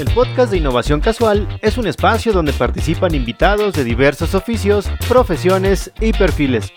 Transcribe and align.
El 0.00 0.10
podcast 0.14 0.50
de 0.50 0.56
Innovación 0.56 1.00
Casual 1.00 1.46
es 1.60 1.76
un 1.76 1.86
espacio 1.86 2.32
donde 2.32 2.54
participan 2.54 3.14
invitados 3.14 3.74
de 3.74 3.84
diversos 3.84 4.34
oficios, 4.34 4.88
profesiones 5.06 5.92
y 6.00 6.14
perfiles. 6.14 6.72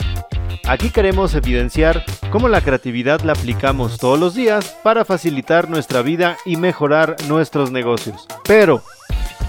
Aquí 0.65 0.89
queremos 0.89 1.33
evidenciar 1.33 2.03
cómo 2.33 2.49
la 2.49 2.59
creatividad 2.59 3.21
la 3.21 3.31
aplicamos 3.31 3.97
todos 3.97 4.19
los 4.19 4.35
días 4.35 4.75
para 4.83 5.05
facilitar 5.05 5.69
nuestra 5.69 6.01
vida 6.01 6.35
y 6.43 6.57
mejorar 6.57 7.15
nuestros 7.29 7.71
negocios. 7.71 8.27
Pero, 8.43 8.83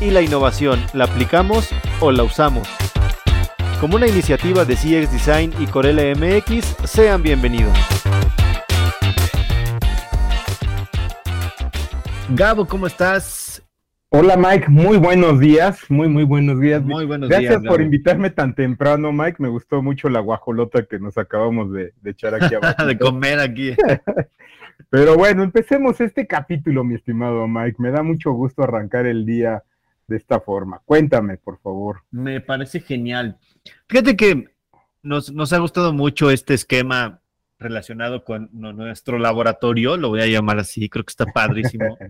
¿y 0.00 0.10
la 0.10 0.22
innovación 0.22 0.80
la 0.92 1.06
aplicamos 1.06 1.68
o 1.98 2.12
la 2.12 2.22
usamos? 2.22 2.68
Como 3.80 3.96
una 3.96 4.06
iniciativa 4.06 4.64
de 4.64 4.76
CX 4.76 5.10
Design 5.10 5.52
y 5.58 5.66
Corel 5.66 6.16
MX, 6.16 6.76
sean 6.84 7.24
bienvenidos. 7.24 7.76
Gabo, 12.28 12.66
¿cómo 12.66 12.86
estás? 12.86 13.43
Hola 14.16 14.36
Mike, 14.36 14.68
muy 14.68 14.96
buenos 14.96 15.40
días, 15.40 15.90
muy 15.90 16.06
muy 16.08 16.22
buenos 16.22 16.60
días. 16.60 16.80
Muy 16.84 17.04
buenos 17.04 17.28
Gracias 17.28 17.50
días. 17.50 17.62
por 17.62 17.78
Gabo. 17.78 17.82
invitarme 17.82 18.30
tan 18.30 18.54
temprano, 18.54 19.12
Mike. 19.12 19.42
Me 19.42 19.48
gustó 19.48 19.82
mucho 19.82 20.08
la 20.08 20.20
guajolota 20.20 20.84
que 20.84 21.00
nos 21.00 21.18
acabamos 21.18 21.72
de, 21.72 21.94
de 22.00 22.10
echar 22.12 22.32
aquí 22.32 22.54
abajo. 22.54 22.86
de 22.86 22.96
comer 22.96 23.40
aquí. 23.40 23.74
Pero 24.88 25.16
bueno, 25.16 25.42
empecemos 25.42 26.00
este 26.00 26.28
capítulo, 26.28 26.84
mi 26.84 26.94
estimado 26.94 27.48
Mike. 27.48 27.78
Me 27.80 27.90
da 27.90 28.04
mucho 28.04 28.30
gusto 28.30 28.62
arrancar 28.62 29.06
el 29.06 29.26
día 29.26 29.64
de 30.06 30.16
esta 30.16 30.38
forma. 30.38 30.80
Cuéntame, 30.84 31.36
por 31.36 31.58
favor. 31.58 32.02
Me 32.12 32.40
parece 32.40 32.78
genial. 32.78 33.36
Fíjate 33.88 34.16
que 34.16 34.44
nos, 35.02 35.32
nos 35.32 35.52
ha 35.52 35.58
gustado 35.58 35.92
mucho 35.92 36.30
este 36.30 36.54
esquema 36.54 37.20
relacionado 37.58 38.22
con 38.22 38.48
nuestro 38.52 39.18
laboratorio, 39.18 39.96
lo 39.96 40.10
voy 40.10 40.20
a 40.20 40.26
llamar 40.26 40.60
así, 40.60 40.88
creo 40.88 41.04
que 41.04 41.10
está 41.10 41.26
padrísimo. 41.26 41.98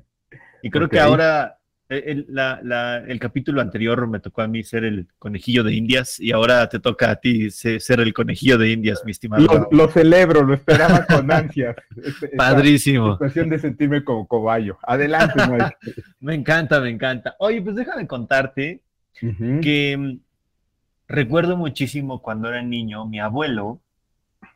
Y 0.63 0.71
creo 0.71 0.89
que 0.89 0.99
ahora, 0.99 1.59
el, 1.89 2.27
la- 2.29 2.61
la- 2.63 2.99
el 2.99 3.19
capítulo 3.19 3.61
anterior 3.61 4.07
me 4.07 4.19
tocó 4.21 4.43
a 4.43 4.49
mí 4.49 4.63
ser 4.63 4.85
el 4.85 5.07
conejillo 5.19 5.63
de 5.63 5.75
Indias 5.75 6.19
y 6.19 6.33
ahora 6.33 6.69
te 6.69 6.81
toca 6.81 7.11
a 7.11 7.17
ti 7.17 7.51
se- 7.51 7.79
ser 7.81 8.01
el 8.01 8.13
conejillo 8.15 8.57
de 8.59 8.73
Indias, 8.73 9.03
mi 9.05 9.11
estimado. 9.13 9.45
Lo, 9.45 9.69
lo 9.71 9.89
celebro, 9.91 10.43
lo 10.43 10.55
esperaba 10.55 11.05
con 11.07 11.31
ansias. 11.31 11.77
Esta 12.03 12.29
Padrísimo. 12.37 13.13
situación 13.13 13.51
de 13.51 13.59
sentirme 13.59 14.03
como 14.05 14.27
cobayo. 14.27 14.79
Adelante, 14.83 15.35
Mike. 15.49 15.77
Me 16.21 16.35
encanta, 16.35 16.81
me 16.81 16.89
encanta. 16.91 17.37
Oye, 17.39 17.61
pues 17.61 17.77
déjame 17.77 18.07
contarte 18.07 18.81
que 19.61 19.97
mm, 19.99 20.19
recuerdo 21.09 21.57
muchísimo 21.57 22.21
cuando 22.23 22.49
era 22.49 22.63
niño, 22.63 23.07
mi 23.07 23.21
abuelo 23.21 23.81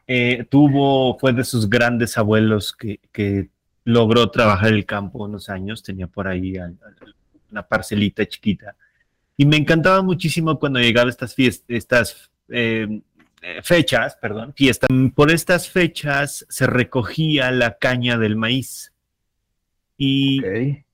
eh, 0.07 0.47
tuvo, 0.51 1.19
fue 1.19 1.33
de 1.35 1.45
sus 1.45 1.69
grandes 1.69 2.17
abuelos 2.17 2.75
que, 2.75 3.01
que 3.13 3.51
logró 3.89 4.31
trabajar 4.31 4.75
el 4.75 4.85
campo 4.85 5.25
unos 5.25 5.49
años, 5.49 5.83
tenía 5.83 6.07
por 6.07 6.29
ahí 6.29 6.57
una 7.51 7.63
parcelita 7.63 8.27
chiquita. 8.27 8.77
Y 9.35 9.47
me 9.47 9.57
encantaba 9.57 10.03
muchísimo 10.03 10.59
cuando 10.59 10.79
llegaba 10.79 11.09
estas 11.09 11.35
fiestas, 11.35 11.65
estas 11.69 12.31
eh, 12.51 13.01
eh, 13.41 13.63
fechas, 13.63 14.19
perdón, 14.21 14.53
fiestas. 14.55 14.91
Por 15.15 15.31
estas 15.31 15.71
fechas 15.71 16.45
se 16.51 16.67
recogía 16.67 17.51
la 17.51 17.79
caña 17.79 18.19
del 18.19 18.37
maíz. 18.37 18.93
Y 19.97 20.43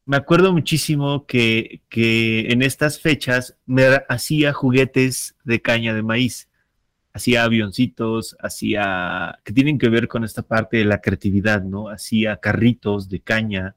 me 0.06 0.16
acuerdo 0.16 0.52
muchísimo 0.52 1.26
que, 1.26 1.80
que 1.88 2.52
en 2.52 2.62
estas 2.62 3.00
fechas 3.00 3.56
me 3.66 3.86
hacía 4.08 4.52
juguetes 4.52 5.34
de 5.42 5.60
caña 5.60 5.94
de 5.94 6.04
maíz. 6.04 6.48
Hacía 7.16 7.44
avioncitos, 7.44 8.36
hacía 8.40 9.38
que 9.44 9.52
tienen 9.52 9.78
que 9.78 9.88
ver 9.88 10.08
con 10.08 10.24
esta 10.24 10.42
parte 10.42 10.78
de 10.78 10.84
la 10.84 11.00
creatividad, 11.00 11.62
¿no? 11.62 11.88
Hacía 11.88 12.38
carritos 12.38 13.08
de 13.08 13.20
caña. 13.20 13.76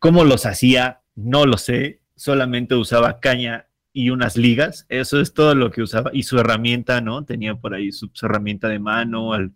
¿Cómo 0.00 0.24
los 0.24 0.44
hacía? 0.44 1.02
No 1.14 1.46
lo 1.46 1.56
sé. 1.56 2.00
Solamente 2.16 2.74
usaba 2.74 3.20
caña 3.20 3.66
y 3.92 4.10
unas 4.10 4.36
ligas. 4.36 4.86
Eso 4.88 5.20
es 5.20 5.34
todo 5.34 5.54
lo 5.54 5.70
que 5.70 5.82
usaba. 5.82 6.10
Y 6.12 6.24
su 6.24 6.36
herramienta, 6.38 7.00
¿no? 7.00 7.24
Tenía 7.24 7.54
por 7.54 7.74
ahí 7.74 7.92
su, 7.92 8.10
su 8.12 8.26
herramienta 8.26 8.68
de 8.68 8.80
mano, 8.80 9.32
al- 9.34 9.52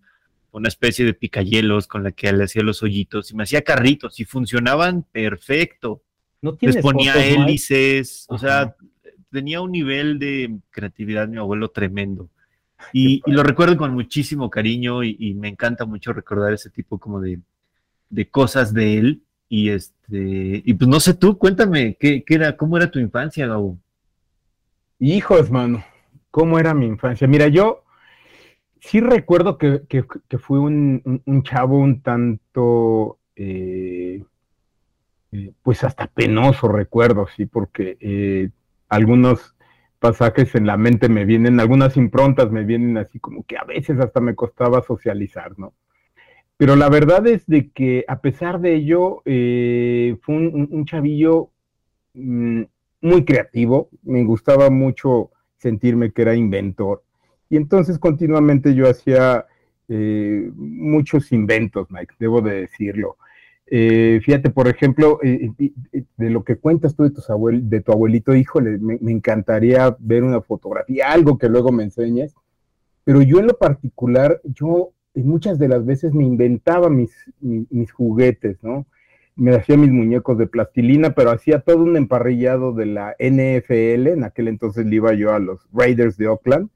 una 0.52 0.68
especie 0.68 1.04
de 1.04 1.12
picayelos 1.12 1.86
con 1.88 2.02
la 2.04 2.12
que 2.12 2.32
le 2.32 2.44
hacía 2.44 2.62
los 2.62 2.82
hoyitos 2.84 3.30
y 3.30 3.34
me 3.36 3.42
hacía 3.42 3.62
carritos 3.62 4.20
y 4.20 4.24
funcionaban 4.24 5.02
perfecto. 5.02 6.02
¿No 6.40 6.52
Les 6.52 6.58
tienes 6.60 6.76
ponía 6.82 7.12
fotos, 7.14 7.26
Mike? 7.28 7.42
hélices, 7.42 8.26
o 8.28 8.38
sea, 8.38 8.60
Ajá. 8.60 8.76
tenía 9.30 9.60
un 9.60 9.72
nivel 9.72 10.18
de 10.18 10.56
creatividad 10.70 11.26
mi 11.28 11.36
abuelo 11.38 11.68
tremendo. 11.68 12.30
Y, 12.92 13.22
y 13.26 13.32
lo 13.32 13.42
recuerdo 13.42 13.76
con 13.76 13.92
muchísimo 13.94 14.50
cariño 14.50 15.02
y, 15.04 15.16
y 15.18 15.34
me 15.34 15.48
encanta 15.48 15.84
mucho 15.86 16.12
recordar 16.12 16.52
ese 16.52 16.70
tipo 16.70 16.98
como 16.98 17.20
de, 17.20 17.40
de 18.10 18.30
cosas 18.30 18.74
de 18.74 18.98
él. 18.98 19.22
Y 19.48 19.70
este, 19.70 20.62
y 20.64 20.74
pues 20.74 20.88
no 20.88 21.00
sé 21.00 21.14
tú, 21.14 21.38
cuéntame, 21.38 21.96
¿qué, 22.00 22.24
qué 22.24 22.34
era, 22.36 22.56
cómo 22.56 22.76
era 22.78 22.90
tu 22.90 22.98
infancia, 23.00 23.46
Gabo? 23.46 23.78
Hijos, 24.98 25.50
mano, 25.50 25.84
¿cómo 26.30 26.58
era 26.58 26.72
mi 26.74 26.86
infancia? 26.86 27.26
Mira, 27.26 27.48
yo 27.48 27.84
sí 28.80 29.00
recuerdo 29.00 29.58
que, 29.58 29.82
que, 29.88 30.04
que 30.28 30.38
fui 30.38 30.58
un, 30.58 31.02
un- 31.04 31.22
un 31.26 31.42
chavo 31.42 31.78
un 31.78 32.02
tanto, 32.02 33.18
eh, 33.36 34.24
eh, 35.32 35.52
pues 35.62 35.84
hasta 35.84 36.06
penoso, 36.06 36.68
recuerdo, 36.68 37.26
sí, 37.36 37.46
porque 37.46 37.96
eh, 38.00 38.50
algunos 38.88 39.54
pasajes 40.06 40.54
en 40.54 40.66
la 40.66 40.76
mente 40.76 41.08
me 41.08 41.24
vienen, 41.24 41.60
algunas 41.60 41.96
improntas 41.96 42.50
me 42.52 42.64
vienen 42.64 42.96
así 42.98 43.18
como 43.20 43.44
que 43.44 43.56
a 43.58 43.64
veces 43.64 43.98
hasta 44.00 44.20
me 44.20 44.34
costaba 44.36 44.82
socializar, 44.82 45.58
¿no? 45.58 45.74
Pero 46.56 46.76
la 46.76 46.88
verdad 46.88 47.26
es 47.26 47.46
de 47.46 47.70
que 47.70 48.04
a 48.08 48.20
pesar 48.20 48.60
de 48.60 48.74
ello, 48.76 49.22
eh, 49.26 50.16
fue 50.22 50.36
un, 50.36 50.68
un- 50.70 50.84
chavillo 50.86 51.50
mm, 52.14 52.62
muy 53.02 53.24
creativo, 53.24 53.90
me 54.02 54.24
gustaba 54.24 54.70
mucho 54.70 55.30
sentirme 55.58 56.12
que 56.12 56.22
era 56.22 56.34
inventor. 56.34 57.04
Y 57.50 57.56
entonces 57.56 57.98
continuamente 57.98 58.74
yo 58.74 58.88
hacía 58.90 59.46
eh, 59.88 60.50
muchos 60.56 61.32
inventos, 61.32 61.88
Mike, 61.90 62.14
debo 62.18 62.40
de 62.42 62.62
decirlo. 62.62 63.16
Eh, 63.68 64.20
fíjate, 64.24 64.50
por 64.50 64.68
ejemplo, 64.68 65.18
eh, 65.22 65.50
de 66.16 66.30
lo 66.30 66.44
que 66.44 66.56
cuentas 66.56 66.94
tú 66.94 67.02
de, 67.02 67.10
tus 67.10 67.28
abuel- 67.30 67.68
de 67.68 67.80
tu 67.80 67.92
abuelito, 67.92 68.34
híjole, 68.34 68.78
me, 68.78 68.98
encantaría 69.10 69.96
ver 69.98 70.22
una 70.22 70.40
fotografía, 70.40 71.10
algo 71.10 71.38
que 71.38 71.48
luego 71.48 71.72
me 71.72 71.82
enseñes. 71.82 72.34
Pero 73.04 73.22
yo 73.22 73.38
en 73.38 73.46
lo 73.46 73.56
particular, 73.56 74.40
yo 74.44 74.92
muchas 75.14 75.58
de 75.58 75.68
las 75.68 75.84
veces 75.84 76.12
me 76.12 76.24
inventaba 76.24 76.90
mis 76.90 77.12
juguetes, 77.92 78.58
¿no? 78.62 78.86
me 79.36 79.54
hacía 79.54 79.76
mis 79.76 79.92
muñecos 79.92 80.38
de 80.38 80.46
plastilina, 80.46 81.10
pero 81.10 81.30
hacía 81.30 81.60
todo 81.60 81.82
un 81.82 81.96
emparrillado 81.96 82.72
de 82.72 82.86
la 82.86 83.14
NFL, 83.18 84.08
en 84.08 84.24
aquel 84.24 84.48
entonces 84.48 84.86
le 84.86 84.96
iba 84.96 85.12
yo 85.12 85.32
a 85.32 85.38
los 85.38 85.68
Raiders 85.72 86.16
de 86.16 86.26
Oakland, 86.26 86.70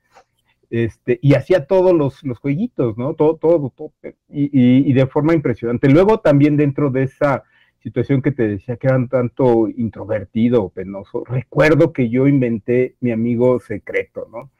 este, 0.71 1.19
y 1.21 1.35
hacía 1.35 1.67
todos 1.67 1.93
los, 1.93 2.23
los 2.23 2.39
jueguitos, 2.39 2.97
¿no? 2.97 3.15
Todo, 3.15 3.37
todo, 3.37 3.73
todo 3.77 3.93
y, 4.29 4.45
y, 4.45 4.91
y, 4.91 4.93
de 4.93 5.07
forma 5.07 5.35
impresionante. 5.35 5.89
Luego 5.89 6.21
también 6.21 6.57
dentro 6.57 6.91
de 6.91 7.03
esa 7.05 7.45
situación 7.81 8.23
que 8.23 8.33
te 8.33 8.47
decía 8.47 8.77
que 8.77 8.87
eran 8.87 9.09
tanto 9.09 9.69
introvertido 9.69 10.69
penoso, 10.69 11.25
recuerdo 11.25 11.93
que 11.93 12.09
yo 12.09 12.27
inventé 12.27 12.95
mi 13.01 13.11
amigo 13.11 13.59
secreto, 13.59 14.29
¿no? 14.31 14.51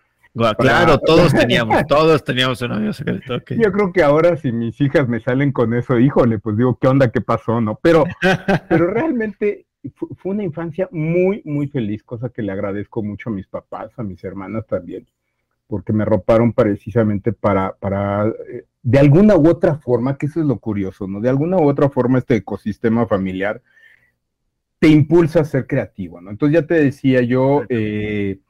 Claro, 0.59 0.99
todos 1.05 1.33
teníamos, 1.33 1.87
todos 1.87 2.25
teníamos 2.25 2.63
un 2.63 2.73
amigo 2.73 2.93
secreto. 2.93 3.37
Okay. 3.37 3.59
Yo 3.59 3.73
creo 3.73 3.93
que 3.93 4.03
ahora 4.03 4.37
si 4.37 4.53
mis 4.53 4.81
hijas 4.81 5.09
me 5.09 5.21
salen 5.21 5.53
con 5.53 5.75
eso, 5.75 5.99
híjole, 5.99 6.39
pues 6.39 6.57
digo, 6.57 6.79
¿qué 6.81 6.87
onda? 6.87 7.11
¿Qué 7.11 7.21
pasó? 7.21 7.61
¿No? 7.61 7.79
Pero, 7.83 8.05
pero 8.69 8.87
realmente 8.89 9.67
fue 10.17 10.33
una 10.33 10.45
infancia 10.45 10.89
muy, 10.93 11.43
muy 11.45 11.69
feliz, 11.69 12.03
cosa 12.05 12.29
que 12.29 12.43
le 12.43 12.53
agradezco 12.53 13.03
mucho 13.03 13.31
a 13.31 13.33
mis 13.33 13.47
papás, 13.47 13.91
a 13.97 14.03
mis 14.03 14.23
hermanas 14.25 14.67
también, 14.67 15.07
porque 15.71 15.93
me 15.93 16.05
roparon 16.05 16.53
precisamente 16.53 17.33
para, 17.33 17.77
para, 17.79 18.27
eh, 18.27 18.65
de 18.83 18.99
alguna 18.99 19.37
u 19.37 19.49
otra 19.49 19.77
forma, 19.77 20.19
que 20.19 20.27
eso 20.27 20.41
es 20.41 20.47
lo 20.47 20.59
curioso, 20.59 21.07
¿no? 21.07 21.21
De 21.21 21.29
alguna 21.29 21.57
u 21.59 21.69
otra 21.69 21.89
forma 21.89 22.19
este 22.19 22.35
ecosistema 22.35 23.07
familiar 23.07 23.63
te 24.81 24.89
impulsa 24.89 25.41
a 25.41 25.45
ser 25.45 25.69
creativo, 25.69 26.21
¿no? 26.21 26.31
Entonces 26.31 26.61
ya 26.61 26.67
te 26.67 26.75
decía 26.75 27.23
yo, 27.23 27.63
eh, 27.69 28.41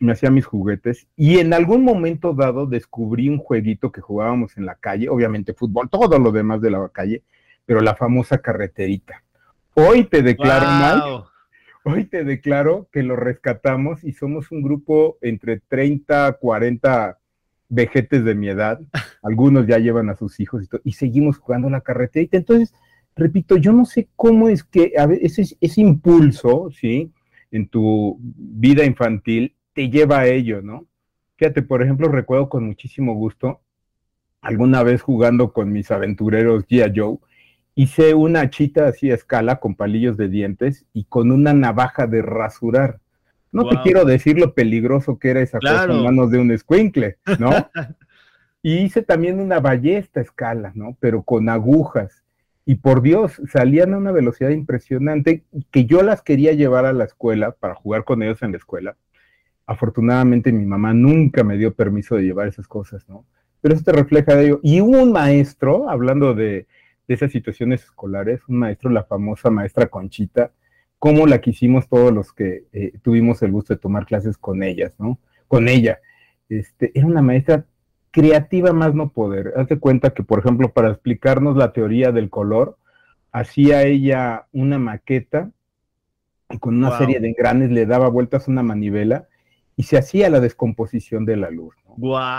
me 0.00 0.12
hacía 0.12 0.30
mis 0.30 0.46
juguetes 0.46 1.06
y 1.16 1.38
en 1.38 1.52
algún 1.52 1.84
momento 1.84 2.32
dado 2.32 2.66
descubrí 2.66 3.28
un 3.28 3.38
jueguito 3.38 3.92
que 3.92 4.00
jugábamos 4.00 4.56
en 4.56 4.64
la 4.64 4.76
calle, 4.76 5.10
obviamente 5.10 5.52
fútbol, 5.52 5.90
todo 5.90 6.18
lo 6.18 6.32
demás 6.32 6.62
de 6.62 6.70
la 6.70 6.88
calle, 6.88 7.22
pero 7.66 7.80
la 7.80 7.94
famosa 7.94 8.38
carreterita. 8.38 9.22
Hoy 9.74 10.04
te 10.04 10.22
declaro, 10.22 10.66
wow. 10.66 11.18
Mike, 11.18 11.29
hoy 11.84 12.04
te 12.04 12.24
declaro 12.24 12.88
que 12.92 13.02
lo 13.02 13.16
rescatamos 13.16 14.04
y 14.04 14.12
somos 14.12 14.50
un 14.50 14.62
grupo 14.62 15.18
entre 15.20 15.60
30, 15.60 16.32
40 16.40 17.18
vejetes 17.68 18.24
de 18.24 18.34
mi 18.34 18.48
edad, 18.48 18.80
algunos 19.22 19.66
ya 19.66 19.78
llevan 19.78 20.10
a 20.10 20.16
sus 20.16 20.40
hijos 20.40 20.64
y, 20.64 20.66
todo, 20.66 20.80
y 20.84 20.92
seguimos 20.92 21.38
jugando 21.38 21.70
la 21.70 21.80
carreterita. 21.80 22.36
Entonces, 22.36 22.74
repito, 23.16 23.56
yo 23.56 23.72
no 23.72 23.84
sé 23.84 24.08
cómo 24.16 24.48
es 24.48 24.64
que 24.64 24.92
a 24.98 25.06
veces 25.06 25.38
ese, 25.38 25.56
ese 25.60 25.80
impulso, 25.80 26.70
¿sí? 26.72 27.12
En 27.50 27.68
tu 27.68 28.18
vida 28.20 28.84
infantil 28.84 29.56
te 29.72 29.88
lleva 29.88 30.20
a 30.20 30.26
ello, 30.26 30.62
¿no? 30.62 30.86
Fíjate, 31.36 31.62
por 31.62 31.82
ejemplo, 31.82 32.08
recuerdo 32.08 32.48
con 32.48 32.66
muchísimo 32.66 33.14
gusto 33.14 33.60
alguna 34.42 34.82
vez 34.82 35.02
jugando 35.02 35.52
con 35.52 35.72
mis 35.72 35.90
aventureros 35.90 36.66
G.I. 36.66 36.92
Joe 36.94 37.18
hice 37.74 38.14
una 38.14 38.50
chita 38.50 38.86
así 38.88 39.10
a 39.10 39.14
escala 39.14 39.56
con 39.60 39.74
palillos 39.74 40.16
de 40.16 40.28
dientes 40.28 40.84
y 40.92 41.04
con 41.04 41.30
una 41.30 41.52
navaja 41.52 42.06
de 42.06 42.22
rasurar. 42.22 43.00
No 43.52 43.68
te 43.68 43.80
quiero 43.82 44.04
decir 44.04 44.38
lo 44.38 44.54
peligroso 44.54 45.18
que 45.18 45.30
era 45.30 45.40
esa 45.40 45.58
cosa 45.58 45.84
en 45.84 46.04
manos 46.04 46.30
de 46.30 46.38
un 46.38 46.52
escuincle, 46.52 47.16
¿no? 47.38 47.50
y 48.62 48.78
hice 48.78 49.02
también 49.02 49.40
una 49.40 49.58
ballesta 49.58 50.20
a 50.20 50.22
escala, 50.22 50.72
¿no? 50.74 50.96
Pero 51.00 51.22
con 51.22 51.48
agujas. 51.48 52.22
Y 52.64 52.76
por 52.76 53.02
Dios, 53.02 53.40
salían 53.50 53.94
a 53.94 53.98
una 53.98 54.12
velocidad 54.12 54.50
impresionante 54.50 55.42
que 55.72 55.86
yo 55.86 56.02
las 56.02 56.22
quería 56.22 56.52
llevar 56.52 56.84
a 56.84 56.92
la 56.92 57.04
escuela 57.04 57.50
para 57.52 57.74
jugar 57.74 58.04
con 58.04 58.22
ellos 58.22 58.42
en 58.42 58.52
la 58.52 58.58
escuela. 58.58 58.96
Afortunadamente 59.66 60.52
mi 60.52 60.64
mamá 60.64 60.92
nunca 60.92 61.42
me 61.42 61.56
dio 61.56 61.74
permiso 61.74 62.16
de 62.16 62.22
llevar 62.22 62.46
esas 62.46 62.68
cosas, 62.68 63.08
¿no? 63.08 63.24
Pero 63.60 63.74
eso 63.74 63.84
te 63.84 63.92
refleja 63.92 64.36
de 64.36 64.46
ello. 64.46 64.60
Y 64.62 64.80
hubo 64.80 65.02
un 65.02 65.12
maestro, 65.12 65.90
hablando 65.90 66.34
de, 66.34 66.66
de 67.10 67.14
esas 67.14 67.32
situaciones 67.32 67.82
escolares, 67.82 68.40
un 68.46 68.58
maestro, 68.60 68.88
la 68.88 69.02
famosa 69.02 69.50
maestra 69.50 69.88
Conchita, 69.88 70.52
como 70.96 71.26
la 71.26 71.40
quisimos 71.40 71.88
todos 71.88 72.12
los 72.12 72.32
que 72.32 72.66
eh, 72.72 72.92
tuvimos 73.02 73.42
el 73.42 73.50
gusto 73.50 73.74
de 73.74 73.80
tomar 73.80 74.06
clases 74.06 74.38
con 74.38 74.62
ellas, 74.62 74.94
¿no? 75.00 75.18
Con 75.48 75.66
ella. 75.66 75.98
Este, 76.48 76.92
era 76.94 77.08
una 77.08 77.20
maestra 77.20 77.66
creativa 78.12 78.72
más 78.72 78.94
no 78.94 79.08
poder. 79.08 79.54
Hazte 79.56 79.80
cuenta 79.80 80.10
que, 80.10 80.22
por 80.22 80.38
ejemplo, 80.38 80.72
para 80.72 80.90
explicarnos 80.90 81.56
la 81.56 81.72
teoría 81.72 82.12
del 82.12 82.30
color, 82.30 82.78
hacía 83.32 83.82
ella 83.82 84.46
una 84.52 84.78
maqueta 84.78 85.50
y 86.48 86.58
con 86.58 86.76
una 86.76 86.96
serie 86.96 87.18
de 87.18 87.30
engranes 87.30 87.72
le 87.72 87.86
daba 87.86 88.08
vueltas 88.08 88.46
una 88.46 88.62
manivela 88.62 89.26
y 89.76 89.84
se 89.84 89.98
hacía 89.98 90.28
la 90.30 90.40
descomposición 90.40 91.24
de 91.24 91.36
la 91.36 91.50
luz. 91.50 91.74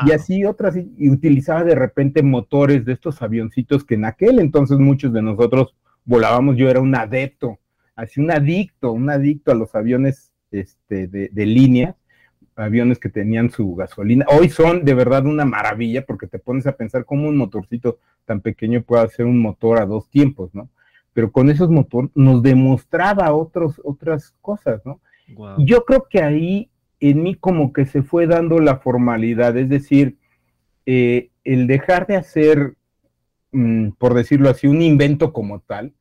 Y 0.06 0.12
así 0.12 0.46
otras, 0.46 0.76
y 0.76 1.10
utilizaba 1.10 1.64
de 1.64 1.76
repente 1.76 2.24
motores 2.24 2.86
de 2.86 2.94
estos 2.94 3.22
avioncitos 3.22 3.84
que 3.84 3.96
en 3.96 4.06
aquel 4.06 4.40
entonces 4.40 4.80
muchos 4.80 5.12
de 5.14 5.22
nosotros 5.22 5.76
volábamos, 6.06 6.56
yo 6.58 6.70
era 6.70 6.80
un 6.80 6.96
adepto 6.96 7.60
así 7.96 8.20
un 8.20 8.32
adicto, 8.32 8.92
un 8.92 9.10
adicto 9.10 9.52
a 9.52 9.56
los 9.56 9.76
aviones 9.76 10.32
este, 10.52 11.08
de, 11.08 11.46
línea, 11.46 11.96
aviones 12.56 13.00
que 13.00 13.10
tenían 13.10 13.50
su 13.52 13.76
gasolina. 13.76 14.26
Hoy 14.30 14.50
son 14.50 14.84
de 14.84 14.94
verdad 14.94 15.26
una 15.26 15.46
maravilla 15.46 16.06
porque 16.06 16.28
te 16.28 16.40
pones 16.40 16.68
a 16.68 16.76
pensar 16.76 17.06
cómo 17.06 17.28
un 17.28 17.38
motorcito 17.38 18.00
tan 18.26 18.42
pequeño 18.42 18.82
puede 18.82 19.04
hacer 19.04 19.26
un 19.26 19.40
motor 19.40 19.80
a 19.80 19.86
dos 19.86 20.10
tiempos, 20.10 20.54
¿no? 20.54 20.70
Pero 21.14 21.32
con 21.32 21.50
esos 21.50 21.70
motores 21.70 22.12
nos 22.16 22.42
demostraba 22.42 23.34
otros, 23.34 23.82
otras 23.84 24.34
cosas, 24.42 24.82
¿no? 24.86 25.00
Yo 25.60 25.86
creo 25.86 26.08
que 26.10 26.22
ahí 26.22 26.70
en 27.02 27.24
mí 27.24 27.36
como 27.36 27.74
que 27.74 27.86
se 27.86 28.04
fue 28.04 28.28
dando 28.28 28.60
la 28.60 28.78
formalidad, 28.78 29.58
es 29.58 29.68
decir, 29.68 30.18
eh, 30.86 31.30
el 31.44 31.68
dejar 31.68 32.06
de 32.06 32.16
hacer, 32.16 32.76
mm, 33.52 33.90
por 33.98 34.14
decirlo 34.14 34.50
así, 34.50 34.68
un 34.68 34.82
invento 34.82 35.34
como 35.34 35.60
tal, 35.60 35.94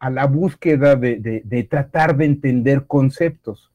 a 0.00 0.10
la 0.10 0.26
búsqueda 0.26 0.96
de, 0.96 1.66
tratar 1.70 2.16
de 2.16 2.24
entender 2.24 2.86
conceptos. 2.86 3.70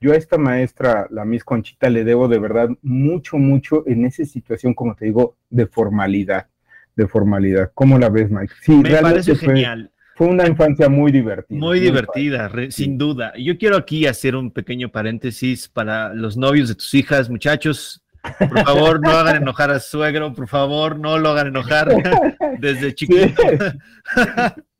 Yo 0.00 0.12
a 0.12 0.16
esta 0.16 0.38
maestra, 0.38 1.06
la 1.10 1.24
Miss 1.24 1.44
Conchita, 1.44 1.88
le 1.88 2.04
debo 2.04 2.26
de 2.26 2.38
verdad 2.38 2.68
mucho, 2.82 3.36
mucho 3.36 3.86
en 3.86 4.04
esa 4.04 4.24
situación, 4.24 4.74
como 4.74 4.94
te 4.94 5.04
digo, 5.04 5.36
de 5.50 5.66
formalidad, 5.66 6.48
de 6.96 7.06
formalidad. 7.06 7.70
¿Cómo 7.74 7.98
la 7.98 8.08
ves, 8.08 8.30
Mike? 8.30 8.54
Sí, 8.62 8.76
Me 8.76 8.96
parece 8.96 9.36
genial. 9.36 9.92
Fue 10.18 10.26
una 10.26 10.48
infancia 10.48 10.88
muy 10.88 11.12
divertida. 11.12 11.60
Muy, 11.60 11.78
divertida, 11.78 12.50
sin 12.70 12.98
duda. 12.98 13.32
Yo 13.38 13.56
quiero 13.56 13.76
aquí 13.76 14.04
hacer 14.04 14.34
un 14.34 14.50
pequeño 14.50 14.88
paréntesis 14.88 15.68
para 15.68 16.12
los 16.12 16.36
novios 16.36 16.68
de 16.68 16.74
tus 16.74 16.92
hijas, 16.94 17.30
muchachos. 17.30 18.02
Por 18.36 18.64
favor, 18.64 19.00
no 19.00 19.10
hagan 19.10 19.36
enojar 19.36 19.70
a 19.70 19.78
su 19.78 19.90
suegro, 19.90 20.34
por 20.34 20.48
favor, 20.48 20.98
no 20.98 21.18
lo 21.18 21.28
hagan 21.28 21.46
enojar 21.46 21.88
desde 22.58 22.96
chiquito. 22.96 23.40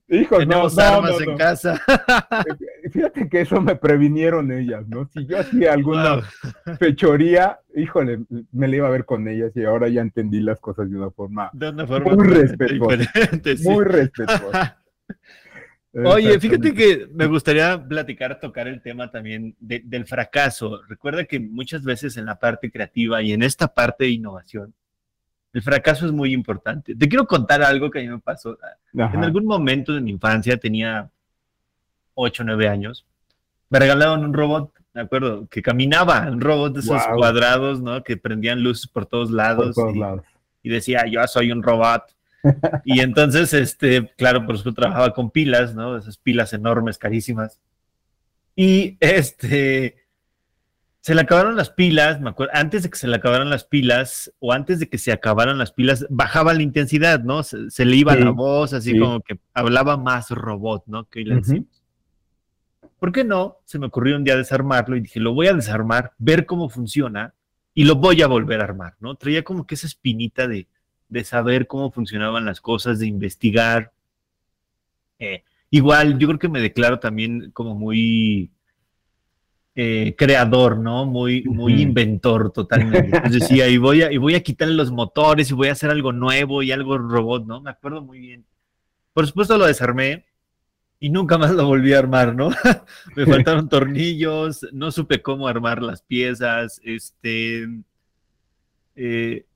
Hijos, 0.08 0.38
Tenemos 0.40 0.75
no, 0.75 0.82
armas 0.82 1.20
en 1.20 1.37
casa. 1.37 1.81
Fíjate 2.91 3.29
que 3.29 3.43
eso 3.43 3.61
me 3.61 3.76
previnieron 3.76 4.50
ellas, 4.50 4.88
¿no? 4.88 5.08
Si 5.14 5.25
yo 5.25 5.38
hacía 5.38 5.73
alguna 5.73 6.20
fechoría, 6.81 7.61
híjole, 7.76 8.25
me 8.50 8.67
la 8.67 8.75
iba 8.75 8.88
a 8.88 8.91
ver 8.91 9.05
con 9.05 9.29
ellas 9.29 9.52
y 9.55 9.62
ahora 9.62 9.88
ya 9.88 10.00
entendí 10.00 10.41
las 10.41 10.58
cosas 10.58 10.91
de 10.91 10.96
una 10.96 11.12
forma, 11.12 11.52
muy 11.55 12.26
respetuosa. 12.26 13.08
Muy 13.62 13.84
respetuosa. 13.84 14.79
Oye, 15.93 16.38
fíjate 16.38 16.75
que 16.75 17.08
me 17.12 17.26
gustaría 17.26 17.82
platicar, 17.82 18.38
tocar 18.38 18.69
el 18.69 18.82
tema 18.82 19.10
también 19.10 19.56
del 19.58 20.06
fracaso. 20.06 20.82
Recuerda 20.87 21.25
que 21.25 21.40
muchas 21.40 21.82
veces 21.82 22.16
en 22.16 22.26
la 22.26 22.38
parte 22.38 22.70
creativa 22.70 23.22
y 23.22 23.32
en 23.32 23.43
esta 23.43 23.72
parte 23.72 24.05
de 24.05 24.10
innovación, 24.10 24.75
el 25.52 25.62
fracaso 25.62 26.06
es 26.06 26.12
muy 26.12 26.32
importante. 26.32 26.94
Te 26.94 27.08
quiero 27.08 27.26
contar 27.26 27.62
algo 27.62 27.90
que 27.90 28.00
a 28.00 28.02
mí 28.02 28.08
me 28.08 28.19
pasó. 28.19 28.58
En 28.93 29.25
algún 29.25 29.46
momento 29.46 29.94
de 29.94 30.00
mi 30.00 30.10
infancia, 30.10 30.56
tenía 30.58 31.10
8 32.14 32.43
o 32.43 32.46
9 32.46 32.69
años, 32.69 33.06
me 33.70 33.78
regalaron 33.78 34.25
un 34.25 34.32
robot, 34.32 34.72
me 34.94 35.02
acuerdo, 35.02 35.46
que 35.49 35.62
caminaba, 35.62 36.28
un 36.31 36.40
robot 36.40 36.75
de 36.75 36.81
esos 36.81 37.02
cuadrados, 37.14 37.81
¿no? 37.81 38.02
Que 38.02 38.16
prendían 38.16 38.62
luces 38.62 38.87
por 38.87 39.06
todos 39.06 39.31
lados. 39.31 39.76
y, 40.62 40.69
decía, 40.69 41.05
yo 41.06 41.26
soy 41.26 41.52
un 41.52 41.62
robot. 41.62 42.02
Y 42.85 43.00
entonces, 43.00 43.52
este, 43.55 44.12
claro, 44.17 44.46
por 44.46 44.56
supuesto, 44.58 44.81
trabajaba 44.81 45.14
con 45.14 45.31
pilas, 45.31 45.75
¿no? 45.75 45.96
Esas 45.96 46.19
pilas 46.19 46.52
enormes, 46.52 46.99
carísimas. 46.99 47.61
Y 48.55 48.96
este, 49.00 50.08
se 51.00 51.14
le 51.14 51.20
acabaron 51.20 51.56
las 51.56 51.70
pilas, 51.70 52.20
me 52.20 52.31
acuerdo, 52.31 52.52
antes 52.55 52.82
de 52.82 52.90
que 52.90 52.99
se 52.99 53.08
le 53.08 53.17
acabaran 53.17 53.50
las 53.50 53.64
pilas, 53.64 54.32
o 54.40 54.52
antes 54.52 54.79
de 54.79 54.88
que 54.88 54.99
se 54.99 55.12
acabaran 55.12 55.58
las 55.58 55.73
pilas, 55.73 56.06
bajaba 56.11 56.55
la 56.55 56.62
intensidad, 56.62 57.20
¿no? 57.20 57.43
Se, 57.43 57.85
le 57.85 57.96
iba 57.96 58.14
la 58.14 58.31
voz, 58.31 58.73
así 58.73 58.99
como 58.99 59.20
que 59.20 59.38
hablaba 59.55 59.96
más 59.96 60.31
robot, 60.31 60.84
¿no? 60.87 61.08
Que 61.08 61.20
le 61.20 61.41
¿Por 62.99 63.12
qué 63.12 63.23
no? 63.23 63.58
Se 63.64 63.79
me 63.79 63.87
ocurrió 63.87 64.17
un 64.17 64.25
día 64.25 64.37
desarmarlo 64.37 64.96
y 64.96 65.00
dije, 65.00 65.20
lo 65.20 65.32
voy 65.32 65.46
a 65.46 65.55
desarmar, 65.55 66.12
ver 66.19 66.46
cómo 66.46 66.69
funciona 66.69 67.32
y 67.73 67.84
lo 67.84 67.94
voy 67.94 68.23
a 68.23 68.26
volver 68.26 68.61
a 68.61 68.64
armar, 68.64 68.96
¿no? 68.99 69.14
Traía 69.14 69.44
como 69.44 69.67
que 69.67 69.76
esa 69.76 69.87
espinita 69.87 70.49
de, 70.49 70.67
de 71.08 71.25
saber 71.25 71.66
cómo 71.66 71.90
funcionaban 71.90 72.44
las 72.44 72.60
cosas, 72.60 72.99
de 72.99 73.06
investigar. 73.06 73.93
Eh, 75.19 75.43
igual, 75.70 76.19
yo 76.19 76.28
creo 76.28 76.38
que 76.38 76.49
me 76.49 76.60
declaro 76.60 76.99
también 76.99 77.50
como 77.52 77.75
muy 77.75 78.50
eh, 79.75 80.14
creador, 80.19 80.78
¿no? 80.78 81.06
Muy, 81.06 81.44
muy 81.44 81.81
inventor 81.81 82.50
totalmente. 82.52 83.16
Entonces 83.16 83.43
decía, 83.43 83.69
y 83.69 83.78
voy, 83.78 84.02
a, 84.02 84.12
y 84.12 84.16
voy 84.16 84.34
a 84.34 84.43
quitarle 84.43 84.75
los 84.75 84.90
motores 84.90 85.50
y 85.50 85.55
voy 85.55 85.69
a 85.69 85.72
hacer 85.72 85.90
algo 85.90 86.12
nuevo 86.12 86.62
y 86.62 86.72
algo 86.72 86.99
robot, 86.99 87.46
¿no? 87.46 87.60
Me 87.60 87.70
acuerdo 87.70 88.02
muy 88.02 88.19
bien. 88.19 88.44
Por 89.12 89.26
supuesto 89.26 89.56
lo 89.56 89.66
desarmé 89.66 90.26
y 91.00 91.10
nunca 91.10 91.38
más 91.38 91.52
lo 91.52 91.64
volví 91.66 91.93
a 91.93 92.00
armar, 92.00 92.34
¿no? 92.34 92.50
Me 93.17 93.24
faltaron 93.24 93.69
tornillos, 93.70 94.67
no 94.72 94.91
supe 94.91 95.22
cómo 95.22 95.46
armar 95.46 95.82
las 95.82 96.03
piezas, 96.03 96.81
este... 96.84 97.69
Eh, 98.96 99.46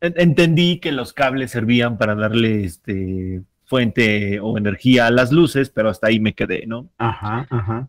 entendí 0.00 0.78
que 0.78 0.92
los 0.92 1.12
cables 1.12 1.50
servían 1.50 1.98
para 1.98 2.14
darle 2.14 2.64
este 2.64 3.42
fuente 3.64 4.40
o 4.40 4.58
energía 4.58 5.06
a 5.06 5.10
las 5.10 5.30
luces, 5.32 5.70
pero 5.70 5.88
hasta 5.88 6.08
ahí 6.08 6.20
me 6.20 6.34
quedé, 6.34 6.66
¿no? 6.66 6.88
Ajá, 6.98 7.46
ajá 7.50 7.88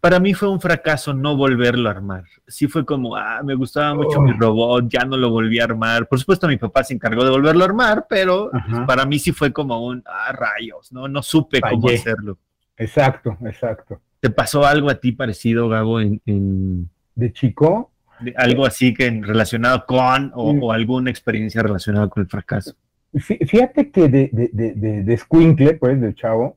para 0.00 0.18
mí 0.18 0.34
fue 0.34 0.48
un 0.48 0.60
fracaso 0.60 1.12
no 1.12 1.36
volverlo 1.36 1.88
a 1.88 1.92
armar. 1.92 2.24
Sí 2.46 2.68
fue 2.68 2.86
como, 2.86 3.16
ah, 3.16 3.42
me 3.44 3.54
gustaba 3.54 3.94
mucho 3.94 4.20
mi 4.20 4.30
oh. 4.30 4.36
robot, 4.38 4.88
ya 4.88 5.04
no 5.04 5.16
lo 5.16 5.30
volví 5.30 5.58
a 5.58 5.64
armar. 5.64 6.06
Por 6.08 6.18
supuesto, 6.18 6.48
mi 6.48 6.56
papá 6.56 6.84
se 6.84 6.94
encargó 6.94 7.24
de 7.24 7.30
volverlo 7.30 7.62
a 7.62 7.66
armar, 7.66 8.06
pero 8.08 8.50
para 8.86 9.04
mí 9.04 9.18
sí 9.18 9.32
fue 9.32 9.52
como 9.52 9.84
un, 9.84 10.02
ah, 10.06 10.32
rayos, 10.32 10.90
¿no? 10.92 11.08
No 11.08 11.22
supe 11.22 11.60
cómo 11.60 11.88
hacerlo. 11.88 12.38
Exacto, 12.76 13.36
exacto. 13.44 14.00
¿Te 14.20 14.30
pasó 14.30 14.64
algo 14.64 14.90
a 14.90 14.94
ti 14.94 15.12
parecido, 15.12 15.68
Gabo, 15.68 16.00
en... 16.00 16.88
¿De 17.14 17.32
chico? 17.32 17.90
Algo 18.36 18.66
así 18.66 18.94
que 18.94 19.10
relacionado 19.10 19.84
con 19.86 20.32
o, 20.34 20.72
alguna 20.72 21.10
experiencia 21.10 21.62
relacionada 21.62 22.08
con 22.08 22.22
el 22.22 22.28
fracaso. 22.28 22.74
Fíjate 23.12 23.90
que 23.90 24.08
de, 24.08 24.30
de, 24.32 24.50
de, 24.52 25.02
de, 25.02 25.74
pues, 25.80 26.00
de 26.00 26.14
chavo, 26.14 26.56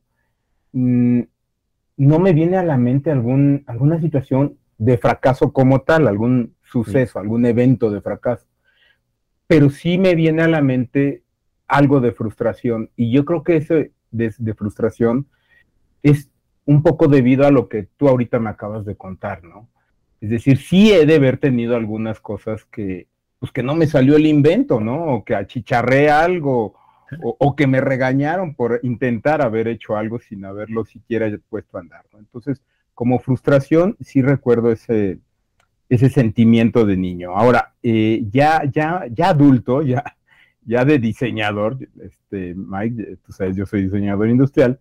mm, 0.72 1.22
no 1.98 2.20
me 2.20 2.34
viene 2.34 2.58
a 2.58 2.64
la 2.64 2.78
mente 2.78 3.12
algún, 3.12 3.64
alguna 3.66 4.00
situación 4.00 4.58
de 4.78 4.98
fracaso 4.98 5.52
como 5.52 5.82
tal, 5.82 6.08
algún 6.08 6.56
suceso, 6.64 7.20
algún 7.20 7.46
evento 7.46 7.90
de 7.92 8.02
fracaso. 8.02 8.46
Pero 9.48 9.70
sí 9.70 9.98
me 9.98 10.16
viene 10.16 10.42
a 10.42 10.48
la 10.48 10.62
mente 10.62 11.24
algo 11.68 12.02
de 12.02 12.12
frustración. 12.12 12.90
Y 12.96 13.12
yo 13.12 13.26
creo 13.26 13.44
que 13.44 13.58
eso 13.58 13.76
de, 14.12 14.54
frustración 14.56 15.28
es 16.02 16.30
un 16.66 16.82
poco 16.82 17.08
debido 17.08 17.46
a 17.46 17.52
lo 17.52 17.68
que 17.68 17.84
tú 17.98 18.08
ahorita 18.08 18.40
me 18.40 18.50
acabas 18.50 18.86
de 18.86 18.96
contar, 18.96 19.44
¿no? 19.44 19.70
Es 20.24 20.30
decir, 20.30 20.58
sí 20.58 20.94
he 20.94 21.06
de 21.06 21.16
haber 21.16 21.38
tenido 21.38 21.76
algunas 21.76 22.22
cosas 22.22 22.64
que, 22.64 23.08
pues 23.40 23.52
que 23.52 23.62
no 23.62 23.76
me 23.76 23.88
salió 23.88 24.16
el 24.16 24.26
invento, 24.26 24.80
¿no? 24.80 25.16
O 25.16 25.26
que 25.26 25.36
achicharré 25.36 26.10
algo, 26.10 26.76
o, 27.22 27.56
que 27.58 27.68
me 27.68 27.82
regañaron 27.82 28.56
por 28.56 28.80
intentar 28.84 29.42
haber 29.42 29.68
hecho 29.68 29.98
algo 29.98 30.20
sin 30.20 30.46
haberlo 30.46 30.86
siquiera 30.86 31.30
puesto 31.50 31.76
a 31.76 31.82
andar. 31.82 32.06
Entonces, 32.18 32.62
como 32.94 33.20
frustración, 33.20 33.98
sí 34.00 34.22
recuerdo 34.22 34.72
ese, 34.72 35.20
ese 35.90 36.08
sentimiento 36.10 36.86
de 36.86 36.96
niño. 36.96 37.36
Ahora, 37.36 37.74
eh, 37.84 38.24
ya, 38.32 38.64
ya, 38.72 39.06
ya 39.12 39.28
adulto, 39.28 39.82
ya, 39.82 40.06
ya 40.66 40.86
de 40.86 41.00
diseñador, 41.00 41.80
este, 42.02 42.56
Mike, 42.56 43.18
tú 43.26 43.34
sabes, 43.34 43.58
yo 43.58 43.66
soy 43.66 43.84
diseñador 43.84 44.30
industrial, 44.30 44.80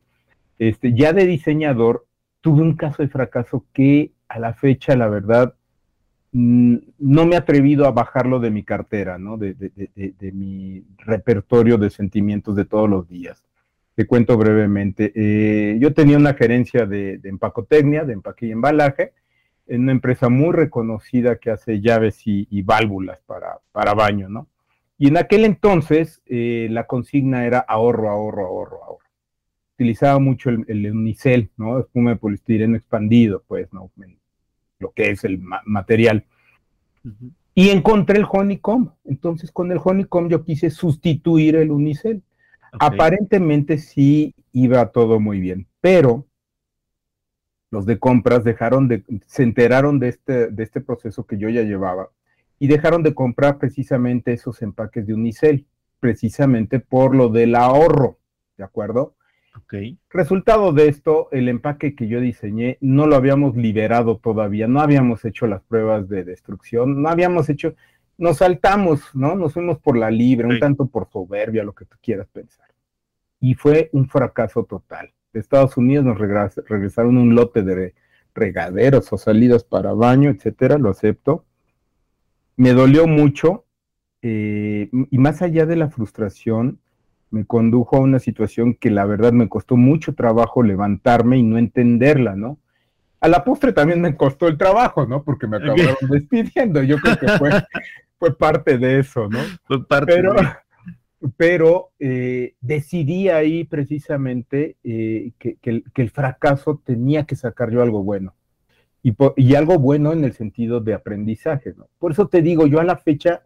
este, 0.60 0.94
ya 0.94 1.12
de 1.12 1.26
diseñador 1.26 2.06
tuve 2.40 2.62
un 2.62 2.76
caso 2.76 3.02
de 3.02 3.08
fracaso 3.08 3.66
que 3.72 4.12
a 4.32 4.38
la 4.38 4.54
fecha, 4.54 4.96
la 4.96 5.08
verdad, 5.08 5.54
mm, 6.32 6.76
no 6.98 7.26
me 7.26 7.34
he 7.34 7.38
atrevido 7.38 7.86
a 7.86 7.90
bajarlo 7.90 8.40
de 8.40 8.50
mi 8.50 8.64
cartera, 8.64 9.18
¿no? 9.18 9.36
De, 9.36 9.54
mi 10.32 10.84
repertorio 10.98 11.76
de 11.78 11.90
sentimientos 11.90 12.56
de 12.56 12.64
todos 12.64 12.88
los 12.88 13.08
días. 13.08 13.42
Te 13.94 14.06
cuento 14.06 14.38
brevemente. 14.38 15.12
Eh, 15.14 15.78
yo 15.80 15.92
tenía 15.92 16.16
una 16.16 16.34
gerencia 16.34 16.86
de, 16.86 17.20
empacotecnia, 17.24 18.04
de 18.04 18.14
empaque 18.14 18.46
y 18.46 18.52
embalaje, 18.52 19.12
en 19.66 19.82
una 19.82 19.92
empresa 19.92 20.28
muy 20.28 20.52
reconocida 20.52 21.36
que 21.36 21.50
hace 21.50 21.80
llaves 21.80 22.22
y, 22.24 22.62
válvulas 22.62 23.20
para, 23.26 23.58
para 23.72 23.94
baño, 23.94 24.28
¿no? 24.28 24.48
Y 24.98 25.08
en 25.08 25.16
aquel 25.16 25.44
entonces 25.44 26.22
eh, 26.26 26.68
la 26.70 26.86
consigna 26.86 27.44
era 27.44 27.58
ahorro, 27.58 28.08
ahorro, 28.08 28.46
ahorro, 28.46 28.84
ahorro. 28.84 29.08
Utilizaba 29.74 30.20
mucho 30.20 30.50
el, 30.50 30.90
unicel, 30.92 31.50
¿no? 31.56 31.80
Espuma 31.80 32.10
de 32.10 32.16
poliestireno 32.16 32.76
expandido, 32.76 33.42
pues, 33.48 33.72
¿no? 33.72 33.90
Lo 34.82 34.90
que 34.92 35.10
es 35.10 35.24
el 35.24 35.40
material. 35.64 36.26
Y 37.54 37.70
encontré 37.70 38.18
el 38.18 38.26
honeycomb. 38.30 38.90
Entonces, 39.04 39.50
con 39.52 39.70
el 39.72 39.80
honeycomb 39.82 40.28
yo 40.28 40.44
quise 40.44 40.70
sustituir 40.70 41.56
el 41.56 41.70
unicel. 41.70 42.22
Aparentemente 42.72 43.78
sí 43.78 44.34
iba 44.52 44.90
todo 44.90 45.20
muy 45.20 45.40
bien, 45.40 45.66
pero 45.80 46.26
los 47.70 47.86
de 47.86 47.98
compras 47.98 48.44
dejaron 48.44 48.88
de, 48.88 49.02
se 49.26 49.42
enteraron 49.42 49.98
de 49.98 50.08
este, 50.08 50.48
de 50.48 50.62
este 50.62 50.80
proceso 50.80 51.26
que 51.26 51.38
yo 51.38 51.48
ya 51.48 51.62
llevaba 51.62 52.10
y 52.58 52.68
dejaron 52.68 53.02
de 53.02 53.14
comprar 53.14 53.58
precisamente 53.58 54.32
esos 54.32 54.62
empaques 54.62 55.06
de 55.06 55.14
unicel, 55.14 55.66
precisamente 56.00 56.80
por 56.80 57.14
lo 57.14 57.28
del 57.28 57.54
ahorro, 57.54 58.18
¿de 58.56 58.64
acuerdo? 58.64 59.16
Ok. 59.56 59.74
Resultado 60.10 60.72
de 60.72 60.88
esto, 60.88 61.28
el 61.30 61.48
empaque 61.48 61.94
que 61.94 62.08
yo 62.08 62.20
diseñé 62.20 62.78
no 62.80 63.06
lo 63.06 63.16
habíamos 63.16 63.56
liberado 63.56 64.18
todavía, 64.18 64.66
no 64.66 64.80
habíamos 64.80 65.24
hecho 65.24 65.46
las 65.46 65.62
pruebas 65.62 66.08
de 66.08 66.24
destrucción, 66.24 67.02
no 67.02 67.08
habíamos 67.08 67.48
hecho, 67.48 67.74
nos 68.18 68.38
saltamos, 68.38 69.14
¿no? 69.14 69.34
Nos 69.34 69.54
fuimos 69.54 69.78
por 69.78 69.96
la 69.96 70.10
libre, 70.10 70.46
un 70.46 70.58
tanto 70.58 70.86
por 70.86 71.08
soberbia, 71.10 71.64
lo 71.64 71.74
que 71.74 71.84
tú 71.84 71.96
quieras 72.02 72.28
pensar. 72.28 72.68
Y 73.40 73.54
fue 73.54 73.90
un 73.92 74.08
fracaso 74.08 74.64
total 74.64 75.12
de 75.32 75.40
Estados 75.40 75.76
Unidos 75.76 76.04
nos 76.04 76.18
regresaron 76.18 77.16
un 77.16 77.34
lote 77.34 77.62
de 77.62 77.94
regaderos 78.34 79.12
o 79.12 79.18
salidas 79.18 79.64
para 79.64 79.92
baño, 79.92 80.30
etcétera, 80.30 80.78
lo 80.78 80.90
acepto. 80.90 81.44
Me 82.56 82.72
dolió 82.72 83.06
mucho 83.06 83.64
eh, 84.20 84.90
y 84.92 85.18
más 85.18 85.42
allá 85.42 85.66
de 85.66 85.76
la 85.76 85.90
frustración, 85.90 86.80
me 87.32 87.46
condujo 87.46 87.96
a 87.96 88.00
una 88.00 88.18
situación 88.18 88.74
que 88.74 88.90
la 88.90 89.06
verdad 89.06 89.32
me 89.32 89.48
costó 89.48 89.76
mucho 89.76 90.14
trabajo 90.14 90.62
levantarme 90.62 91.38
y 91.38 91.42
no 91.42 91.58
entenderla, 91.58 92.36
¿no? 92.36 92.58
A 93.20 93.28
la 93.28 93.42
postre 93.42 93.72
también 93.72 94.00
me 94.00 94.14
costó 94.16 94.48
el 94.48 94.58
trabajo, 94.58 95.06
¿no? 95.06 95.22
Porque 95.22 95.46
me 95.46 95.56
acabaron 95.56 95.96
despidiendo. 96.10 96.82
Yo 96.82 96.98
creo 96.98 97.18
que 97.18 97.28
fue, 97.38 97.50
fue 98.18 98.36
parte 98.36 98.78
de 98.78 98.98
eso, 98.98 99.28
¿no? 99.28 99.38
Fue 99.64 99.86
parte 99.86 100.14
Pero, 100.14 100.34
pero 101.36 101.90
eh, 101.98 102.54
decidí 102.60 103.28
ahí 103.28 103.64
precisamente 103.64 104.76
eh, 104.84 105.32
que, 105.38 105.56
el, 105.62 106.10
fracaso 106.10 106.82
tenía 106.84 107.24
que 107.24 107.36
sacar 107.36 107.70
yo 107.70 107.80
algo 107.82 108.02
bueno. 108.02 108.34
Y, 109.02 109.54
algo 109.54 109.78
bueno 109.78 110.12
en 110.12 110.24
el 110.24 110.32
sentido 110.34 110.80
de 110.80 110.94
aprendizaje. 110.94 111.74
¿no? 111.76 111.88
Por 111.98 112.12
eso 112.12 112.28
te 112.28 112.42
digo, 112.42 112.66
yo 112.66 112.78
a 112.78 112.84
la 112.84 112.96
fecha 112.96 113.42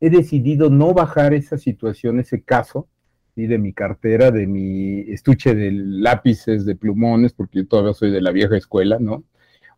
he 0.00 0.10
decidido 0.10 0.70
no 0.70 0.94
bajar 0.94 1.34
esa 1.34 1.58
situación, 1.58 2.18
ese 2.18 2.42
caso, 2.42 2.88
de 3.46 3.58
mi 3.58 3.72
cartera, 3.72 4.30
de 4.30 4.46
mi 4.46 5.00
estuche 5.12 5.54
de 5.54 5.70
lápices, 5.72 6.64
de 6.66 6.74
plumones, 6.74 7.32
porque 7.32 7.58
yo 7.58 7.68
todavía 7.68 7.94
soy 7.94 8.10
de 8.10 8.20
la 8.20 8.32
vieja 8.32 8.56
escuela, 8.56 8.98
¿no? 8.98 9.24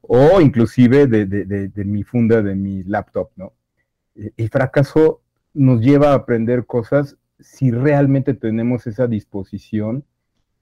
O 0.03 0.41
inclusive 0.41 1.07
de, 1.07 1.85
mi 1.85 2.03
funda 2.03 2.43
de 2.43 2.55
mi 2.55 2.83
laptop, 2.85 3.31
¿no? 3.37 3.53
El 4.15 4.49
fracaso 4.49 5.23
nos 5.55 5.81
lleva 5.81 6.11
a 6.11 6.15
aprender 6.15 6.67
cosas 6.67 7.17
si 7.39 7.71
realmente 7.71 8.35
tenemos 8.35 8.87
esa 8.87 9.07
disposición 9.07 10.05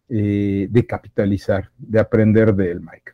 eh, 0.09 0.69
de 0.71 0.87
capitalizar, 0.87 1.71
de 1.77 2.01
aprender 2.01 2.55
de 2.55 2.71
él, 2.71 2.81
Mike. 2.81 3.13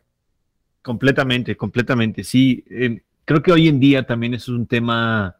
Completamente, 0.81 1.57
completamente. 1.57 2.23
Sí, 2.23 2.63
eh, 2.69 3.01
creo 3.25 3.41
que 3.41 3.51
hoy 3.51 3.67
en 3.67 3.79
día 3.79 4.05
también 4.05 4.33
es 4.33 4.47
un 4.47 4.67
tema, 4.67 5.35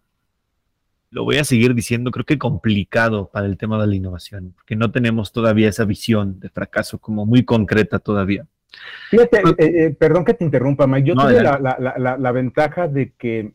lo 1.15 1.24
voy 1.24 1.38
a 1.38 1.45
seguir 1.45 1.74
diciendo, 1.74 2.12
creo 2.12 2.25
que 2.25 2.38
complicado 2.38 3.29
para 3.31 3.45
el 3.45 3.57
tema 3.57 3.79
de 3.79 3.88
la 3.88 3.95
innovación, 3.95 4.51
porque 4.53 4.75
no 4.75 4.91
tenemos 4.91 5.31
todavía 5.31 5.69
esa 5.69 5.86
visión 5.86 6.39
de 6.41 6.50
fracaso 6.50 7.00
como 7.00 7.25
muy 7.25 7.45
concreta 7.45 8.00
todavía. 8.00 8.45
Fíjate, 9.10 9.41
eh, 9.57 9.95
perdón 9.98 10.25
que 10.25 10.34
te 10.34 10.43
interrumpa, 10.43 10.86
Mike. 10.86 11.07
Yo 11.07 11.15
tuve 11.15 11.41
la, 11.41 12.31
ventaja 12.34 12.89
de 12.89 13.13
que 13.13 13.53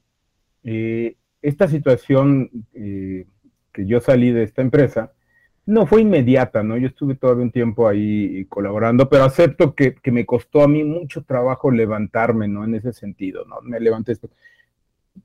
esta 1.43 1.69
situación 1.69 2.50
que 2.73 3.87
yo 3.87 4.00
salí 4.00 4.33
de 4.33 4.45
esta 4.45 4.62
empresa, 4.62 5.12
no 5.67 5.87
fue 5.87 6.00
inmediata, 6.00 6.62
¿no? 6.62 6.76
Yo 6.79 6.88
estuve 6.88 7.14
todavía 7.14 7.45
un 7.45 7.52
tiempo 7.52 7.87
ahí 7.87 8.47
colaborando, 8.47 9.09
pero 9.09 9.25
acepto 9.25 9.75
que, 9.75 9.95
me 10.07 10.26
costó 10.26 10.62
a 10.62 10.69
mí 10.69 10.83
mucho 10.83 11.23
trabajo 11.23 11.71
levantarme, 11.71 12.49
¿no? 12.49 12.64
En 12.64 12.75
ese 12.75 12.93
sentido, 12.93 13.45
¿no? 13.45 13.61
Me 13.62 13.79
levanté 13.79 14.12
esto. 14.12 14.31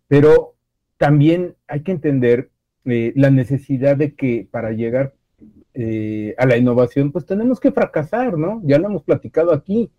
Pero 0.07 0.54
también 0.97 1.55
hay 1.67 1.81
que 1.81 1.91
entender 1.91 2.49
eh, 2.85 3.13
la 3.15 3.29
necesidad 3.29 3.97
de 3.97 4.13
que 4.15 4.47
para 4.49 4.71
llegar 4.71 5.13
eh, 5.73 6.35
a 6.37 6.45
la 6.45 6.57
innovación, 6.57 7.11
pues 7.11 7.25
tenemos 7.25 7.59
que 7.59 7.71
fracasar, 7.71 8.37
¿no? 8.37 8.61
Ya 8.63 8.79
lo 8.79 8.87
hemos 8.87 9.03
platicado 9.03 9.53
aquí, 9.53 9.91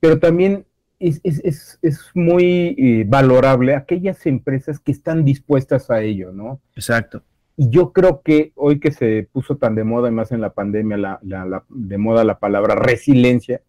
pero 0.00 0.18
también 0.18 0.64
es, 0.98 2.10
muy 2.14 2.74
eh, 2.76 3.04
valorable 3.06 3.74
aquellas 3.74 4.26
empresas 4.26 4.80
que 4.80 4.92
están 4.92 5.24
dispuestas 5.24 5.90
a 5.90 6.02
ello, 6.02 6.32
¿no? 6.32 6.60
Exacto. 6.74 7.22
Y 7.56 7.70
yo 7.70 7.92
creo 7.92 8.22
que 8.22 8.52
hoy 8.54 8.80
que 8.80 8.90
se 8.90 9.28
puso 9.32 9.56
tan 9.56 9.74
de 9.74 9.84
moda, 9.84 10.08
y 10.08 10.12
más 10.12 10.32
en 10.32 10.40
la 10.40 10.52
pandemia, 10.52 10.96
la, 10.96 11.64
de 11.68 11.98
moda 11.98 12.24
la 12.24 12.38
palabra 12.38 12.74
resiliencia, 12.74 13.62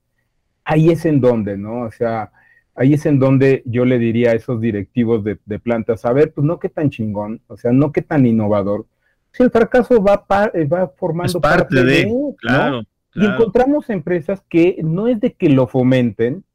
ahí 0.64 0.90
es 0.90 1.06
en 1.06 1.22
donde, 1.22 1.58
¿no? 1.58 1.82
O 1.82 1.92
sea, 1.92 2.32
ahí 2.80 2.94
es 2.94 3.06
en 3.06 3.20
donde 3.20 3.62
yo 3.66 3.84
le 3.84 4.00
diría 4.00 4.32
a 4.32 4.36
esos 4.36 4.62
directivos 4.62 5.22
de, 5.24 5.60
plantas, 5.60 6.06
a 6.06 6.14
ver, 6.14 6.32
pues 6.32 6.46
no 6.46 6.60
qué 6.60 6.70
tan 6.70 6.90
chingón, 6.90 7.42
o 7.48 7.58
sea, 7.58 7.74
no 7.74 7.92
qué 7.92 8.02
tan 8.02 8.26
innovador. 8.26 8.86
Si 9.34 9.44
el 9.44 9.52
fracaso 9.52 10.02
va, 10.02 10.26
eh, 10.54 10.64
va 10.64 10.88
formando 10.88 11.42
parte, 11.42 11.84
de, 11.84 12.10
claro, 12.38 12.84
Y 13.14 13.26
encontramos 13.26 13.90
empresas 13.90 14.42
que 14.48 14.78
no 14.82 15.10
es 15.10 15.20
de 15.20 15.34
que 15.34 15.50
lo 15.50 15.68
fomenten, 15.68 16.46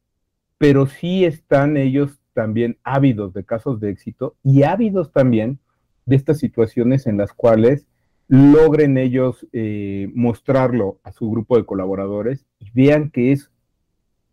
pero 0.57 0.87
sí 0.87 1.27
están 1.27 1.77
ellos 1.77 2.19
también 2.33 2.79
ávidos 2.85 3.35
de 3.35 3.45
casos 3.45 3.79
de 3.79 3.91
éxito 3.91 4.35
y 4.43 4.63
ávidos 4.63 5.13
también 5.13 5.59
de 6.07 6.17
estas 6.17 6.39
situaciones 6.39 7.07
en 7.07 7.19
las 7.19 7.35
cuales 7.35 7.87
logren 8.29 8.97
ellos 8.97 9.47
eh, 9.53 10.11
mostrarlo 10.15 10.99
a 11.05 11.13
su 11.13 11.31
grupo 11.31 11.59
de 11.59 11.67
colaboradores 11.67 12.47
y 12.59 12.71
vean 12.73 13.11
que 13.11 13.33
es, 13.33 13.51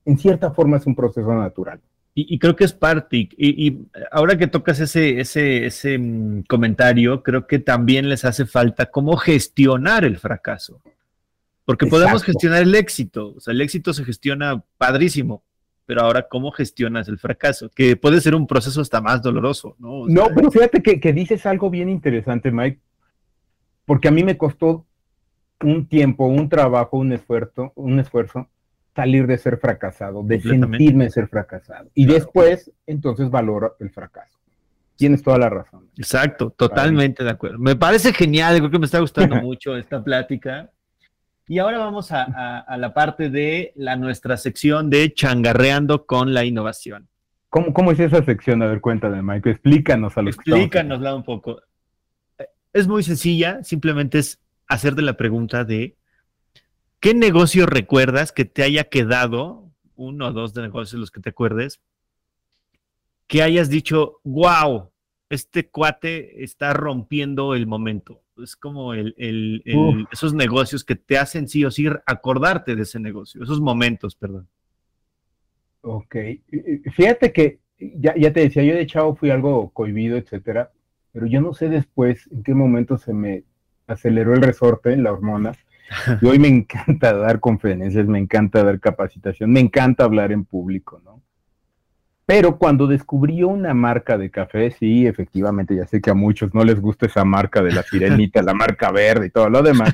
en 0.06 0.18
cierta 0.18 0.52
forma, 0.52 0.78
es 0.78 0.86
un 0.86 0.96
proceso 0.96 1.34
natural. 1.34 1.80
Y, 2.14 2.40
creo 2.40 2.58
que 2.58 2.66
es 2.66 2.74
parte, 2.74 3.30
y, 3.38 3.88
ahora 4.12 4.38
que 4.38 4.48
tocas 4.48 4.82
ese, 4.82 5.22
ese, 5.22 5.66
ese 5.66 5.98
mm, 5.98 6.44
comentario, 6.44 7.24
creo 7.24 7.48
que 7.48 7.58
también 7.58 8.10
les 8.10 8.26
hace 8.26 8.46
falta 8.46 8.88
cómo 8.88 9.16
gestionar 9.16 10.04
el 10.04 10.18
fracaso. 10.18 10.82
Porque 11.64 11.88
podemos 11.88 12.22
gestionar 12.24 12.64
el 12.64 12.76
éxito, 12.76 13.36
o 13.38 13.40
sea, 13.40 13.54
el 13.54 13.62
éxito 13.62 13.94
se 13.94 14.04
gestiona 14.04 14.62
padrísimo, 14.78 15.44
pero 15.86 16.02
ahora 16.02 16.28
cómo 16.28 16.52
gestionas 16.52 17.08
el 17.08 17.18
fracaso, 17.18 17.70
que 17.70 17.96
puede 17.96 18.20
ser 18.20 18.36
un 18.36 18.46
proceso 18.46 18.82
hasta 18.82 19.00
más 19.00 19.22
doloroso, 19.22 19.76
¿no? 19.80 20.06
no, 20.08 20.28
pero 20.36 20.52
fíjate 20.52 20.82
que, 20.82 21.14
dices 21.14 21.46
algo 21.46 21.70
bien 21.70 21.88
interesante, 21.88 22.52
Mike, 22.52 22.82
porque 23.86 24.10
a 24.10 24.12
mí 24.12 24.24
me 24.24 24.38
costó 24.38 24.86
un 25.64 25.88
tiempo, 25.88 26.26
un 26.26 26.50
trabajo, 26.50 26.98
un 26.98 27.14
esfuerzo, 27.14 27.72
un 27.76 28.00
esfuerzo 28.00 28.50
salir 28.96 29.28
de 29.28 29.38
ser 29.38 29.58
fracasado, 29.58 30.24
de 30.24 30.42
sentirme 30.42 31.10
ser 31.10 31.28
fracasado. 31.28 31.90
Y 31.94 32.06
después, 32.06 32.72
entonces 32.86 33.30
valoro 33.30 33.76
el 33.80 33.90
fracaso. 33.90 34.38
Tienes 34.96 35.24
toda 35.24 35.38
la 35.38 35.50
razón. 35.50 35.90
Exacto, 35.98 36.52
totalmente 36.52 37.24
de 37.24 37.32
acuerdo. 37.32 37.58
Me 37.58 37.76
parece 37.76 38.14
genial, 38.14 38.58
creo 38.58 38.70
que 38.70 38.80
me 38.80 38.86
está 38.86 39.00
gustando 39.00 39.36
mucho 39.42 39.76
esta 39.76 40.04
plática. 40.04 40.70
Y 41.48 41.60
ahora 41.60 41.80
vamos 41.80 42.12
a, 42.12 42.66
la 42.78 42.94
parte 42.94 43.30
de 43.30 43.74
la, 43.76 43.96
nuestra 43.96 44.38
sección 44.38 44.90
de 44.90 45.14
changarreando 45.14 46.06
con 46.06 46.34
la 46.34 46.46
innovación. 46.46 47.08
¿Cómo, 47.50 47.74
¿Cómo, 47.74 47.92
es 47.92 48.00
esa 48.00 48.24
sección? 48.24 48.62
A 48.62 48.68
ver, 48.68 48.80
cuéntame, 48.80 49.22
Mike. 49.22 49.50
Explícanos 49.50 50.18
a 50.18 50.22
los 50.22 50.36
Explícanosla 50.36 51.16
un 51.16 51.24
poco. 51.24 51.62
Es 52.72 52.88
muy 52.88 53.04
sencilla, 53.04 53.64
simplemente 53.64 54.20
es 54.20 54.40
hacerte 54.68 55.02
la 55.02 55.18
pregunta 55.18 55.66
de 55.66 55.98
¿qué 57.02 57.14
negocio 57.14 57.66
recuerdas 57.66 58.32
que 58.32 58.46
te 58.46 58.64
haya 58.64 58.86
quedado, 58.86 59.70
uno 59.96 60.28
o 60.28 60.32
dos 60.32 60.54
de 60.54 60.62
negocios 60.62 61.00
los 61.00 61.12
que 61.12 61.20
te 61.20 61.32
acuerdes, 61.32 61.82
que 63.28 63.42
hayas 63.42 63.70
dicho, 63.70 64.22
wow, 64.24 64.92
este 65.30 65.70
cuate 65.70 66.44
está 66.44 66.74
rompiendo 66.74 67.56
el 67.56 67.68
momento? 67.68 68.22
es 68.44 68.56
como 68.56 68.94
el, 68.94 69.64
esos 70.12 70.34
negocios 70.34 70.84
que 70.84 70.96
te 70.96 71.18
hacen 71.18 71.48
sí 71.48 71.64
o 71.66 71.72
sí 71.72 71.88
acordarte 72.06 72.76
de 72.76 72.84
ese 72.84 73.00
negocio, 73.00 73.44
esos 73.44 73.62
momentos, 73.62 74.16
perdón. 74.16 74.48
Ok, 75.82 76.16
fíjate 76.94 77.32
que 77.32 77.60
ya, 77.78 78.16
ya 78.16 78.32
te 78.32 78.42
decía, 78.42 78.64
yo 78.64 78.76
de 78.76 78.86
chavo 78.86 79.16
fui 79.16 79.32
algo 79.32 79.70
cohibido, 79.72 80.18
etcétera, 80.18 80.72
pero 81.12 81.26
yo 81.26 81.42
no 81.42 81.54
sé 81.54 81.70
después 81.70 82.30
en 82.32 82.44
qué 82.44 82.54
momento 82.54 82.98
se 82.98 83.14
me 83.14 83.44
aceleró 83.88 84.34
el 84.34 84.42
resorte, 84.42 84.96
la 84.96 85.12
hormona, 85.12 85.54
y 86.22 86.26
hoy 86.26 86.40
me 86.40 86.48
encanta 86.48 87.14
dar 87.14 87.40
conferencias, 87.40 88.08
me 88.08 88.20
encanta 88.20 88.64
dar 88.64 88.80
capacitación, 88.80 89.52
me 89.52 89.60
encanta 89.60 90.04
hablar 90.04 90.32
en 90.32 90.46
público, 90.46 91.02
¿no? 91.04 91.22
Pero 92.26 92.58
cuando 92.58 92.88
descubrió 92.88 93.50
una 93.50 93.74
marca 93.74 94.18
de 94.18 94.32
café, 94.32 94.72
sí, 94.72 95.06
efectivamente, 95.06 95.76
ya 95.76 95.86
sé 95.86 96.00
que 96.00 96.12
a 96.12 96.14
muchos 96.14 96.54
no 96.54 96.64
les 96.64 96.80
gusta 96.80 97.08
esa 97.08 97.26
marca 97.26 97.62
de 97.62 97.74
la 97.74 97.84
sirenita, 97.84 98.42
la 98.42 98.54
marca 98.54 98.92
verde 98.92 99.28
y 99.28 99.30
todo 99.32 99.50
lo 99.50 99.62
demás, 99.62 99.94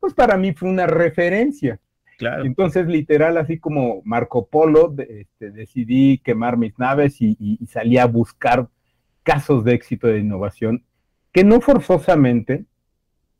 pues 0.00 0.12
para 0.12 0.36
mí 0.36 0.52
fue 0.54 0.68
una 0.68 0.86
referencia. 0.86 1.78
Claro. 2.18 2.44
Entonces, 2.44 2.88
literal, 2.88 3.36
así 3.36 3.60
como 3.60 4.02
Marco 4.04 4.46
Polo, 4.46 4.92
este, 5.08 5.52
decidí 5.52 6.18
quemar 6.18 6.56
mis 6.56 6.76
naves 6.76 7.20
y, 7.20 7.60
salí 7.68 7.96
a 7.96 8.06
buscar 8.06 8.68
casos 9.22 9.62
de 9.62 9.74
éxito 9.74 10.08
de 10.08 10.18
innovación 10.18 10.82
que 11.32 11.44
no 11.44 11.60
forzosamente 11.60 12.64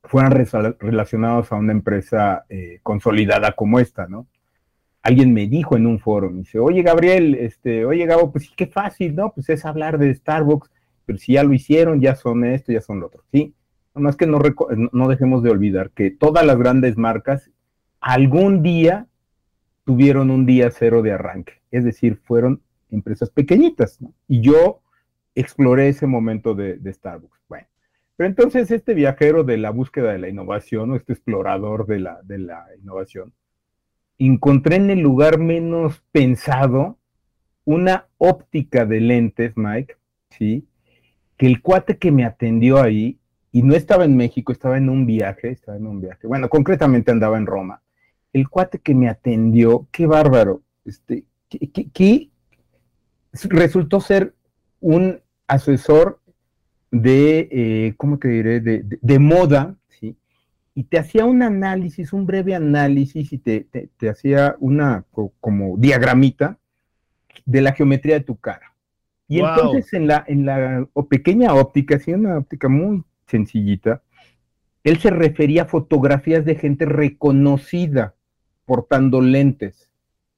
fueran 0.08 0.32
relacionados 0.78 1.52
a 1.52 1.56
una 1.56 1.72
empresa 1.72 2.44
eh, 2.48 2.80
consolidada 2.82 3.52
como 3.52 3.78
esta, 3.78 4.06
¿no? 4.08 4.26
alguien 5.02 5.32
me 5.32 5.46
dijo 5.46 5.76
en 5.76 5.86
un 5.86 5.98
foro, 5.98 6.30
me 6.30 6.40
dice, 6.40 6.58
oye 6.58 6.82
Gabriel, 6.82 7.34
este, 7.34 7.84
oye 7.84 8.04
Gabo, 8.06 8.30
pues 8.30 8.44
sí, 8.44 8.50
qué 8.56 8.66
fácil, 8.66 9.14
¿no? 9.14 9.32
Pues 9.32 9.48
es 9.48 9.64
hablar 9.64 9.98
de 9.98 10.14
Starbucks, 10.14 10.70
pero 11.06 11.18
si 11.18 11.32
ya 11.32 11.44
lo 11.44 11.54
hicieron, 11.54 12.00
ya 12.00 12.14
son 12.14 12.44
esto, 12.44 12.72
ya 12.72 12.80
son 12.80 13.00
lo 13.00 13.06
otro, 13.06 13.22
¿sí? 13.32 13.54
Nomás 13.94 14.16
que 14.16 14.26
no, 14.26 14.38
no 14.92 15.08
dejemos 15.08 15.42
de 15.42 15.50
olvidar 15.50 15.90
que 15.90 16.10
todas 16.10 16.44
las 16.44 16.58
grandes 16.58 16.96
marcas 16.96 17.50
algún 18.00 18.62
día 18.62 19.06
tuvieron 19.84 20.30
un 20.30 20.44
día 20.44 20.70
cero 20.70 21.00
de 21.02 21.12
arranque, 21.12 21.54
es 21.70 21.84
decir, 21.84 22.20
fueron 22.24 22.60
empresas 22.90 23.30
pequeñitas, 23.30 24.00
¿no? 24.02 24.12
Y 24.26 24.42
yo 24.42 24.82
exploré 25.34 25.88
ese 25.88 26.06
momento 26.06 26.54
de, 26.54 26.76
de 26.76 26.92
Starbucks. 26.92 27.40
Bueno, 27.48 27.66
pero 28.18 28.28
entonces 28.30 28.68
este 28.72 28.94
viajero 28.94 29.44
de 29.44 29.58
la 29.58 29.70
búsqueda 29.70 30.10
de 30.10 30.18
la 30.18 30.28
innovación, 30.28 30.90
o 30.90 30.96
este 30.96 31.12
explorador 31.12 31.86
de 31.86 32.00
la, 32.00 32.20
de 32.24 32.38
la 32.38 32.66
innovación, 32.76 33.32
encontré 34.18 34.74
en 34.74 34.90
el 34.90 34.98
lugar 34.98 35.38
menos 35.38 36.02
pensado 36.10 36.98
una 37.64 38.08
óptica 38.18 38.84
de 38.86 39.00
lentes, 39.00 39.52
Mike, 39.54 39.94
¿sí? 40.30 40.66
Que 41.36 41.46
el 41.46 41.62
cuate 41.62 41.96
que 41.96 42.10
me 42.10 42.24
atendió 42.24 42.82
ahí, 42.82 43.20
y 43.52 43.62
no 43.62 43.76
estaba 43.76 44.04
en 44.04 44.16
México, 44.16 44.50
estaba 44.50 44.78
en 44.78 44.88
un 44.88 45.06
viaje, 45.06 45.50
estaba 45.50 45.78
en 45.78 45.86
un 45.86 46.00
viaje, 46.00 46.26
bueno, 46.26 46.48
concretamente 46.48 47.12
andaba 47.12 47.38
en 47.38 47.46
Roma. 47.46 47.82
El 48.32 48.48
cuate 48.48 48.80
que 48.80 48.96
me 48.96 49.08
atendió, 49.08 49.86
qué 49.92 50.08
bárbaro, 50.08 50.62
este, 50.84 51.22
que, 51.48 52.30
resultó 53.44 54.00
ser 54.00 54.34
un 54.80 55.20
asesor 55.46 56.17
de, 56.90 57.48
eh, 57.50 57.94
¿cómo 57.96 58.18
te 58.18 58.28
diré?, 58.28 58.60
de 58.60 59.18
moda, 59.18 59.78
y 60.78 60.84
te 60.84 60.96
hacía 60.96 61.24
un 61.24 61.42
análisis, 61.42 62.12
un 62.12 62.24
breve 62.24 62.54
análisis 62.54 63.32
y 63.32 63.38
te, 63.38 63.66
hacía 64.08 64.54
una 64.60 65.04
como 65.40 65.76
diagramita 65.76 66.60
de 67.44 67.62
la 67.62 67.72
geometría 67.72 68.14
de 68.14 68.24
tu 68.24 68.36
cara. 68.36 68.76
Y 69.26 69.40
entonces 69.40 69.92
en 69.92 70.06
la, 70.06 70.22
en 70.28 70.46
la 70.46 70.86
pequeña 71.10 71.52
óptica, 71.52 71.96
así 71.96 72.12
una 72.12 72.38
óptica 72.38 72.68
muy 72.68 73.02
sencillita, 73.26 74.02
él 74.84 75.00
se 75.00 75.10
refería 75.10 75.62
a 75.62 75.66
fotografías 75.66 76.44
de 76.44 76.54
gente 76.54 76.84
reconocida 76.84 78.14
portando 78.64 79.20
lentes. 79.20 79.90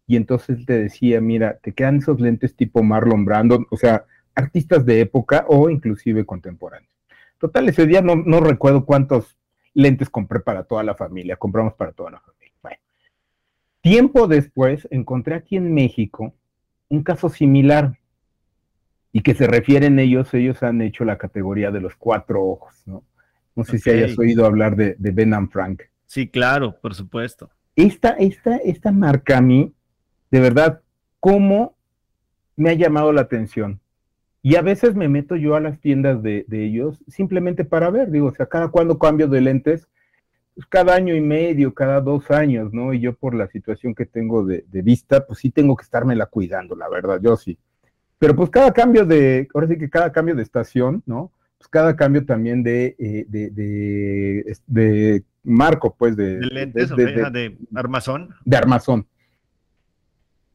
Y 0.07 0.17
entonces 0.17 0.65
te 0.65 0.73
decía, 0.73 1.21
mira, 1.21 1.59
te 1.59 1.73
quedan 1.73 1.99
esos 1.99 2.19
lentes 2.19 2.57
tipo 2.57 2.83
Marlon 2.83 3.27
Brando, 3.27 3.67
o 3.71 3.77
sea, 3.77 4.07
artistas 4.35 4.85
de 4.87 5.01
época 5.01 5.45
o 5.49 5.71
inclusive 5.71 6.25
contemporáneos. 6.25 6.93
Total, 7.39 7.69
ese 7.69 7.87
día 7.87 8.03
no, 8.03 8.17
no 8.17 8.41
recuerdo 8.41 8.85
cuántos 8.85 9.37
lentes 9.75 10.11
compré 10.11 10.41
para 10.41 10.65
toda 10.65 10.83
la 10.83 10.95
familia, 10.95 11.37
compramos 11.37 11.75
para 11.75 11.93
toda 11.93 12.11
la 12.11 12.21
familia. 12.21 12.55
Bueno, 12.63 12.79
tiempo 13.81 14.27
después 14.27 14.87
encontré 14.91 15.35
aquí 15.35 15.57
en 15.57 15.73
México 15.73 16.35
un 16.89 17.03
caso 17.03 17.29
similar 17.29 17.99
y 19.13 19.23
que 19.23 19.35
se 19.35 19.47
refieren 19.47 19.99
ellos, 19.99 20.33
ellos 20.35 20.63
han 20.63 20.81
hecho 20.83 21.05
la 21.05 21.19
categoría 21.19 21.71
de 21.71 21.81
los 21.81 21.97
cuatro 21.97 22.45
ojos, 22.45 22.83
¿no? 22.87 23.05
No 23.57 23.65
sé 23.65 23.79
si 23.79 23.91
hayas 23.91 24.19
oído 24.19 24.47
hablar 24.47 24.77
de, 24.77 24.95
de 24.99 25.11
Ben 25.11 25.35
and 25.35 25.51
Frank. 25.51 25.83
Sí, 26.07 26.29
claro, 26.29 26.79
por 26.81 26.95
supuesto. 26.95 27.51
Esta, 27.75 28.11
esta, 28.11 28.57
esta 28.57 28.93
marca 28.93 29.39
a 29.39 29.41
mí, 29.41 29.73
de 30.31 30.41
verdad, 30.41 30.83
¿cómo 31.19 31.77
me 32.57 32.71
ha 32.71 32.75
llamado 32.75 33.13
la 33.13 33.23
atención? 33.23 33.81
Y 34.43 34.57
a 34.57 34.63
veces 34.63 34.95
me 34.95 35.09
meto 35.09 35.37
yo 35.37 35.55
a 35.55 35.61
las 35.61 35.81
tiendas 35.81 36.23
de, 36.23 36.47
ellos 36.51 37.05
simplemente 37.09 37.65
para 37.65 37.91
ver, 37.91 38.11
digo, 38.11 38.29
o 38.29 38.35
sea, 38.35 38.47
cada 38.47 38.69
cuando 38.69 38.99
cambio 38.99 39.29
de 39.29 39.41
lentes, 39.43 39.87
pues 40.55 40.67
cada 40.67 40.95
año 40.95 41.15
y 41.15 41.21
medio, 41.21 41.75
cada 41.75 42.01
dos 42.01 42.31
años, 42.31 42.73
¿no? 42.73 42.95
Y 42.95 43.01
yo 43.01 43.15
por 43.15 43.35
la 43.35 43.49
situación 43.49 43.95
que 43.95 44.07
tengo 44.07 44.45
de, 44.45 44.65
vista, 44.83 45.27
pues 45.27 45.41
sí 45.41 45.51
tengo 45.51 45.77
que 45.77 45.85
la 46.15 46.27
cuidando, 46.27 46.75
la 46.75 46.89
verdad, 46.89 47.21
yo 47.23 47.37
sí. 47.37 47.59
Pero 48.19 48.35
pues 48.35 48.49
cada 48.51 48.73
cambio 48.73 49.05
de, 49.05 49.47
ahora 49.55 49.69
sí 49.69 49.79
que 49.79 49.91
cada 49.91 50.11
cambio 50.11 50.35
de 50.35 50.43
estación, 50.43 51.03
¿no? 51.07 51.33
Pues 51.59 51.69
cada 51.69 51.95
cambio 51.95 52.25
también 52.25 52.63
de, 52.63 52.97
eh, 52.99 53.27
de, 53.29 54.57
de, 54.67 55.25
marco, 55.43 55.95
pues 55.99 56.17
de... 56.17 56.39
De 56.39 56.47
lentes, 56.47 56.97
de, 56.97 57.31
de 57.31 57.59
armazón. 57.75 58.35
De 58.45 58.57
armazón. 58.57 59.07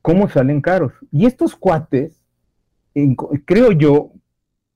¿Cómo 0.02 0.28
salen 0.28 0.62
caros? 0.62 0.94
Y 1.12 1.26
estos 1.26 1.56
cuates 1.56 2.25
creo 3.46 3.72
yo 3.72 4.12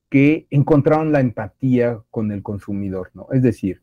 que 0.09 0.47
encontraron 0.49 1.11
la 1.11 1.19
empatía 1.19 1.99
con 2.09 2.31
el 2.31 2.41
consumidor, 2.41 3.11
¿no? 3.13 3.27
Es 3.31 3.41
decir, 3.41 3.81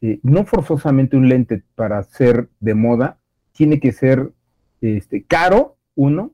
eh, 0.00 0.20
no 0.22 0.44
forzosamente 0.44 1.16
un 1.16 1.28
lente 1.28 1.62
para 1.74 2.02
ser 2.04 2.48
de 2.60 2.74
moda 2.74 3.18
tiene 3.52 3.80
que 3.80 3.92
ser 3.92 4.32
este, 4.80 5.24
caro, 5.24 5.76
uno, 5.94 6.32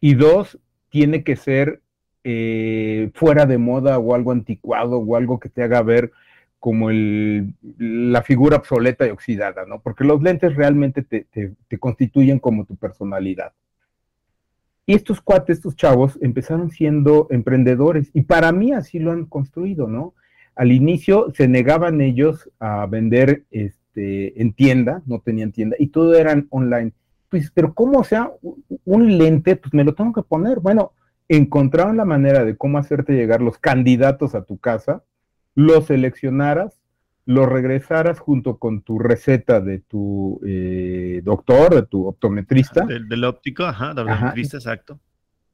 y 0.00 0.14
dos, 0.14 0.58
tiene 0.90 1.24
que 1.24 1.36
ser 1.36 1.80
eh, 2.24 3.10
fuera 3.14 3.46
de 3.46 3.58
moda 3.58 3.98
o 3.98 4.14
algo 4.14 4.32
anticuado 4.32 4.98
o 4.98 5.16
algo 5.16 5.40
que 5.40 5.48
te 5.48 5.62
haga 5.62 5.82
ver 5.82 6.12
como 6.58 6.90
la 6.90 8.22
figura 8.22 8.56
obsoleta 8.56 9.06
y 9.06 9.10
oxidada, 9.10 9.66
¿no? 9.66 9.80
Porque 9.80 10.04
los 10.04 10.22
lentes 10.22 10.54
realmente 10.56 11.02
te 11.02 11.78
constituyen 11.78 12.38
como 12.38 12.64
tu 12.64 12.76
personalidad. 12.76 13.52
Y 14.86 14.94
estos 14.94 15.20
cuates, 15.20 15.58
estos 15.58 15.76
chavos, 15.76 16.18
empezaron 16.20 16.70
siendo 16.70 17.26
emprendedores 17.30 18.10
y 18.12 18.22
para 18.22 18.52
mí 18.52 18.72
así 18.72 18.98
lo 18.98 19.12
han 19.12 19.24
construido, 19.24 19.88
¿no? 19.88 20.14
Al 20.54 20.72
inicio 20.72 21.32
se 21.34 21.48
negaban 21.48 22.00
ellos 22.00 22.50
a 22.60 22.86
vender 22.86 23.44
este, 23.50 24.40
en 24.40 24.52
tienda, 24.52 25.02
no 25.06 25.20
tenían 25.20 25.52
tienda 25.52 25.76
y 25.78 25.88
todo 25.88 26.14
eran 26.14 26.46
online. 26.50 26.92
Pues, 27.28 27.50
pero 27.50 27.74
¿cómo 27.74 28.04
sea 28.04 28.30
un 28.84 29.18
lente? 29.18 29.56
Pues 29.56 29.72
me 29.74 29.84
lo 29.84 29.94
tengo 29.94 30.12
que 30.12 30.22
poner. 30.22 30.60
Bueno, 30.60 30.92
encontraron 31.28 31.96
la 31.96 32.04
manera 32.04 32.44
de 32.44 32.56
cómo 32.56 32.78
hacerte 32.78 33.14
llegar 33.14 33.40
los 33.40 33.58
candidatos 33.58 34.34
a 34.34 34.44
tu 34.44 34.58
casa, 34.58 35.02
los 35.54 35.86
seleccionaras 35.86 36.78
lo 37.26 37.46
regresaras 37.46 38.18
junto 38.18 38.58
con 38.58 38.82
tu 38.82 38.98
receta 38.98 39.60
de 39.60 39.78
tu 39.80 40.40
eh, 40.44 41.20
doctor, 41.24 41.74
de 41.74 41.82
tu 41.86 42.06
optometrista. 42.06 42.84
Del, 42.84 43.24
óptico, 43.24 43.64
ajá, 43.64 43.94
del 43.94 44.08
optometrista, 44.08 44.58
exacto. 44.58 45.00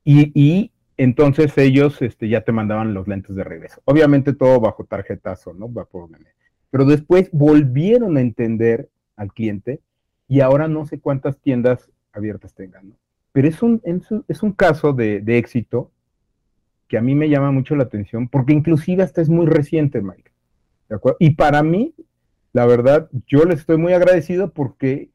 Y, 0.04 0.72
entonces 0.96 1.56
ellos 1.56 2.02
este, 2.02 2.28
ya 2.28 2.42
te 2.42 2.52
mandaban 2.52 2.92
los 2.92 3.08
lentes 3.08 3.34
de 3.34 3.44
regreso. 3.44 3.80
Obviamente 3.84 4.34
todo 4.34 4.60
bajo 4.60 4.84
tarjetazo, 4.84 5.54
¿no? 5.54 5.72
Pero 6.70 6.84
después 6.84 7.30
volvieron 7.32 8.16
a 8.16 8.20
entender 8.20 8.90
al 9.16 9.32
cliente 9.32 9.80
y 10.28 10.40
ahora 10.40 10.68
no 10.68 10.84
sé 10.84 11.00
cuántas 11.00 11.38
tiendas 11.38 11.90
abiertas 12.12 12.54
tengan, 12.54 12.90
¿no? 12.90 12.96
Pero 13.32 13.48
es 13.48 13.62
un, 13.62 13.80
es 14.28 14.42
un 14.42 14.52
caso 14.52 14.92
de, 14.92 15.20
de 15.20 15.38
éxito 15.38 15.92
que 16.88 16.98
a 16.98 17.00
mí 17.00 17.14
me 17.14 17.28
llama 17.28 17.52
mucho 17.52 17.76
la 17.76 17.84
atención 17.84 18.28
porque 18.28 18.52
inclusive 18.52 19.02
hasta 19.02 19.22
es 19.22 19.28
muy 19.28 19.46
reciente, 19.46 20.02
Mike. 20.02 20.29
Y 21.18 21.30
para 21.30 21.62
mí, 21.62 21.94
la 22.52 22.66
verdad, 22.66 23.08
yo 23.26 23.44
les 23.44 23.60
estoy 23.60 23.76
muy 23.76 23.92
agradecido 23.92 24.52
porque 24.52 25.10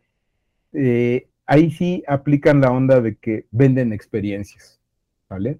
eh, 0.73 1.27
ahí 1.45 1.71
sí 1.71 2.03
aplican 2.07 2.61
la 2.61 2.71
onda 2.71 3.01
de 3.01 3.15
que 3.15 3.45
venden 3.51 3.93
experiencias, 3.93 4.79
¿vale? 5.29 5.59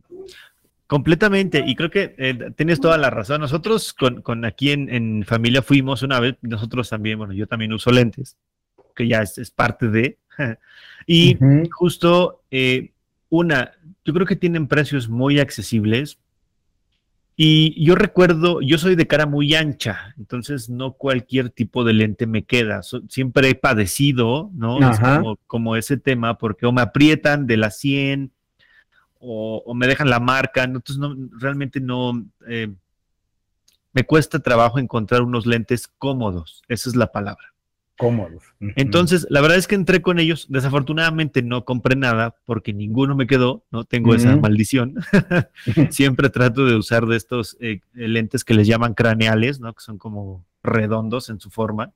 Completamente, 0.87 1.63
y 1.65 1.75
creo 1.75 1.89
que 1.89 2.13
eh, 2.17 2.51
tienes 2.55 2.79
toda 2.79 2.97
la 2.97 3.09
razón. 3.09 3.41
Nosotros 3.41 3.93
con, 3.93 4.45
aquí 4.45 4.71
en, 4.71 5.23
familia 5.25 5.61
fuimos 5.61 6.03
una 6.03 6.19
vez, 6.19 6.35
nosotros 6.41 6.89
también, 6.89 7.17
bueno, 7.17 7.33
yo 7.33 7.47
también 7.47 7.73
uso 7.73 7.91
lentes, 7.91 8.37
que 8.95 9.07
ya 9.07 9.21
es, 9.21 9.51
parte 9.51 9.87
de, 9.89 10.17
y 11.07 11.37
justo 11.71 12.43
eh, 12.51 12.91
una, 13.29 13.71
yo 14.05 14.13
creo 14.13 14.27
que 14.27 14.35
tienen 14.35 14.67
precios 14.67 15.09
muy 15.09 15.39
accesibles, 15.39 16.19
Y 17.37 17.83
yo 17.83 17.95
recuerdo, 17.95 18.61
yo 18.61 18.77
soy 18.77 18.95
de 18.95 19.07
cara 19.07 19.25
muy 19.25 19.53
ancha, 19.55 20.13
entonces 20.17 20.69
no 20.69 20.93
cualquier 20.93 21.49
tipo 21.49 21.83
de 21.83 21.93
lente 21.93 22.27
me 22.27 22.45
queda. 22.45 22.81
siempre 23.09 23.49
he 23.49 23.55
padecido, 23.55 24.51
¿no? 24.53 24.79
como, 25.47 25.75
ese 25.75 25.97
tema, 25.97 26.37
porque 26.37 26.65
o 26.65 26.71
me 26.71 26.81
aprietan 26.81 27.45
de 27.45 27.57
la 27.57 27.71
100 27.71 28.31
o, 29.19 29.73
me 29.73 29.87
dejan 29.87 30.09
la 30.09 30.19
marca, 30.19 30.63
entonces 30.63 30.97
no, 30.97 31.13
realmente 31.37 31.81
no, 31.81 32.25
eh, 32.47 32.73
me 33.91 34.03
cuesta 34.05 34.39
trabajo 34.39 34.79
encontrar 34.79 35.21
unos 35.21 35.45
lentes 35.45 35.89
cómodos, 35.97 36.61
esa 36.69 36.89
es 36.89 36.95
la 36.95 37.11
palabra 37.11 37.54
cómodos. 37.97 38.43
Entonces, 38.75 39.25
la 39.29 39.41
verdad 39.41 39.57
es 39.57 39.67
que 39.67 39.75
entré 39.75 40.01
con 40.01 40.19
ellos. 40.19 40.47
Desafortunadamente 40.49 41.41
no 41.41 41.65
compré 41.65 41.95
nada 41.95 42.35
porque 42.45 42.73
ninguno 42.73 43.15
me 43.15 43.27
quedó, 43.27 43.63
no 43.71 43.83
tengo 43.83 44.13
esa 44.13 44.35
maldición. 44.35 44.95
Siempre 45.89 46.29
trato 46.29 46.65
de 46.65 46.75
usar 46.75 47.05
de 47.05 47.15
estos 47.17 47.57
eh, 47.59 47.81
lentes 47.93 48.43
que 48.43 48.53
les 48.53 48.67
llaman 48.67 48.93
craneales, 48.93 49.59
¿no? 49.59 49.73
Que 49.73 49.81
son 49.81 49.97
como 49.97 50.45
redondos 50.63 51.29
en 51.29 51.39
su 51.39 51.49
forma. 51.49 51.93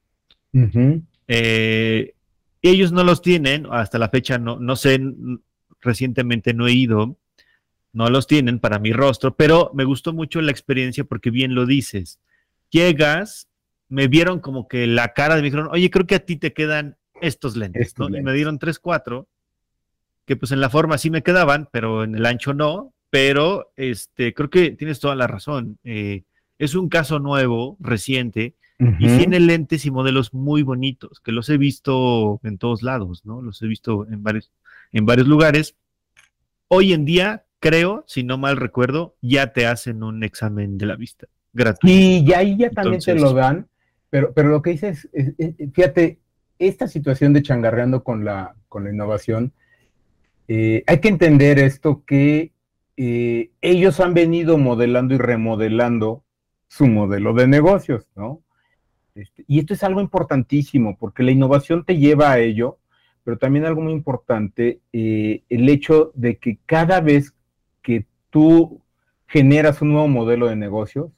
Eh, 1.27 2.13
ellos 2.61 2.91
no 2.91 3.03
los 3.03 3.21
tienen, 3.21 3.67
hasta 3.71 3.99
la 3.99 4.09
fecha 4.09 4.37
no, 4.37 4.59
no 4.59 4.75
sé, 4.75 4.99
recientemente 5.81 6.53
no 6.53 6.67
he 6.67 6.73
ido, 6.73 7.17
no 7.93 8.09
los 8.09 8.27
tienen 8.27 8.59
para 8.59 8.79
mi 8.79 8.93
rostro, 8.93 9.35
pero 9.35 9.71
me 9.73 9.83
gustó 9.83 10.13
mucho 10.13 10.41
la 10.41 10.51
experiencia 10.51 11.03
porque 11.03 11.29
bien 11.31 11.55
lo 11.55 11.65
dices. 11.65 12.19
Llegas, 12.69 13.48
me 13.89 14.07
vieron 14.07 14.39
como 14.39 14.67
que 14.67 14.87
la 14.87 15.13
cara 15.13 15.35
de 15.35 15.41
me 15.41 15.47
dijeron, 15.47 15.67
oye, 15.71 15.89
creo 15.89 16.07
que 16.07 16.15
a 16.15 16.25
ti 16.25 16.37
te 16.37 16.53
quedan 16.53 16.95
estos 17.21 17.57
lentes, 17.57 17.97
¿no? 17.97 18.07
Y 18.07 18.21
me 18.21 18.33
dieron 18.33 18.59
tres, 18.59 18.79
cuatro, 18.79 19.27
que 20.25 20.35
pues 20.35 20.51
en 20.51 20.61
la 20.61 20.69
forma 20.69 20.97
sí 20.97 21.09
me 21.09 21.23
quedaban, 21.23 21.67
pero 21.71 22.03
en 22.03 22.15
el 22.15 22.25
ancho 22.25 22.53
no, 22.53 22.93
pero 23.09 23.71
este, 23.75 24.33
creo 24.33 24.49
que 24.49 24.71
tienes 24.71 24.99
toda 24.99 25.15
la 25.15 25.27
razón. 25.27 25.79
Eh, 25.83 26.23
es 26.59 26.75
un 26.75 26.87
caso 26.87 27.19
nuevo, 27.19 27.77
reciente, 27.79 28.55
y 28.81 29.07
tiene 29.07 29.41
lentes 29.41 29.85
y 29.85 29.91
modelos 29.91 30.33
muy 30.33 30.63
bonitos, 30.63 31.19
que 31.19 31.33
los 31.33 31.49
he 31.49 31.57
visto 31.57 32.39
en 32.43 32.57
todos 32.57 32.81
lados, 32.81 33.25
¿no? 33.25 33.41
Los 33.41 33.61
he 33.61 33.67
visto 33.67 34.07
en 34.09 34.23
varios, 34.23 34.53
en 34.93 35.05
varios 35.05 35.27
lugares. 35.27 35.75
Hoy 36.69 36.93
en 36.93 37.03
día, 37.03 37.43
creo, 37.59 38.05
si 38.07 38.23
no 38.23 38.37
mal 38.37 38.55
recuerdo, 38.55 39.17
ya 39.21 39.51
te 39.51 39.67
hacen 39.67 40.01
un 40.01 40.23
examen 40.23 40.77
de 40.77 40.85
la 40.85 40.95
vista 40.95 41.27
gratuito. 41.51 41.93
Y 41.93 42.31
ahí 42.31 42.55
ya 42.55 42.69
también 42.69 43.01
te 43.01 43.15
lo 43.15 43.33
dan 43.33 43.67
pero, 44.09 44.33
pero 44.33 44.49
lo 44.49 44.61
que 44.61 44.71
dices, 44.71 45.09
es, 45.13 45.33
fíjate, 45.73 46.19
esta 46.57 46.87
situación 46.87 47.33
de 47.33 47.41
changarreando 47.41 48.03
con 48.03 48.25
la, 48.25 48.55
con 48.67 48.83
la 48.83 48.91
innovación, 48.91 49.53
eh, 50.47 50.83
hay 50.87 50.99
que 50.99 51.09
entender 51.09 51.59
esto 51.59 52.03
que 52.05 52.53
eh, 52.97 53.51
ellos 53.61 53.99
han 53.99 54.13
venido 54.13 54.57
modelando 54.57 55.13
y 55.15 55.17
remodelando 55.17 56.23
su 56.67 56.87
modelo 56.87 57.33
de 57.33 57.47
negocios, 57.47 58.09
¿no? 58.15 58.41
Este, 59.15 59.43
y 59.47 59.59
esto 59.59 59.73
es 59.73 59.83
algo 59.83 60.01
importantísimo 60.01 60.97
porque 60.97 61.23
la 61.23 61.31
innovación 61.31 61.85
te 61.85 61.97
lleva 61.97 62.31
a 62.31 62.39
ello, 62.39 62.79
pero 63.23 63.37
también 63.37 63.65
algo 63.65 63.81
muy 63.81 63.93
importante, 63.93 64.81
eh, 64.91 65.43
el 65.49 65.69
hecho 65.69 66.11
de 66.15 66.37
que 66.37 66.59
cada 66.65 66.99
vez 66.99 67.33
que 67.81 68.05
tú 68.29 68.81
generas 69.27 69.81
un 69.81 69.93
nuevo 69.93 70.07
modelo 70.07 70.47
de 70.47 70.55
negocios, 70.55 71.11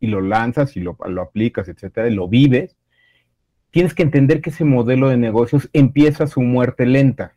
y 0.00 0.06
lo 0.06 0.20
lanzas 0.20 0.76
y 0.76 0.80
lo, 0.80 0.96
aplicas, 1.20 1.68
etcétera, 1.68 2.08
y 2.08 2.14
lo 2.14 2.26
vives, 2.26 2.76
tienes 3.70 3.94
que 3.94 4.02
entender 4.02 4.40
que 4.40 4.50
ese 4.50 4.64
modelo 4.64 5.08
de 5.08 5.18
negocios 5.18 5.68
empieza 5.72 6.26
su 6.26 6.40
muerte 6.40 6.86
lenta. 6.86 7.34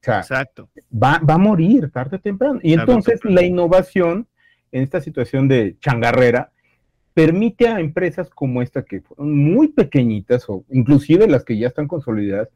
O 0.00 0.04
sea, 0.06 0.18
Exacto. 0.20 0.70
Va, 0.92 1.20
a 1.26 1.38
morir 1.38 1.90
tarde 1.90 2.16
o 2.16 2.20
temprano. 2.20 2.58
Y 2.62 2.72
entonces 2.72 3.20
la 3.24 3.42
innovación 3.42 4.26
en 4.72 4.82
esta 4.82 5.00
situación 5.00 5.46
de 5.46 5.76
changarrera 5.78 6.50
permite 7.14 7.68
a 7.68 7.80
empresas 7.80 8.30
como 8.30 8.62
esta, 8.62 8.84
que 8.84 9.00
fueron 9.00 9.36
muy 9.36 9.68
pequeñitas 9.68 10.48
o 10.48 10.64
inclusive 10.70 11.26
las 11.26 11.44
que 11.44 11.56
ya 11.56 11.68
están 11.68 11.88
consolidadas, 11.88 12.48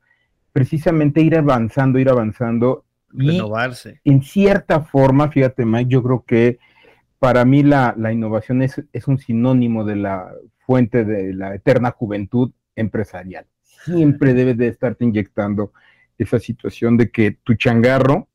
precisamente 0.53 1.21
ir 1.23 1.37
avanzando, 1.37 1.99
ir 1.99 2.09
avanzando. 2.09 2.85
Renovarse. 3.13 4.01
en 4.05 4.23
cierta 4.23 4.83
forma, 4.83 5.31
fíjate, 5.33 5.65
Mike, 5.65 5.91
yo 5.91 6.01
creo 6.01 6.25
que 6.25 6.59
para 7.21 7.45
mí 7.45 7.63
la, 7.63 7.95
innovación 8.11 8.63
es, 8.63 8.83
un 9.07 9.19
sinónimo 9.19 9.85
de 9.85 9.95
la 9.95 10.33
fuente 10.59 11.05
de 11.05 11.35
la 11.35 11.55
eterna 11.55 11.91
juventud 11.91 12.51
empresarial. 12.75 13.47
Siempre 13.61 14.33
debes 14.33 14.57
de 14.57 14.69
estarte 14.69 15.05
inyectando 15.05 15.73
esa 16.17 16.39
situación 16.41 16.97
de 16.97 17.11
que 17.11 17.33
tu 17.45 17.55
changarro 17.55 18.29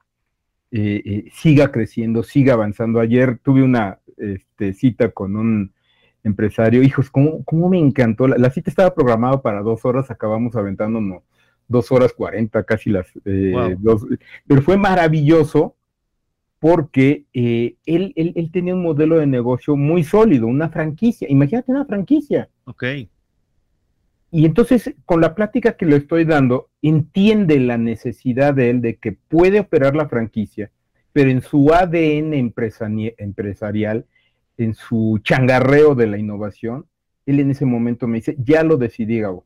eh, 0.69 1.01
eh, 1.03 1.29
siga 1.33 1.71
creciendo, 1.71 2.21
siga 2.21 2.53
avanzando. 2.53 2.99
Ayer 2.99 3.39
tuve 3.39 3.63
una 3.63 3.99
este, 4.17 4.73
cita 4.73 5.09
con 5.09 5.35
un 5.35 5.73
empresario, 6.23 6.83
hijos, 6.83 7.09
¿cómo, 7.09 7.43
cómo 7.43 7.69
me 7.69 7.79
encantó? 7.79 8.27
La, 8.27 8.51
cita 8.51 8.69
estaba 8.69 8.93
programada 8.93 9.41
para 9.41 9.61
dos 9.61 9.83
horas, 9.83 10.11
acabamos 10.11 10.55
aventándonos 10.55 11.23
dos 11.67 11.91
horas 11.91 12.13
cuarenta, 12.13 12.63
casi 12.63 12.91
las 12.91 13.07
eh, 13.25 13.75
dos, 13.79 14.05
pero 14.45 14.61
fue 14.61 14.77
maravilloso 14.77 15.74
porque 16.65 17.25
eh, 17.31 17.75
él, 17.85 18.11
él, 18.15 18.49
tenía 18.51 18.73
un 18.73 18.81
modelo 18.81 19.19
de 19.19 19.27
negocio 19.27 19.75
muy 19.75 20.03
sólido, 20.03 20.47
una 20.47 20.69
franquicia. 20.69 21.27
Imagínate 21.29 21.71
una 21.71 21.85
franquicia. 21.85 22.49
Ok. 22.63 22.83
Y 24.31 24.45
entonces, 24.45 24.95
con 25.05 25.21
la 25.21 25.35
plática 25.35 25.77
que 25.77 25.85
le 25.85 25.97
estoy 25.97 26.25
dando, 26.25 26.71
entiende 26.81 27.59
la 27.59 27.77
necesidad 27.77 28.55
de 28.55 28.71
él 28.71 28.81
de 28.81 28.95
que 28.95 29.11
puede 29.11 29.59
operar 29.59 29.95
la 29.95 30.09
franquicia, 30.09 30.71
pero 31.13 31.29
en 31.29 31.43
su 31.43 31.71
ADN 31.71 32.33
empresarial, 32.33 34.07
en 34.57 34.73
su 34.73 35.19
changarreo 35.21 35.93
de 35.93 36.07
la 36.07 36.17
innovación, 36.17 36.87
él 37.27 37.41
en 37.41 37.51
ese 37.51 37.65
momento 37.65 38.07
me 38.07 38.17
dice, 38.17 38.37
ya 38.39 38.63
lo 38.63 38.77
decidí, 38.77 39.19
Gabo, 39.19 39.45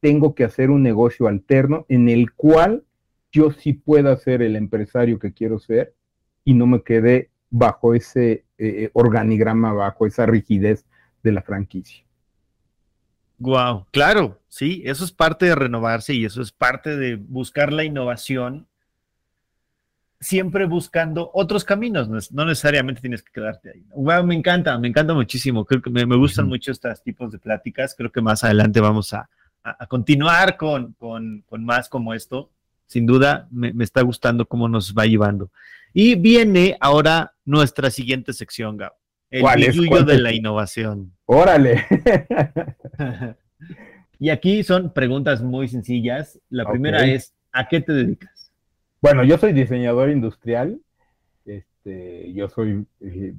tengo 0.00 0.34
que 0.34 0.44
hacer 0.44 0.70
un 0.70 0.82
negocio 0.82 1.28
alterno 1.28 1.84
en 1.90 2.08
el 2.08 2.32
cual 2.32 2.82
yo 3.30 3.50
sí 3.50 3.74
pueda 3.74 4.16
ser 4.16 4.40
el 4.40 4.56
empresario 4.56 5.18
que 5.18 5.34
quiero 5.34 5.58
ser 5.58 5.92
y 6.46 6.54
no 6.54 6.66
me 6.66 6.82
quede 6.82 7.28
bajo 7.50 7.92
ese 7.92 8.32
eh, 8.32 8.44
eh, 8.58 8.90
organigrama, 8.94 9.72
bajo 9.72 10.06
esa 10.06 10.24
rigidez 10.24 10.86
de 11.22 11.32
la 11.32 11.42
franquicia. 11.42 12.04
Wow, 13.38 13.86
claro, 13.90 14.40
sí, 14.48 14.82
eso 14.86 15.04
es 15.04 15.12
parte 15.12 15.46
de 15.46 15.56
renovarse 15.56 16.14
y 16.14 16.24
eso 16.24 16.40
es 16.40 16.52
parte 16.52 16.96
de 16.96 17.16
buscar 17.16 17.72
la 17.72 17.84
innovación, 17.84 18.68
siempre 20.20 20.66
buscando 20.66 21.30
otros 21.34 21.64
caminos, 21.64 22.08
no, 22.32 22.44
necesariamente 22.46 23.00
tienes 23.00 23.22
que 23.22 23.32
quedarte 23.32 23.72
ahí. 23.72 23.84
Wow, 23.90 24.24
me 24.24 24.36
encanta, 24.36 24.78
me 24.78 24.88
encanta 24.88 25.14
muchísimo, 25.14 25.64
creo 25.66 25.82
que 25.82 25.90
me, 25.90 26.04
gustan 26.16 26.46
mucho 26.46 26.70
estos 26.70 27.02
tipos 27.02 27.32
de 27.32 27.38
pláticas, 27.38 27.94
creo 27.94 28.12
que 28.12 28.22
más 28.22 28.44
adelante 28.44 28.80
vamos 28.80 29.12
a, 29.12 29.28
continuar 29.88 30.56
con, 30.56 30.94
más 31.58 31.88
como 31.88 32.14
esto, 32.14 32.50
sin 32.86 33.04
duda 33.04 33.48
me, 33.50 33.72
me 33.72 33.82
está 33.82 34.00
gustando 34.02 34.46
cómo 34.46 34.68
nos 34.68 34.94
va 34.94 35.06
llevando. 35.06 35.50
Y 35.98 36.14
viene 36.14 36.76
ahora 36.78 37.32
nuestra 37.46 37.88
siguiente 37.88 38.34
sección, 38.34 38.76
Gab. 38.76 38.92
El 39.30 39.46
billullo 39.56 40.04
de 40.04 40.18
la 40.18 40.30
innovación. 40.30 41.14
Órale. 41.24 41.86
y 44.18 44.28
aquí 44.28 44.62
son 44.62 44.92
preguntas 44.92 45.40
muy 45.40 45.68
sencillas. 45.68 46.38
La 46.50 46.70
primera 46.70 47.06
es, 47.06 47.32
¿a 47.50 47.66
qué 47.66 47.80
te 47.80 47.94
dedicas? 47.94 48.52
Bueno, 49.00 49.24
yo 49.24 49.38
soy 49.38 49.54
diseñador 49.54 50.10
industrial. 50.10 50.78
Este, 51.46 52.30
yo 52.34 52.50
soy 52.50 52.84
eh, 53.00 53.32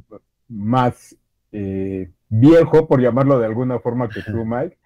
más 0.47 1.15
eh, 1.51 2.09
viejo, 2.27 2.87
por 2.87 2.99
llamarlo 3.03 3.37
de 3.37 3.45
alguna 3.45 3.77
forma, 3.77 4.09
que 4.09 4.21
tú, 4.31 4.43
Mike. 4.43 4.79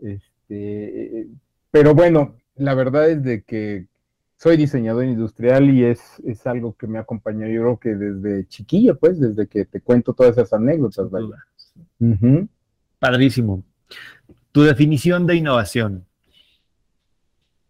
Este, 0.00 1.28
pero 1.70 1.94
bueno, 1.94 2.34
la 2.56 2.74
verdad 2.74 3.08
es 3.08 3.22
de 3.22 3.44
que 3.44 3.86
soy 4.36 4.56
diseñador 4.56 5.04
industrial 5.04 5.70
y 5.70 5.84
es, 5.84 6.20
es 6.24 6.46
algo 6.46 6.76
que 6.76 6.86
me 6.86 6.98
ha 6.98 7.02
acompañado 7.02 7.50
yo 7.50 7.62
creo 7.62 7.78
que 7.78 7.94
desde 7.94 8.46
chiquillo, 8.48 8.98
pues, 8.98 9.18
desde 9.20 9.46
que 9.46 9.64
te 9.64 9.80
cuento 9.80 10.12
todas 10.12 10.32
esas 10.32 10.52
anécdotas. 10.52 11.08
Padrísimo. 12.98 13.62
Tu 14.52 14.62
definición 14.62 15.26
de 15.26 15.36
innovación. 15.36 16.04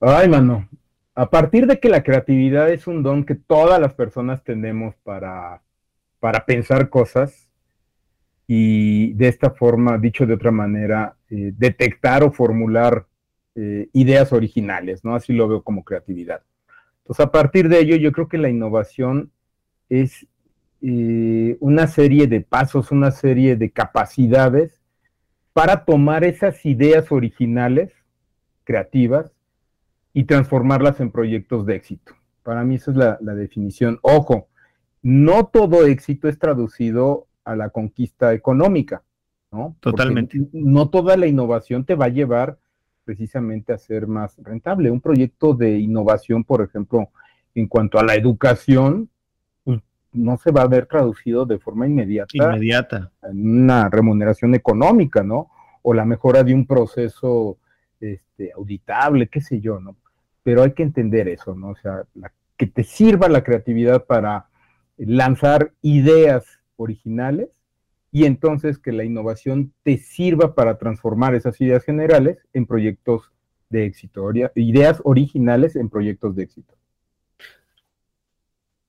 Ay, 0.00 0.28
mano. 0.28 0.68
A 1.14 1.30
partir 1.30 1.66
de 1.66 1.78
que 1.78 1.88
la 1.88 2.02
creatividad 2.02 2.70
es 2.70 2.86
un 2.86 3.02
don 3.02 3.24
que 3.24 3.36
todas 3.36 3.80
las 3.80 3.94
personas 3.94 4.42
tenemos 4.42 4.96
para, 5.04 5.62
para 6.18 6.44
pensar 6.44 6.90
cosas 6.90 7.48
y 8.46 9.12
de 9.14 9.28
esta 9.28 9.50
forma, 9.50 9.96
dicho 9.96 10.26
de 10.26 10.34
otra 10.34 10.50
manera, 10.50 11.16
eh, 11.30 11.52
detectar 11.56 12.22
o 12.24 12.32
formular 12.32 13.06
eh, 13.54 13.88
ideas 13.92 14.32
originales, 14.32 15.04
¿no? 15.04 15.14
Así 15.14 15.32
lo 15.32 15.48
veo 15.48 15.62
como 15.62 15.84
creatividad. 15.84 16.42
Entonces, 17.04 17.26
a 17.26 17.30
partir 17.30 17.68
de 17.68 17.80
ello, 17.80 17.96
yo 17.96 18.12
creo 18.12 18.28
que 18.28 18.38
la 18.38 18.48
innovación 18.48 19.30
es 19.90 20.26
eh, 20.80 21.56
una 21.60 21.86
serie 21.86 22.26
de 22.26 22.40
pasos, 22.40 22.90
una 22.90 23.10
serie 23.10 23.56
de 23.56 23.70
capacidades 23.70 24.80
para 25.52 25.84
tomar 25.84 26.24
esas 26.24 26.64
ideas 26.64 27.12
originales, 27.12 27.92
creativas, 28.64 29.34
y 30.14 30.24
transformarlas 30.24 31.00
en 31.00 31.10
proyectos 31.10 31.66
de 31.66 31.74
éxito. 31.74 32.14
Para 32.42 32.64
mí 32.64 32.76
esa 32.76 32.92
es 32.92 32.96
la, 32.96 33.34
definición. 33.34 33.98
Ojo, 34.00 34.48
no 35.02 35.46
todo 35.46 35.84
éxito 35.84 36.28
es 36.28 36.38
traducido 36.38 37.26
a 37.44 37.56
la 37.56 37.68
conquista 37.70 38.32
económica, 38.32 39.02
¿no? 39.50 39.76
Totalmente. 39.80 40.40
no 40.52 40.88
toda 40.88 41.16
la 41.16 41.26
innovación 41.26 41.84
te 41.84 41.96
va 41.96 42.06
a 42.06 42.10
llevar 42.10 42.58
precisamente 43.04 43.72
a 43.72 43.78
ser 43.78 44.06
más 44.06 44.36
rentable. 44.38 44.90
Un 44.90 45.00
proyecto 45.00 45.54
de 45.54 45.78
innovación, 45.78 46.44
por 46.44 46.62
ejemplo, 46.62 47.10
en 47.54 47.68
cuanto 47.68 47.98
a 47.98 48.04
la 48.04 48.14
educación, 48.14 49.08
pues, 49.62 49.80
no 50.12 50.36
se 50.38 50.50
va 50.50 50.62
a 50.62 50.68
ver 50.68 50.86
traducido 50.86 51.46
de 51.46 51.58
forma 51.58 51.86
inmediata. 51.86 52.32
Inmediata. 52.34 53.12
En 53.22 53.62
una 53.62 53.88
remuneración 53.88 54.54
económica, 54.54 55.22
¿no? 55.22 55.50
O 55.82 55.94
la 55.94 56.04
mejora 56.04 56.42
de 56.42 56.54
un 56.54 56.66
proceso 56.66 57.58
este, 58.00 58.52
auditable, 58.52 59.28
qué 59.28 59.40
sé 59.40 59.60
yo, 59.60 59.80
¿no? 59.80 59.96
Pero 60.42 60.62
hay 60.62 60.72
que 60.72 60.82
entender 60.82 61.28
eso, 61.28 61.54
¿no? 61.54 61.70
O 61.70 61.76
sea, 61.76 62.04
que 62.56 62.66
te 62.66 62.84
sirva 62.84 63.28
la 63.28 63.44
creatividad 63.44 64.04
para 64.04 64.48
lanzar 64.96 65.72
ideas 65.82 66.44
originales 66.76 67.48
y 68.14 68.26
entonces 68.26 68.78
que 68.78 68.92
la 68.92 69.02
innovación 69.02 69.72
te 69.82 69.98
sirva 69.98 70.54
para 70.54 70.78
transformar 70.78 71.34
esas 71.34 71.60
ideas 71.60 71.82
generales 71.82 72.38
en 72.52 72.64
proyectos 72.64 73.32
de 73.70 73.86
éxito, 73.86 74.30
ideas 74.54 75.00
originales 75.02 75.74
en 75.74 75.90
proyectos 75.90 76.36
de 76.36 76.44
éxito. 76.44 76.74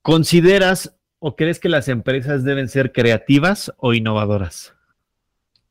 ¿Consideras 0.04 0.96
o 1.18 1.36
crees 1.36 1.60
que 1.60 1.70
las 1.70 1.88
empresas 1.88 2.44
deben 2.44 2.70
ser 2.70 2.92
creativas 2.92 3.74
o 3.78 3.96
innovadoras? 3.96 4.76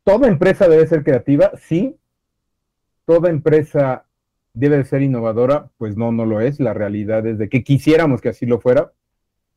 Toda 0.03 0.27
empresa 0.27 0.67
debe 0.67 0.89
ser 0.89 1.05
creativa, 1.05 1.53
sí. 1.57 1.97
Toda 3.05 3.31
empresa 3.31 4.05
debe 4.53 4.83
ser 4.83 5.03
innovadora, 5.03 5.71
pues 5.79 5.97
no, 5.97 6.11
no 6.11 6.27
lo 6.27 6.41
es. 6.41 6.59
La 6.59 6.75
realidad 6.75 7.25
es 7.25 7.39
de 7.39 7.49
que 7.49 7.63
quisiéramos 7.63 8.21
que 8.21 8.31
así 8.31 8.47
lo 8.47 8.59
fuera, 8.59 8.91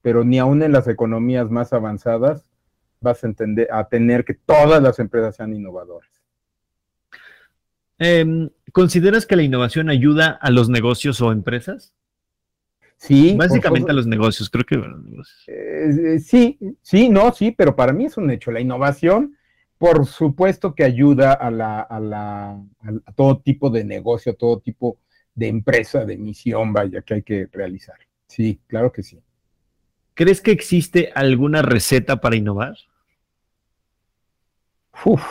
pero 0.04 0.24
ni 0.24 0.38
aún 0.38 0.62
en 0.62 0.72
las 0.72 0.88
economías 0.88 1.50
más 1.50 1.74
avanzadas 1.74 2.48
vas 3.00 3.24
a, 3.24 3.28
entender, 3.28 3.68
a 3.72 3.88
tener 3.88 4.26
que 4.26 4.34
todas 4.34 4.82
las 4.82 5.00
empresas 5.00 5.36
sean 5.36 5.54
innovadoras. 5.54 6.10
Em, 8.00 8.50
¿Consideras 8.72 9.26
que 9.26 9.36
la 9.36 9.44
innovación 9.44 9.90
ayuda 9.90 10.38
a 10.42 10.52
los 10.52 10.70
negocios 10.70 11.22
o 11.22 11.32
empresas? 11.32 11.94
Sí. 12.98 13.36
Básicamente 13.38 13.92
a 13.92 13.94
los 13.94 14.08
negocios, 14.08 14.50
creo 14.50 14.66
que 14.66 14.76
eh, 14.76 16.16
eh, 16.16 16.20
sí, 16.20 16.58
sí, 16.82 17.10
no, 17.10 17.32
sí, 17.32 17.52
pero 17.52 17.76
para 17.76 17.94
mí 17.94 18.06
es 18.06 18.18
un 18.18 18.30
hecho. 18.32 18.52
La 18.52 18.60
innovación, 18.60 19.38
por 19.78 20.06
supuesto 20.08 20.74
que 20.74 20.84
ayuda 20.84 21.34
a, 21.34 21.52
la, 21.52 21.82
a, 21.82 22.00
la, 22.00 22.60
a 23.06 23.12
todo 23.14 23.40
tipo 23.40 23.70
de 23.70 23.84
negocio, 23.84 24.32
a 24.32 24.36
todo 24.36 24.60
tipo 24.60 25.00
de 25.36 25.48
empresa, 25.48 26.06
de 26.06 26.18
misión, 26.18 26.74
vaya, 26.74 27.04
que 27.04 27.14
hay 27.16 27.22
que 27.22 27.48
realizar. 27.52 27.98
Sí, 28.28 28.60
claro 28.68 28.92
que 28.92 29.04
sí. 29.04 29.22
¿Crees 30.18 30.42
que 30.42 30.50
existe 30.50 31.12
alguna 31.14 31.62
receta 31.62 32.20
para 32.20 32.36
innovar? 32.36 32.74
Uf. 35.06 35.22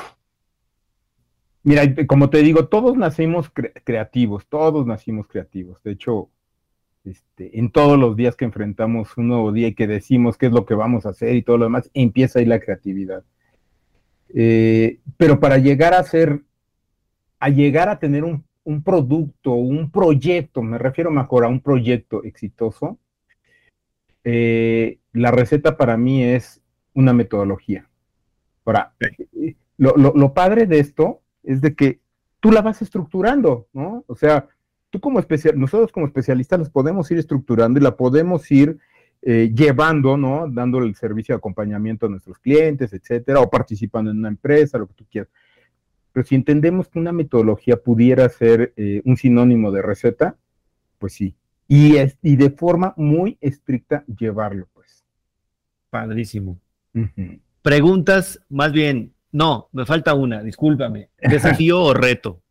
Mira, 1.64 1.83
como 2.07 2.31
te 2.31 2.38
digo, 2.38 2.68
todos 2.68 2.96
nacimos 2.96 3.51
creativos, 3.83 4.46
todos 4.46 4.87
nacimos 4.87 5.27
creativos. 5.27 5.83
De 5.83 5.90
hecho, 5.90 6.31
este, 7.05 7.59
en 7.59 7.72
todos 7.72 7.99
los 7.99 8.14
días 8.14 8.37
que 8.37 8.44
enfrentamos 8.44 9.16
un 9.16 9.27
nuevo 9.27 9.51
día 9.51 9.66
y 9.66 9.75
que 9.75 9.88
decimos 9.88 10.38
qué 10.38 10.46
es 10.46 10.53
lo 10.53 10.64
que 10.64 10.75
vamos 10.75 11.05
a 11.05 11.09
hacer 11.09 11.35
y 11.35 11.42
todo 11.42 11.59
lo 11.59 11.64
demás, 11.64 11.90
empieza 11.92 12.38
ahí 12.38 12.44
la 12.44 12.61
creatividad. 12.61 13.25
Eh, 14.29 15.01
pero 15.16 15.40
para 15.40 15.59
llegar 15.59 15.94
a 15.94 16.03
ser, 16.05 16.42
a 17.40 17.49
llegar 17.49 17.88
a 17.88 17.99
tener 17.99 18.22
un, 18.22 18.44
un 18.62 18.85
producto, 18.85 19.51
un 19.51 19.90
proyecto, 19.90 20.62
me 20.62 20.79
refiero 20.79 21.11
mejor 21.11 21.44
a 21.44 21.49
un 21.49 21.59
proyecto 21.59 22.22
exitoso, 22.22 23.01
eh, 24.29 24.99
la 25.12 25.31
receta 25.31 25.77
para 25.77 25.97
mí 25.97 26.25
es 26.25 26.61
una 26.95 27.12
metodología. 27.12 27.89
Ahora, 28.65 28.93
lo, 29.79 30.35
padre 30.35 30.67
de 30.67 30.81
esto 30.81 31.21
es 31.45 31.61
de 31.61 31.77
que 31.77 32.01
tú 32.41 32.51
la 32.51 32.61
vas 32.61 32.83
estructurando, 32.83 33.69
¿no? 33.73 34.03
O 34.09 34.17
sea, 34.17 34.49
tú 34.91 34.99
como 34.99 35.21
especial, 35.21 35.57
nosotros 35.57 35.93
como 35.93 36.07
especialistas 36.07 36.59
las 36.59 36.71
podemos 36.71 37.09
ir 37.12 37.19
estructurando 37.19 37.79
y 37.79 37.85
la 37.85 37.97
podemos 37.97 38.51
ir 38.51 38.79
eh, 39.23 39.53
llevando, 39.55 40.17
¿no? 40.17 40.49
Dándole 40.51 40.89
el 40.89 40.97
servicio 40.97 41.33
de 41.33 41.39
acompañamiento 41.39 42.07
a 42.07 42.09
nuestros 42.09 42.41
clientes, 42.41 42.93
etcétera, 42.93 43.39
o 43.39 43.49
participando 43.49 44.11
en 44.11 44.19
una 44.19 44.29
empresa, 44.29 44.77
lo 44.77 44.89
que 44.89 44.95
tú 44.95 45.07
quieras. 45.09 45.31
Pero 46.11 46.27
si 46.27 46.35
entendemos 46.35 46.89
que 46.89 46.99
una 46.99 47.12
metodología 47.12 47.77
pudiera 47.77 48.29
ser 48.29 48.73
eh, 48.77 49.03
un 49.05 49.17
sinónimo 49.17 49.71
de 49.71 49.83
receta, 49.83 50.37
pues 50.99 51.12
sí, 51.12 51.37
y, 51.68 51.96
es, 51.96 52.18
y 52.22 52.37
de 52.37 52.50
forma 52.50 52.94
muy 52.96 53.38
estricta 53.40 54.05
llevarlo, 54.07 54.68
pues. 54.72 55.05
Padrísimo. 55.90 56.61
Preguntas, 57.62 58.40
más 58.48 58.72
bien, 58.72 59.14
no, 59.33 59.68
me 59.72 59.85
falta 59.85 60.14
una, 60.14 60.42
discúlpame. 60.42 61.11
¿Desafío 61.18 61.83
o 61.83 61.94
reto? 61.94 62.42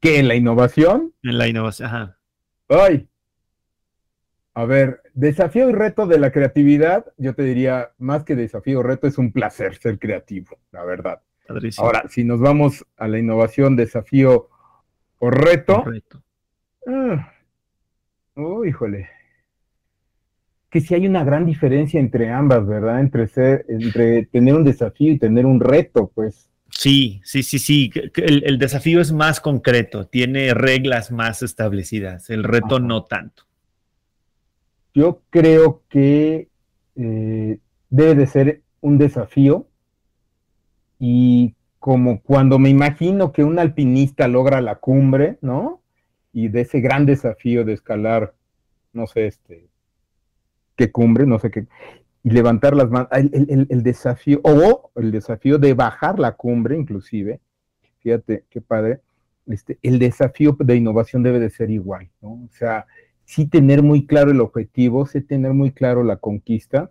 ¿Qué, 0.00 0.18
en 0.18 0.28
la 0.28 0.34
innovación? 0.34 1.12
En 1.22 1.38
la 1.38 1.48
innovación, 1.48 1.88
ajá. 1.88 2.18
Ay. 2.68 3.08
A 4.54 4.64
ver, 4.64 5.02
desafío 5.14 5.70
y 5.70 5.72
reto 5.72 6.06
de 6.06 6.18
la 6.18 6.30
creatividad, 6.30 7.06
yo 7.16 7.34
te 7.34 7.42
diría, 7.42 7.92
más 7.98 8.24
que 8.24 8.36
desafío 8.36 8.80
o 8.80 8.82
reto, 8.82 9.06
es 9.06 9.18
un 9.18 9.32
placer 9.32 9.76
ser 9.76 9.98
creativo, 9.98 10.58
la 10.72 10.84
verdad. 10.84 11.22
Padrísimo. 11.46 11.86
Ahora, 11.86 12.04
si 12.08 12.24
nos 12.24 12.40
vamos 12.40 12.84
a 12.96 13.08
la 13.08 13.18
innovación, 13.18 13.76
desafío 13.76 14.50
o 15.18 15.30
reto, 15.30 15.84
reto. 15.84 16.22
Ah, 16.86 17.32
Oh, 18.34 18.64
híjole. 18.64 19.08
Que 20.70 20.80
si 20.80 20.94
hay 20.94 21.06
una 21.06 21.22
gran 21.22 21.44
diferencia 21.44 22.00
entre 22.00 22.30
ambas, 22.30 22.66
¿verdad? 22.66 23.00
Entre, 23.00 23.28
ser, 23.28 23.66
entre 23.68 24.24
tener 24.26 24.54
un 24.54 24.64
desafío 24.64 25.12
y 25.12 25.18
tener 25.18 25.44
un 25.44 25.60
reto, 25.60 26.10
pues. 26.14 26.48
Sí, 26.70 27.20
sí, 27.24 27.42
sí, 27.42 27.58
sí. 27.58 27.90
El, 28.14 28.58
desafío 28.58 29.00
es 29.00 29.12
más 29.12 29.40
concreto, 29.40 30.06
tiene 30.06 30.54
reglas 30.54 31.12
más 31.12 31.42
establecidas, 31.42 32.30
el 32.30 32.44
reto 32.44 32.80
no 32.80 33.04
tanto. 33.04 33.44
Yo 34.94 35.22
creo 35.28 35.82
que 35.90 36.48
eh, 36.96 37.58
debe 37.90 38.14
de 38.14 38.26
ser 38.26 38.62
un 38.80 38.96
desafío 38.96 39.66
y 40.98 41.54
como 41.78 42.22
cuando 42.22 42.58
me 42.58 42.70
imagino 42.70 43.32
que 43.32 43.44
un 43.44 43.58
alpinista 43.58 44.28
logra 44.28 44.60
la 44.60 44.76
cumbre, 44.76 45.38
¿no? 45.42 45.81
Y 46.32 46.48
de 46.48 46.62
ese 46.62 46.80
gran 46.80 47.06
desafío 47.06 47.64
de 47.64 47.74
escalar, 47.74 48.34
no 48.92 49.06
sé, 49.06 49.26
este, 49.26 49.68
qué 50.76 50.90
cumbre, 50.90 51.26
no 51.26 51.38
sé 51.38 51.50
qué, 51.50 51.66
y 52.24 52.30
levantar 52.30 52.74
las 52.74 52.90
manos, 52.90 53.08
el, 53.12 53.82
desafío, 53.82 54.40
o 54.44 54.90
el 54.96 55.10
desafío 55.10 55.58
de 55.58 55.74
bajar 55.74 56.18
la 56.18 56.32
cumbre 56.32 56.76
inclusive, 56.76 57.40
fíjate 58.00 58.44
qué 58.48 58.60
padre, 58.60 59.00
este, 59.46 59.78
el 59.82 59.98
desafío 59.98 60.56
de 60.58 60.76
innovación 60.76 61.22
debe 61.22 61.40
de 61.40 61.50
ser 61.50 61.70
igual, 61.70 62.08
¿no? 62.20 62.32
O 62.32 62.48
sea, 62.52 62.86
sí 63.24 63.46
tener 63.46 63.82
muy 63.82 64.06
claro 64.06 64.30
el 64.30 64.40
objetivo, 64.40 65.06
sí 65.06 65.20
tener 65.20 65.52
muy 65.52 65.72
claro 65.72 66.04
la 66.04 66.16
conquista, 66.16 66.90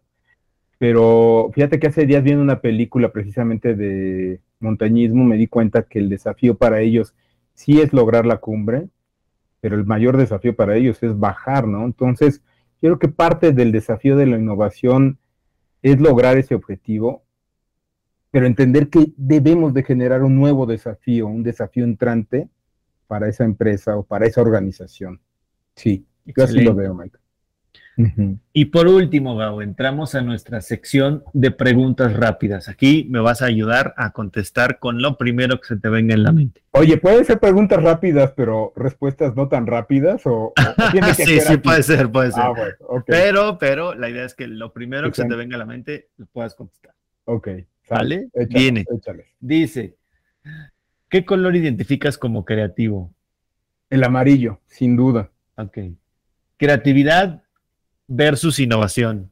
pero 0.77 1.51
fíjate 1.53 1.79
que 1.79 1.87
hace 1.87 2.05
días 2.05 2.23
viendo 2.23 2.41
una 2.41 2.59
película 2.59 3.11
precisamente 3.11 3.75
de 3.75 4.41
montañismo, 4.59 5.23
me 5.23 5.37
di 5.37 5.47
cuenta 5.47 5.83
que 5.83 5.99
el 5.99 6.09
desafío 6.09 6.55
para 6.55 6.81
ellos 6.81 7.13
sí 7.53 7.79
es 7.81 7.93
lograr 7.93 8.25
la 8.25 8.37
cumbre, 8.37 8.87
pero 9.61 9.75
el 9.75 9.85
mayor 9.85 10.17
desafío 10.17 10.55
para 10.55 10.75
ellos 10.75 11.01
es 11.01 11.17
bajar, 11.17 11.67
¿no? 11.67 11.85
Entonces, 11.85 12.41
creo 12.81 12.99
que 12.99 13.07
parte 13.07 13.53
del 13.53 13.71
desafío 13.71 14.17
de 14.17 14.25
la 14.25 14.37
innovación 14.37 15.19
es 15.81 16.01
lograr 16.01 16.37
ese 16.37 16.55
objetivo, 16.55 17.23
pero 18.31 18.47
entender 18.47 18.89
que 18.89 19.13
debemos 19.17 19.73
de 19.73 19.83
generar 19.83 20.23
un 20.23 20.35
nuevo 20.35 20.65
desafío, 20.65 21.27
un 21.27 21.43
desafío 21.43 21.83
entrante 21.83 22.49
para 23.07 23.29
esa 23.29 23.43
empresa 23.43 23.97
o 23.97 24.03
para 24.03 24.25
esa 24.25 24.41
organización. 24.41 25.21
Sí, 25.75 26.05
yo 26.25 26.43
así 26.43 26.61
lo 26.61 26.73
veo, 26.73 26.93
Mike. 26.93 27.17
Y 28.53 28.65
por 28.65 28.87
último, 28.87 29.35
Gao, 29.35 29.61
entramos 29.61 30.15
a 30.15 30.21
nuestra 30.21 30.61
sección 30.61 31.23
de 31.33 31.51
preguntas 31.51 32.13
rápidas. 32.13 32.69
Aquí 32.69 33.05
me 33.09 33.19
vas 33.19 33.41
a 33.41 33.45
ayudar 33.45 33.93
a 33.97 34.11
contestar 34.11 34.79
con 34.79 35.01
lo 35.01 35.17
primero 35.17 35.59
que 35.59 35.67
se 35.67 35.77
te 35.77 35.89
venga 35.89 36.13
en 36.13 36.23
la 36.23 36.31
mente. 36.31 36.63
Oye, 36.71 36.97
pueden 36.97 37.25
ser 37.25 37.39
preguntas 37.39 37.81
rápidas, 37.81 38.33
pero 38.35 38.73
respuestas 38.75 39.35
no 39.35 39.47
tan 39.49 39.67
rápidas 39.67 40.21
o, 40.25 40.53
sí, 41.15 41.39
sí, 41.39 41.57
puede 41.57 41.83
ser, 41.83 42.11
puede 42.11 42.31
ser. 42.31 42.43
Ah, 42.43 42.53
pero, 43.05 43.57
pero 43.57 43.93
la 43.93 44.09
idea 44.09 44.25
es 44.25 44.33
que 44.33 44.47
lo 44.47 44.73
primero 44.73 45.09
que 45.09 45.15
se 45.21 45.25
te 45.25 45.35
venga 45.35 45.55
a 45.55 45.59
la 45.59 45.65
mente 45.65 46.09
lo 46.17 46.25
puedas 46.27 46.55
contestar. 46.55 46.93
Ok. 47.25 47.49
¿Vale? 47.89 48.29
Viene. 48.47 48.85
Dice, 49.39 49.97
¿qué 51.09 51.25
color 51.25 51.55
identificas 51.55 52.17
como 52.17 52.45
creativo? 52.45 53.13
El 53.89 54.03
amarillo, 54.05 54.61
sin 54.67 54.95
duda. 54.95 55.29
Ok. 55.57 55.79
Creatividad 56.57 57.43
versus 58.11 58.59
innovación? 58.59 59.31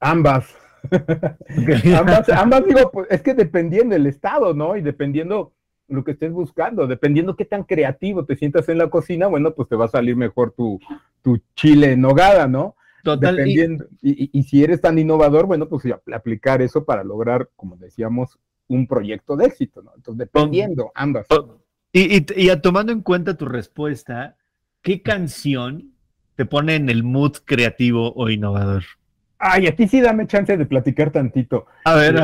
Ambas. 0.00 0.54
ambas, 1.98 2.28
ambas, 2.28 2.66
digo, 2.66 2.90
pues, 2.92 3.08
es 3.10 3.22
que 3.22 3.34
dependiendo 3.34 3.94
del 3.94 4.06
estado, 4.06 4.52
¿no? 4.52 4.76
Y 4.76 4.82
dependiendo 4.82 5.52
lo 5.88 6.04
que 6.04 6.12
estés 6.12 6.32
buscando, 6.32 6.86
dependiendo 6.86 7.36
qué 7.36 7.44
tan 7.44 7.64
creativo 7.64 8.24
te 8.24 8.36
sientas 8.36 8.68
en 8.68 8.78
la 8.78 8.90
cocina, 8.90 9.26
bueno, 9.26 9.54
pues 9.54 9.68
te 9.68 9.76
va 9.76 9.86
a 9.86 9.88
salir 9.88 10.16
mejor 10.16 10.52
tu, 10.52 10.80
tu 11.22 11.38
chile 11.54 11.92
en 11.92 12.00
nogada, 12.00 12.46
¿no? 12.46 12.76
Total, 13.02 13.36
dependiendo, 13.36 13.86
y, 14.00 14.42
si 14.44 14.62
eres 14.62 14.80
tan 14.80 14.98
innovador, 14.98 15.46
bueno, 15.46 15.68
pues 15.68 15.84
aplicar 16.14 16.62
eso 16.62 16.84
para 16.84 17.02
lograr, 17.02 17.50
como 17.56 17.76
decíamos, 17.76 18.38
un 18.68 18.86
proyecto 18.86 19.36
de 19.36 19.46
éxito, 19.46 19.82
¿no? 19.82 19.92
Entonces, 19.96 20.18
dependiendo, 20.18 20.92
ambas. 20.94 21.26
Y, 21.92 22.18
y, 22.18 22.56
tomando 22.60 22.92
en 22.92 23.02
cuenta 23.02 23.36
tu 23.36 23.46
respuesta, 23.46 24.36
¿qué 24.82 25.02
canción 25.02 25.92
te 26.36 26.44
pone 26.44 26.74
en 26.74 26.90
el 26.90 27.04
mood 27.04 27.38
creativo 27.44 28.12
o 28.14 28.28
innovador? 28.28 28.84
Ay, 29.38 29.66
a 29.66 29.74
ti 29.74 29.88
sí 29.88 30.00
dame 30.00 30.26
chance 30.26 30.56
de 30.56 30.66
platicar 30.66 31.10
tantito. 31.10 31.66
A 31.84 31.94
ver. 31.94 32.16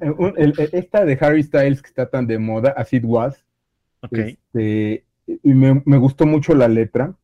Eh, 0.00 0.70
esta 0.72 1.04
de 1.04 1.16
Harry 1.20 1.44
Styles 1.44 1.80
que 1.80 1.86
está 1.86 2.08
tan 2.10 2.26
de 2.26 2.36
moda, 2.36 2.74
As 2.76 2.92
It 2.92 3.04
Was. 3.06 3.44
Este, 4.10 5.04
y 5.26 5.54
me, 5.54 5.80
me, 5.84 5.96
gustó 5.96 6.26
mucho 6.26 6.56
la 6.56 6.66
letra, 6.66 7.14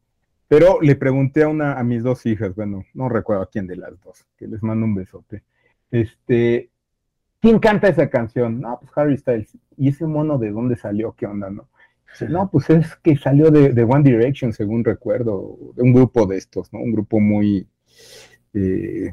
pero 0.46 0.80
le 0.80 0.94
pregunté 0.94 1.42
a 1.42 1.48
una 1.48 1.72
a 1.72 1.82
mis 1.82 2.04
dos 2.04 2.24
hijas, 2.24 2.54
bueno, 2.54 2.84
no 2.94 3.08
recuerdo 3.08 3.42
a 3.42 3.50
quién 3.50 3.66
de 3.66 3.74
las 3.74 4.00
dos, 4.00 4.24
que 4.36 4.46
les 4.46 4.62
mando 4.62 4.86
un 4.86 4.94
besote. 4.94 5.42
Este, 5.90 6.70
¿quién 7.40 7.58
canta 7.58 7.88
esa 7.88 8.08
canción? 8.10 8.60
No, 8.60 8.78
pues 8.80 8.92
Harry 8.94 9.16
Styles. 9.16 9.58
¿Y 9.76 9.88
ese 9.88 10.06
mono 10.06 10.38
de 10.38 10.52
dónde 10.52 10.76
salió? 10.76 11.16
¿Qué 11.16 11.26
onda, 11.26 11.50
no? 11.50 11.68
No, 12.28 12.50
pues 12.50 12.70
es 12.70 12.96
que 12.96 13.16
salió 13.16 13.50
de, 13.50 13.72
de, 13.72 13.82
One 13.84 14.02
Direction, 14.02 14.52
según 14.52 14.84
recuerdo, 14.84 15.56
de 15.74 15.82
un 15.82 15.92
grupo 15.92 16.26
de 16.26 16.36
estos, 16.36 16.72
¿no? 16.72 16.80
Un 16.80 16.92
grupo 16.92 17.20
muy, 17.20 17.68
eh, 18.54 19.12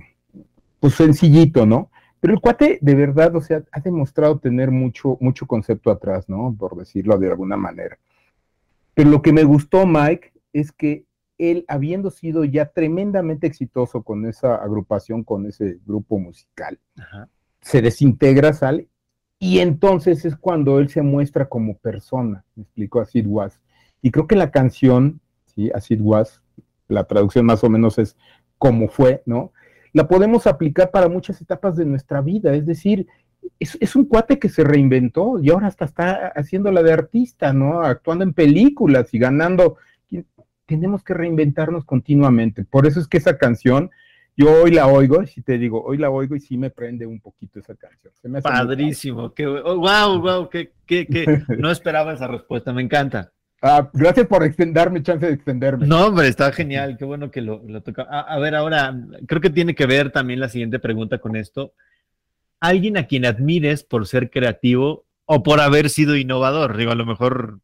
pues 0.80 0.96
sencillito, 0.96 1.66
¿no? 1.66 1.92
Pero 2.20 2.34
el 2.34 2.40
cuate, 2.40 2.80
de 2.82 2.96
verdad, 2.96 3.36
o 3.36 3.42
sea, 3.42 3.64
ha 3.72 3.80
demostrado 3.80 4.40
tener 4.40 4.72
mucho, 4.72 5.18
mucho 5.22 5.46
concepto 5.46 5.92
atrás, 5.92 6.28
¿no? 6.28 6.56
Por 6.58 6.76
decirlo 6.76 7.18
de 7.18 7.28
alguna 7.28 7.58
manera. 7.58 8.00
Pero 8.94 9.10
lo 9.10 9.22
que 9.22 9.34
me 9.34 9.44
gustó, 9.44 9.86
Mike, 9.86 10.34
es 10.54 10.72
que 10.72 11.06
él, 11.38 11.66
habiendo 11.68 12.10
sido 12.10 12.46
ya 12.46 12.68
tremendamente 12.68 13.46
exitoso 13.46 14.04
con 14.04 14.26
esa 14.26 14.56
agrupación, 14.56 15.24
con 15.24 15.46
ese 15.46 15.80
grupo 15.86 16.18
musical, 16.18 16.80
se 17.62 17.82
desintegra, 17.82 18.54
sale, 18.54 18.88
y 19.46 19.60
entonces 19.60 20.26
es 20.26 20.36
cuando 20.36 20.80
él 20.80 20.90
se 20.90 21.04
muestra 21.04 21.48
como 21.48 21.78
persona, 21.78 22.44
me 22.56 22.64
explicó 22.64 23.00
así 23.00 23.22
Was. 23.22 23.62
Y 24.02 24.10
creo 24.10 24.26
que 24.26 24.36
la 24.36 24.50
canción, 24.50 25.22
¿sí? 25.46 25.70
Así 25.76 25.94
Was, 25.96 26.42
la 26.88 27.04
traducción 27.04 27.46
más 27.46 27.64
o 27.64 27.70
menos 27.70 28.00
es 28.00 28.18
como 28.58 28.88
fue, 28.88 29.22
¿no? 29.28 29.52
La 29.94 30.08
podemos 30.08 30.48
aplicar 30.48 30.90
para 30.90 31.10
muchas 31.10 31.40
etapas 31.42 31.76
de 31.76 31.86
nuestra 31.86 32.22
vida, 32.22 32.56
es 32.56 32.66
decir, 32.66 33.06
es, 33.60 33.96
un 33.96 34.06
cuate 34.06 34.40
que 34.40 34.50
se 34.50 34.64
reinventó 34.64 35.38
y 35.40 35.52
ahora 35.52 35.68
hasta 35.68 35.86
está 35.86 36.30
haciéndola 36.30 36.82
de 36.82 36.94
artista, 36.94 37.54
¿no? 37.54 37.82
Actuando 37.82 38.24
en 38.24 38.34
películas 38.34 39.14
y 39.14 39.20
ganando. 39.20 39.78
Tenemos 40.66 41.04
que 41.04 41.14
reinventarnos 41.14 41.86
continuamente. 41.86 42.66
Por 42.66 42.88
eso 42.88 43.00
es 43.00 43.08
que 43.08 43.18
esa 43.18 43.38
canción, 43.38 43.92
yo 44.38 44.52
hoy 44.64 44.72
la 44.72 44.88
oigo, 44.88 45.26
si 45.26 45.42
te 45.42 45.58
digo, 45.58 45.84
hoy 45.84 45.98
la 45.98 46.10
oigo 46.10 46.36
y 46.36 46.40
sí 46.40 46.58
me 46.58 46.70
prende 46.70 47.06
un 47.06 47.22
poquito 47.22 47.60
esa 47.60 47.76
canción. 47.76 48.14
Padrísimo, 48.42 49.34
que, 49.34 49.46
wow, 49.48 50.20
wow, 50.20 50.50
que, 50.50 50.74
que, 50.86 51.08
que 51.08 51.44
no 51.58 51.72
esperaba 51.72 52.14
esa 52.14 52.28
respuesta, 52.28 52.74
me 52.74 52.82
encanta. 52.82 53.32
Ah, 53.62 53.90
gracias 53.94 54.28
por 54.28 54.44
extenderme, 54.44 55.02
chance 55.02 55.26
de 55.26 55.34
extenderme. 55.34 55.88
No, 55.88 56.08
hombre, 56.08 56.28
está 56.28 56.52
genial, 56.52 56.98
qué 56.98 57.06
bueno 57.06 57.32
que 57.32 57.42
lo, 57.42 57.64
lo 57.66 57.82
toca. 57.82 58.04
A, 58.04 58.38
ver, 58.38 58.54
ahora, 58.54 58.96
creo 59.26 59.42
que 59.42 59.50
tiene 59.50 59.74
que 59.74 59.86
ver 59.86 60.12
también 60.12 60.40
la 60.40 60.50
siguiente 60.50 60.80
pregunta 60.80 61.18
con 61.18 61.36
esto. 61.36 61.74
¿Alguien 62.60 62.98
a 62.98 63.08
quien 63.08 63.26
admires 63.26 63.84
por 63.84 64.06
ser 64.06 64.30
creativo 64.30 65.06
o 65.26 65.42
por 65.42 65.62
haber 65.62 65.90
sido 65.90 66.16
innovador? 66.16 66.78
Digo, 66.78 66.92
a 66.92 66.96
lo 66.96 67.06
mejor 67.06 67.60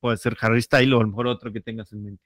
puede 0.00 0.18
ser 0.18 0.36
Harry 0.40 0.62
Style 0.62 0.94
o 0.94 0.98
a 0.98 1.02
lo 1.02 1.08
mejor 1.08 1.26
otro 1.26 1.52
que 1.52 1.60
tengas 1.60 1.92
en 1.92 2.04
mente. 2.04 2.22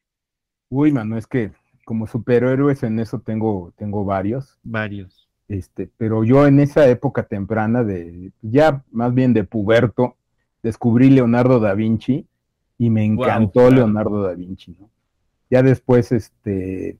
Uy, 0.68 0.92
mano, 0.92 1.16
es 1.16 1.26
que 1.26 1.52
como 1.84 2.06
superhéroes 2.06 2.82
en 2.82 2.98
eso 2.98 3.20
tengo, 3.20 3.72
tengo 3.76 4.04
varios. 4.04 4.58
Varios. 4.62 5.28
Este, 5.48 5.90
pero 5.96 6.24
yo 6.24 6.46
en 6.46 6.60
esa 6.60 6.88
época 6.88 7.24
temprana 7.24 7.84
de, 7.84 8.32
ya 8.40 8.82
más 8.90 9.12
bien 9.12 9.34
de 9.34 9.44
puberto, 9.44 10.16
descubrí 10.62 11.10
Leonardo 11.10 11.60
da 11.60 11.74
Vinci 11.74 12.26
y 12.78 12.90
me 12.90 13.04
encantó 13.04 13.70
Leonardo 13.70 14.22
da 14.22 14.34
Vinci, 14.34 14.76
¿no? 14.80 14.88
Ya 15.50 15.62
después, 15.62 16.10
este, 16.10 16.98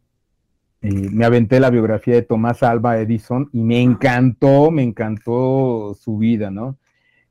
eh, 0.83 1.11
me 1.11 1.25
aventé 1.25 1.61
la 1.61 1.71
biografía 1.71 2.15
de 2.15 2.23
Tomás 2.23 2.63
Alba 2.63 2.99
Edison 2.99 3.49
y 3.53 3.61
me 3.63 3.81
encantó, 3.81 4.71
me 4.71 4.83
encantó 4.83 5.97
su 5.99 6.19
vida, 6.19 6.51
¿no? 6.51 6.77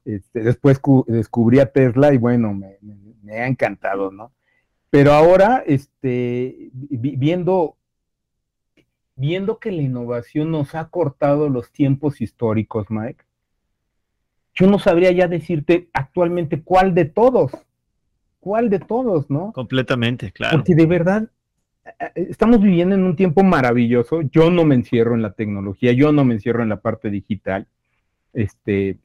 Este, 0.05 0.41
después 0.41 0.81
descubrí 1.07 1.59
a 1.59 1.71
Tesla 1.71 2.13
y 2.13 2.17
bueno, 2.17 2.53
me, 2.53 3.39
ha 3.39 3.47
encantado, 3.47 4.11
¿no? 4.11 4.31
Pero 4.93 5.12
ahora, 5.12 5.63
este, 5.65 6.69
viendo, 6.71 7.77
viendo 9.15 9.58
que 9.58 9.71
la 9.71 9.82
innovación 9.82 10.51
nos 10.51 10.75
ha 10.75 10.89
cortado 10.89 11.49
los 11.49 11.71
tiempos 11.71 12.21
históricos, 12.21 12.86
Mike, 12.91 13.23
yo 14.53 14.67
no 14.67 14.77
sabría 14.77 15.12
ya 15.12 15.27
decirte 15.27 15.89
actualmente 15.93 16.62
cuál 16.62 16.93
de 16.93 17.06
todos, 17.06 17.53
cuál 18.39 18.69
de 18.69 18.77
todos, 18.77 19.32
¿no? 19.32 19.51
Completamente, 19.53 20.32
claro. 20.32 20.58
Porque 20.58 20.75
de 20.75 20.86
verdad 20.86 21.27
estamos 22.13 22.62
viviendo 22.62 22.93
en 22.93 23.03
un 23.03 23.15
tiempo 23.15 23.43
maravilloso. 23.43 24.21
Yo 24.21 24.51
no 24.51 24.63
me 24.63 24.75
encierro 24.75 25.15
en 25.15 25.23
la 25.23 25.34
tecnología, 25.34 25.91
yo 25.93 26.12
no 26.12 26.23
me 26.23 26.36
encierro 26.36 26.62
en 26.62 26.69
la 26.69 26.82
parte 26.82 27.10
digital. 27.10 27.65
Este, 28.32 28.99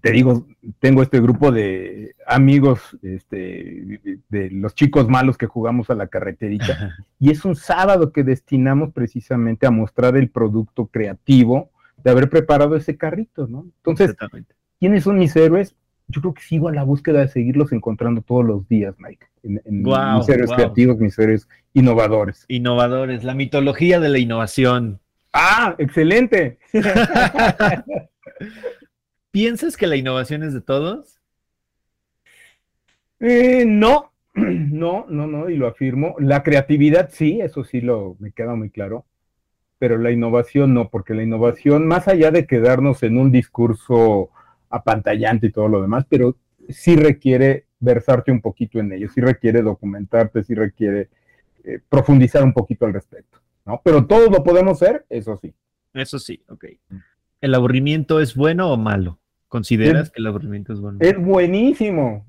te 0.00 0.12
digo, 0.12 0.46
tengo 0.78 1.02
este 1.02 1.20
grupo 1.20 1.50
de 1.50 2.14
amigos, 2.26 2.96
este, 3.02 4.00
de 4.28 4.50
los 4.50 4.74
chicos 4.74 5.08
malos 5.08 5.38
que 5.38 5.46
jugamos 5.46 5.90
a 5.90 5.94
la 5.94 6.08
carreterita, 6.08 6.96
y 7.18 7.30
es 7.30 7.44
un 7.44 7.56
sábado 7.56 8.12
que 8.12 8.24
destinamos 8.24 8.92
precisamente 8.92 9.66
a 9.66 9.70
mostrar 9.70 10.16
el 10.16 10.30
producto 10.30 10.86
creativo 10.86 11.70
de 11.96 12.10
haber 12.10 12.28
preparado 12.28 12.76
ese 12.76 12.96
carrito, 12.96 13.46
¿no? 13.46 13.66
Entonces, 13.78 14.14
¿quiénes 14.78 15.04
son 15.04 15.18
mis 15.18 15.34
héroes? 15.34 15.74
yo 16.08 16.20
creo 16.22 16.34
que 16.34 16.42
sigo 16.42 16.68
a 16.68 16.72
la 16.72 16.82
búsqueda 16.82 17.20
de 17.20 17.28
seguirlos 17.28 17.70
encontrando 17.72 18.22
todos 18.22 18.44
los 18.44 18.66
días, 18.66 18.94
Mike. 18.98 19.26
En, 19.42 19.60
mis 19.82 20.26
seres 20.26 20.50
creativos, 20.50 20.98
mis 20.98 21.14
seres 21.14 21.48
innovadores. 21.74 22.46
Innovadores, 22.48 23.24
la 23.24 23.34
mitología 23.34 24.00
de 24.00 24.08
la 24.08 24.18
innovación. 24.18 25.00
Ah, 25.32 25.74
excelente. 25.78 26.58
¿Piensas 29.40 29.76
que 29.76 29.86
la 29.86 29.94
innovación 29.94 30.42
es 30.42 30.52
de 30.52 30.60
todos? 30.60 31.20
Eh, 33.20 33.64
no, 33.64 34.10
no, 34.34 35.06
no, 35.08 35.28
no, 35.28 35.48
y 35.48 35.56
lo 35.56 35.68
afirmo. 35.68 36.16
La 36.18 36.42
creatividad 36.42 37.10
sí, 37.12 37.40
eso 37.40 37.62
sí 37.62 37.80
lo 37.80 38.16
me 38.18 38.32
queda 38.32 38.56
muy 38.56 38.68
claro, 38.68 39.06
pero 39.78 39.96
la 39.96 40.10
innovación 40.10 40.74
no, 40.74 40.88
porque 40.90 41.14
la 41.14 41.22
innovación, 41.22 41.86
más 41.86 42.08
allá 42.08 42.32
de 42.32 42.48
quedarnos 42.48 43.04
en 43.04 43.16
un 43.16 43.30
discurso 43.30 44.30
apantallante 44.70 45.46
y 45.46 45.52
todo 45.52 45.68
lo 45.68 45.82
demás, 45.82 46.04
pero 46.08 46.34
sí 46.68 46.96
requiere 46.96 47.66
versarte 47.78 48.32
un 48.32 48.40
poquito 48.40 48.80
en 48.80 48.92
ello, 48.92 49.08
sí 49.08 49.20
requiere 49.20 49.62
documentarte, 49.62 50.42
sí 50.42 50.56
requiere 50.56 51.10
eh, 51.62 51.78
profundizar 51.88 52.42
un 52.42 52.52
poquito 52.52 52.86
al 52.86 52.92
respecto, 52.92 53.38
¿no? 53.64 53.80
Pero 53.84 54.04
todos 54.04 54.32
lo 54.32 54.42
podemos 54.42 54.80
ser, 54.80 55.06
eso 55.08 55.36
sí. 55.36 55.54
Eso 55.94 56.18
sí, 56.18 56.42
ok. 56.48 56.64
¿El 57.40 57.54
aburrimiento 57.54 58.18
es 58.18 58.34
bueno 58.34 58.72
o 58.72 58.76
malo? 58.76 59.20
¿Consideras 59.48 60.10
que 60.10 60.20
el 60.20 60.26
aburrimiento 60.26 60.72
es 60.72 60.80
bueno? 60.80 60.98
Es 61.00 61.18
buenísimo, 61.18 62.26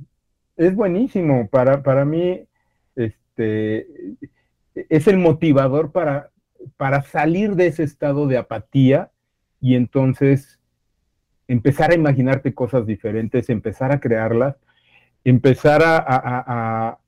es 0.55 0.75
buenísimo. 0.75 1.49
Para, 1.49 1.83
para 1.83 2.05
mí, 2.05 2.45
este, 2.95 3.87
es 4.89 5.07
el 5.07 5.17
motivador 5.17 5.91
para, 5.91 6.31
para 6.77 7.01
salir 7.01 7.55
de 7.55 7.67
ese 7.67 7.83
estado 7.83 8.27
de 8.27 8.37
apatía 8.37 9.11
y 9.59 9.75
entonces 9.75 10.59
empezar 11.47 11.91
a 11.91 11.95
imaginarte 11.95 12.53
cosas 12.53 12.85
diferentes, 12.85 13.49
empezar 13.49 13.91
a 13.91 13.99
crearlas, 13.99 14.55
empezar 15.23 15.81
a, 15.83 16.99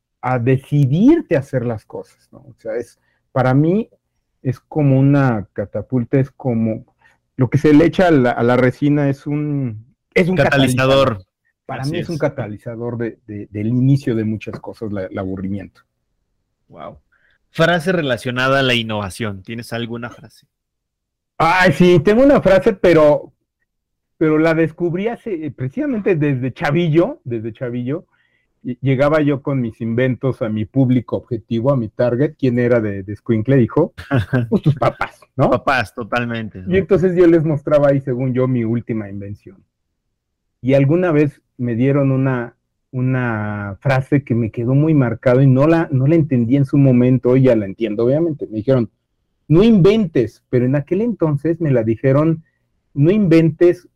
decidirte 0.41 1.36
a 1.36 1.39
hacer 1.39 1.65
las 1.65 1.86
cosas, 1.86 2.28
¿no? 2.32 2.39
O 2.39 2.56
sea, 2.58 2.76
es, 2.76 3.00
para 3.32 3.54
mí 3.54 3.89
es 4.41 4.60
como 4.60 5.00
una 5.00 5.47
catapulta, 5.54 6.19
es 6.19 6.32
como, 6.32 6.86
lo 7.38 7.50
que 7.50 7.58
se 7.58 7.74
le 7.74 7.86
echa 7.86 8.08
a 8.08 8.12
la, 8.12 8.57
resina 8.57 9.09
es 9.09 9.28
un, 9.28 9.91
es 10.14 10.30
un 10.30 10.36
catalizador. 10.36 11.24
Para 11.66 11.86
mí 11.86 11.99
es, 11.99 12.09
un 12.09 12.18
catalizador 12.18 12.97
del 12.97 13.68
inicio 13.68 14.14
de 14.16 14.26
muchas 14.26 14.59
cosas, 14.59 14.91
el 15.09 15.18
aburrimiento. 15.18 15.82
Wow. 16.68 16.99
Frase 17.49 17.91
relacionada 17.91 18.59
a 18.59 18.64
la 18.64 18.74
innovación. 18.74 19.41
¿Tienes 19.43 19.72
alguna 19.72 20.09
frase? 20.09 20.47
Ay, 21.38 21.72
sí, 21.72 21.99
tengo 21.99 22.24
una 22.24 22.41
frase, 22.41 22.74
pero 22.74 23.34
pero 24.22 24.38
la 24.38 24.53
descubrí 24.53 25.07
hace, 25.07 25.49
precisamente 25.49 26.16
desde 26.16 26.53
chavillo, 26.53 27.22
desde 27.24 27.53
chavillo, 27.53 28.05
llegaba 28.62 29.20
yo 29.22 29.41
con 29.41 29.59
mis 29.59 29.82
inventos 29.82 30.43
a 30.43 30.49
mi 30.49 30.66
público 30.66 31.18
objetivo, 31.18 31.72
a 31.72 31.76
mi 31.76 31.89
target, 31.89 32.36
¿quién 32.38 32.59
era 32.59 32.80
de, 32.80 33.01
de 33.01 33.16
Squinkle, 33.16 33.59
hijo? 33.64 33.95
Pues 34.51 34.62
tus 34.62 34.76
papás, 34.76 35.22
¿no? 35.36 35.49
Papás, 35.49 35.95
totalmente. 35.95 36.64
Y 36.68 36.78
entonces 36.78 37.16
yo 37.16 37.26
les 37.26 37.43
mostraba 37.43 37.88
ahí, 37.88 37.99
según 38.01 38.32
yo, 38.32 38.47
mi 38.47 38.64
última 38.64 39.09
invención. 39.09 39.64
Y 40.62 40.76
alguna 40.76 41.12
vez 41.12 41.41
me 41.57 41.76
dieron 41.76 42.12
una, 42.12 42.55
una 42.91 43.78
frase 43.82 44.24
que 44.24 44.36
me 44.36 44.51
quedó 44.51 44.76
muy 44.76 44.93
marcado 44.93 45.41
y 45.41 45.47
no 45.47 45.68
la, 45.68 45.89
no 45.91 46.07
la 46.07 46.16
entendí 46.16 46.55
en 46.55 46.66
su 46.66 46.78
momento, 46.78 47.30
hoy 47.30 47.43
ya 47.43 47.55
la 47.55 47.66
entiendo, 47.66 48.05
obviamente. 48.05 48.47
Me 48.47 48.57
dijeron, 48.57 48.91
no 49.47 49.64
inventes, 49.64 50.43
pero 50.49 50.66
en 50.66 50.76
aquel 50.76 51.01
entonces 51.01 51.59
me 51.59 51.72
la 51.72 51.84
dijeron, 51.84 52.43
no 52.93 53.12
inventes 53.12 53.88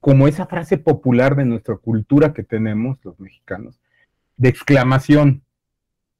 como 0.00 0.28
esa 0.28 0.46
frase 0.46 0.76
popular 0.76 1.34
de 1.34 1.46
nuestra 1.46 1.76
cultura 1.76 2.34
que 2.34 2.42
tenemos 2.42 2.98
los 3.04 3.18
mexicanos, 3.18 3.80
de 4.36 4.50
exclamación. 4.50 5.42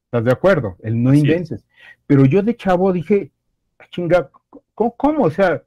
¿Estás 0.07 0.24
de 0.24 0.32
acuerdo? 0.32 0.76
El 0.82 1.03
no 1.03 1.12
inventes. 1.12 1.66
Pero 2.07 2.24
yo 2.24 2.43
de 2.43 2.57
chavo 2.57 2.93
dije, 2.93 3.30
ah, 3.78 3.85
chinga, 3.91 4.30
¿cómo, 4.74 5.24
O 5.24 5.30
sea, 5.30 5.62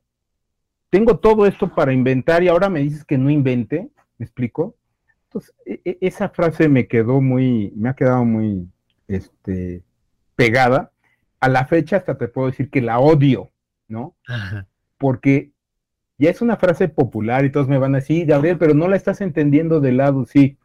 tengo 0.89 1.19
todo 1.19 1.45
esto 1.45 1.73
para 1.73 1.93
inventar 1.93 2.41
y 2.41 2.47
ahora 2.47 2.69
me 2.69 2.79
dices 2.79 3.05
que 3.05 3.17
no 3.17 3.29
invente, 3.29 3.89
¿me 4.17 4.25
explico? 4.25 4.75
Entonces, 5.25 5.53
e, 5.65 5.81
e, 5.83 5.97
esa 6.01 6.29
frase 6.29 6.69
me 6.69 6.87
quedó 6.87 7.21
muy, 7.21 7.71
me 7.75 7.89
ha 7.89 7.93
quedado 7.93 8.25
muy, 8.25 8.67
este, 9.07 9.83
pegada 10.35 10.91
a 11.39 11.49
la 11.49 11.65
fecha 11.65 11.97
hasta 11.97 12.17
te 12.17 12.27
puedo 12.27 12.47
decir 12.47 12.69
que 12.69 12.81
la 12.81 12.99
odio, 12.99 13.51
¿no? 13.87 14.15
Porque 14.97 15.51
ya 16.17 16.29
es 16.29 16.41
una 16.41 16.57
frase 16.57 16.87
popular 16.87 17.45
y 17.45 17.51
todos 17.51 17.67
me 17.67 17.77
van 17.77 17.93
a 17.93 17.99
decir, 17.99 18.25
Gabriel, 18.25 18.57
pero 18.57 18.73
no 18.73 18.87
la 18.87 18.95
estás 18.95 19.21
entendiendo 19.21 19.79
de 19.79 19.91
lado, 19.91 20.25
sí, 20.25 20.57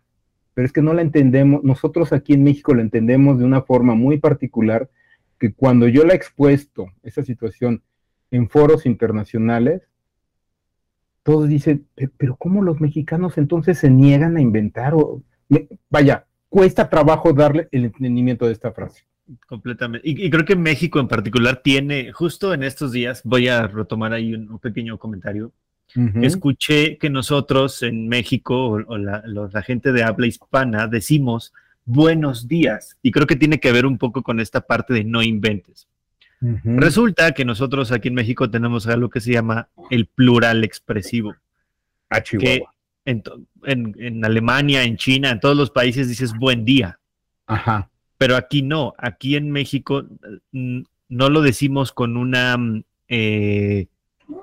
pero 0.55 0.66
es 0.66 0.72
que 0.72 0.82
no 0.82 0.94
la 0.94 1.03
entendemos, 1.03 1.62
nosotros 1.62 2.12
aquí 2.12 2.34
en 2.34 2.44
México 2.44 2.74
la 2.74 2.82
entendemos 2.82 3.38
de 3.38 3.44
una 3.44 3.62
forma 3.62 3.94
muy 3.94 4.18
particular, 4.18 4.90
que 5.38 5.53
cuando 5.53 5.88
yo 5.88 6.05
la 6.05 6.12
he 6.12 6.16
expuesto, 6.16 6.86
esa 7.03 7.22
situación, 7.22 7.82
en 8.30 8.48
foros 8.48 8.86
internacionales, 8.86 9.82
todos 11.22 11.48
dicen, 11.48 11.86
pero 12.16 12.36
¿cómo 12.36 12.62
los 12.62 12.80
mexicanos 12.80 13.38
entonces 13.38 13.78
se 13.78 13.90
niegan 13.90 14.36
a 14.36 14.40
inventar? 14.40 14.94
O, 14.94 15.22
vaya, 15.88 16.26
cuesta 16.48 16.88
trabajo 16.88 17.32
darle 17.32 17.68
el 17.70 17.84
entendimiento 17.84 18.46
de 18.46 18.52
esta 18.52 18.72
frase. 18.72 19.04
Completamente. 19.46 20.08
Y, 20.08 20.28
creo 20.30 20.44
que 20.44 20.56
México 20.56 21.00
en 21.00 21.08
particular 21.08 21.60
tiene, 21.62 22.12
justo 22.12 22.52
en 22.52 22.62
estos 22.62 22.92
días, 22.92 23.22
voy 23.24 23.48
a 23.48 23.66
retomar 23.66 24.12
ahí 24.12 24.34
un, 24.34 24.58
pequeño 24.58 24.98
comentario. 24.98 25.52
Escuché 26.22 26.96
que 26.96 27.10
nosotros 27.10 27.82
en 27.82 28.08
México, 28.08 28.82
o, 28.86 28.96
la, 28.96 29.62
gente 29.62 29.92
de 29.92 30.02
habla 30.02 30.26
hispana, 30.26 30.86
decimos 30.86 31.52
buenos 31.84 32.48
días. 32.48 32.96
Y 33.02 33.10
creo 33.10 33.26
que 33.26 33.36
tiene 33.36 33.60
que 33.60 33.72
ver 33.72 33.84
un 33.86 33.98
poco 33.98 34.22
con 34.22 34.40
esta 34.40 34.62
parte 34.62 34.94
de 34.94 35.04
no 35.04 35.22
inventes. 35.22 35.86
Resulta 36.64 37.32
que 37.32 37.45
nosotros 37.45 37.93
aquí 37.93 38.09
en 38.09 38.14
México 38.14 38.51
tenemos 38.51 38.86
algo 38.88 39.11
que 39.11 39.20
se 39.20 39.32
llama 39.32 39.68
el 39.90 40.07
plural 40.07 40.64
expresivo. 40.64 41.36
Ah, 42.11 42.20
que 42.20 42.62
en, 43.05 43.22
en, 43.64 44.24
Alemania, 44.24 44.82
en 44.84 44.97
China, 44.97 45.30
en 45.30 45.40
todos 45.40 45.57
los 45.57 45.70
países 45.70 46.09
dices 46.09 46.34
buen 46.34 46.64
día. 46.64 46.99
Ajá 47.47 47.88
pero 48.22 48.36
aquí 48.36 48.62
no, 48.62 48.95
aquí 48.99 49.34
en 49.34 49.51
México 49.51 50.07
no 50.53 51.28
lo 51.28 51.40
decimos 51.40 51.90
con 51.90 52.16
una 52.16 52.57
mm, 52.57 52.84
eh, 53.09 53.88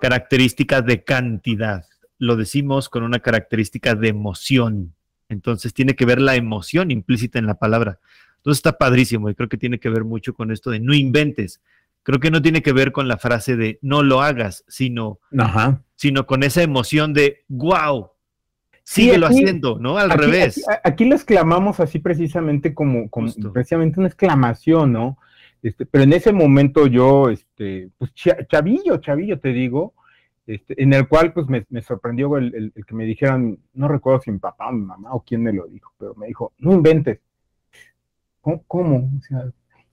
característica 0.01 0.81
de 0.81 1.05
cantidad, 1.05 1.85
lo 2.17 2.35
decimos 2.35 2.89
con 2.89 3.03
una 3.03 3.19
característica 3.19 3.95
de 3.95 4.09
emoción. 4.09 4.95
Entonces 5.29 5.73
tiene 5.73 5.95
que 5.95 6.03
ver 6.03 6.19
la 6.19 6.35
emoción 6.35 6.91
implícita 6.91 7.39
en 7.39 7.45
la 7.45 7.53
palabra. 7.53 7.99
Entonces 8.35 8.59
está 8.59 8.77
padrísimo 8.77 9.29
y 9.29 9.35
creo 9.35 9.47
que 9.47 9.55
tiene 9.55 9.79
que 9.79 9.87
ver 9.87 10.03
mucho 10.03 10.33
con 10.33 10.51
esto 10.51 10.71
de 10.71 10.81
no 10.81 10.93
inventes. 10.93 11.61
Creo 12.03 12.19
que 12.19 12.31
no 12.31 12.41
tiene 12.41 12.61
que 12.61 12.73
ver 12.73 12.91
con 12.91 13.07
la 13.07 13.17
frase 13.17 13.55
de 13.55 13.79
no 13.81 14.03
lo 14.03 14.21
hagas, 14.21 14.63
sino, 14.67 15.19
sino 15.95 16.25
con 16.25 16.43
esa 16.43 16.61
emoción 16.61 17.13
de 17.13 17.43
wow, 17.47 18.11
síguelo 18.83 19.27
haciendo, 19.27 19.77
¿no? 19.79 19.97
Al 19.97 20.09
revés. 20.09 20.65
Aquí, 20.83 21.05
lo 21.05 21.15
exclamamos 21.15 21.79
así 21.79 21.99
precisamente 21.99 22.73
como, 22.73 23.09
precisamente 23.53 23.99
una 23.99 24.07
exclamación, 24.07 24.93
¿no? 24.93 25.17
Este, 25.61 25.85
pero 25.85 26.05
en 26.05 26.13
ese 26.13 26.31
momento 26.31 26.87
yo, 26.87 27.29
este, 27.29 27.89
pues 27.97 28.11
chavillo, 28.13 28.97
chavillo 28.97 29.39
te 29.39 29.49
digo, 29.49 29.93
este, 30.47 30.81
en 30.81 30.93
el 30.93 31.07
cual 31.07 31.33
pues 31.33 31.47
me, 31.47 31.81
sorprendió 31.83 32.35
el, 32.37 32.73
que 32.87 32.95
me 32.95 33.05
dijeran, 33.05 33.59
no 33.73 33.87
recuerdo 33.87 34.21
si 34.21 34.31
mi 34.31 34.39
papá 34.39 34.69
o 34.69 34.71
mi 34.71 34.83
mamá 34.83 35.13
o 35.13 35.21
quién 35.21 35.43
me 35.43 35.53
lo 35.53 35.67
dijo, 35.67 35.93
pero 35.99 36.15
me 36.15 36.25
dijo, 36.25 36.53
no 36.57 36.73
inventes. 36.73 37.19
¿Cómo? 38.41 39.11
O 39.15 39.21
sea, 39.21 39.43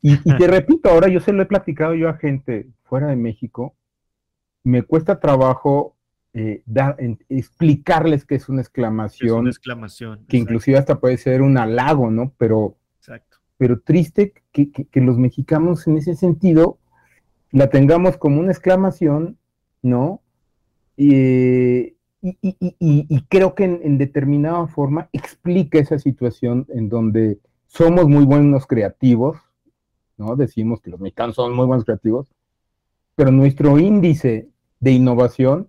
y, 0.02 0.14
y 0.24 0.36
te 0.36 0.46
repito, 0.46 0.90
ahora 0.90 1.08
yo 1.08 1.20
se 1.20 1.32
lo 1.32 1.42
he 1.42 1.46
platicado 1.46 1.94
yo 1.94 2.08
a 2.08 2.14
gente 2.14 2.68
fuera 2.84 3.08
de 3.08 3.16
México, 3.16 3.74
me 4.62 4.82
cuesta 4.82 5.20
trabajo 5.20 5.96
eh, 6.38 6.62
explicarles 7.30 8.26
que 8.26 8.34
es 8.34 8.50
una 8.50 8.60
exclamación. 8.60 9.38
una 9.38 9.48
exclamación. 9.48 10.26
Que 10.28 10.36
inclusive 10.36 10.76
hasta 10.76 11.00
puede 11.00 11.16
ser 11.16 11.40
un 11.40 11.56
halago, 11.56 12.10
¿no? 12.10 12.34
Pero, 12.36 12.76
pero 13.56 13.80
triste 13.80 14.34
que, 14.52 14.86
los 15.00 15.16
mexicanos 15.16 15.86
en 15.86 15.96
ese 15.96 16.14
sentido 16.14 16.78
la 17.52 17.70
tengamos 17.70 18.18
como 18.18 18.38
una 18.38 18.52
exclamación, 18.52 19.38
¿no? 19.80 20.20
y, 20.98 21.94
creo 23.28 23.54
que 23.54 23.64
en, 23.64 23.96
determinada 23.96 24.66
forma 24.66 25.08
explica 25.14 25.78
esa 25.78 25.98
situación 25.98 26.66
en 26.68 26.90
donde 26.90 27.38
somos 27.66 28.08
muy 28.08 28.26
buenos 28.26 28.66
creativos, 28.66 29.38
¿no? 30.16 30.36
Decimos 30.36 30.80
que 30.80 30.90
los 30.90 31.00
mexicanos 31.00 31.36
son 31.36 31.54
muy 31.54 31.66
buenos 31.66 31.84
creativos, 31.84 32.28
pero 33.14 33.30
nuestro 33.30 33.78
índice 33.78 34.48
de 34.80 34.92
innovación 34.92 35.68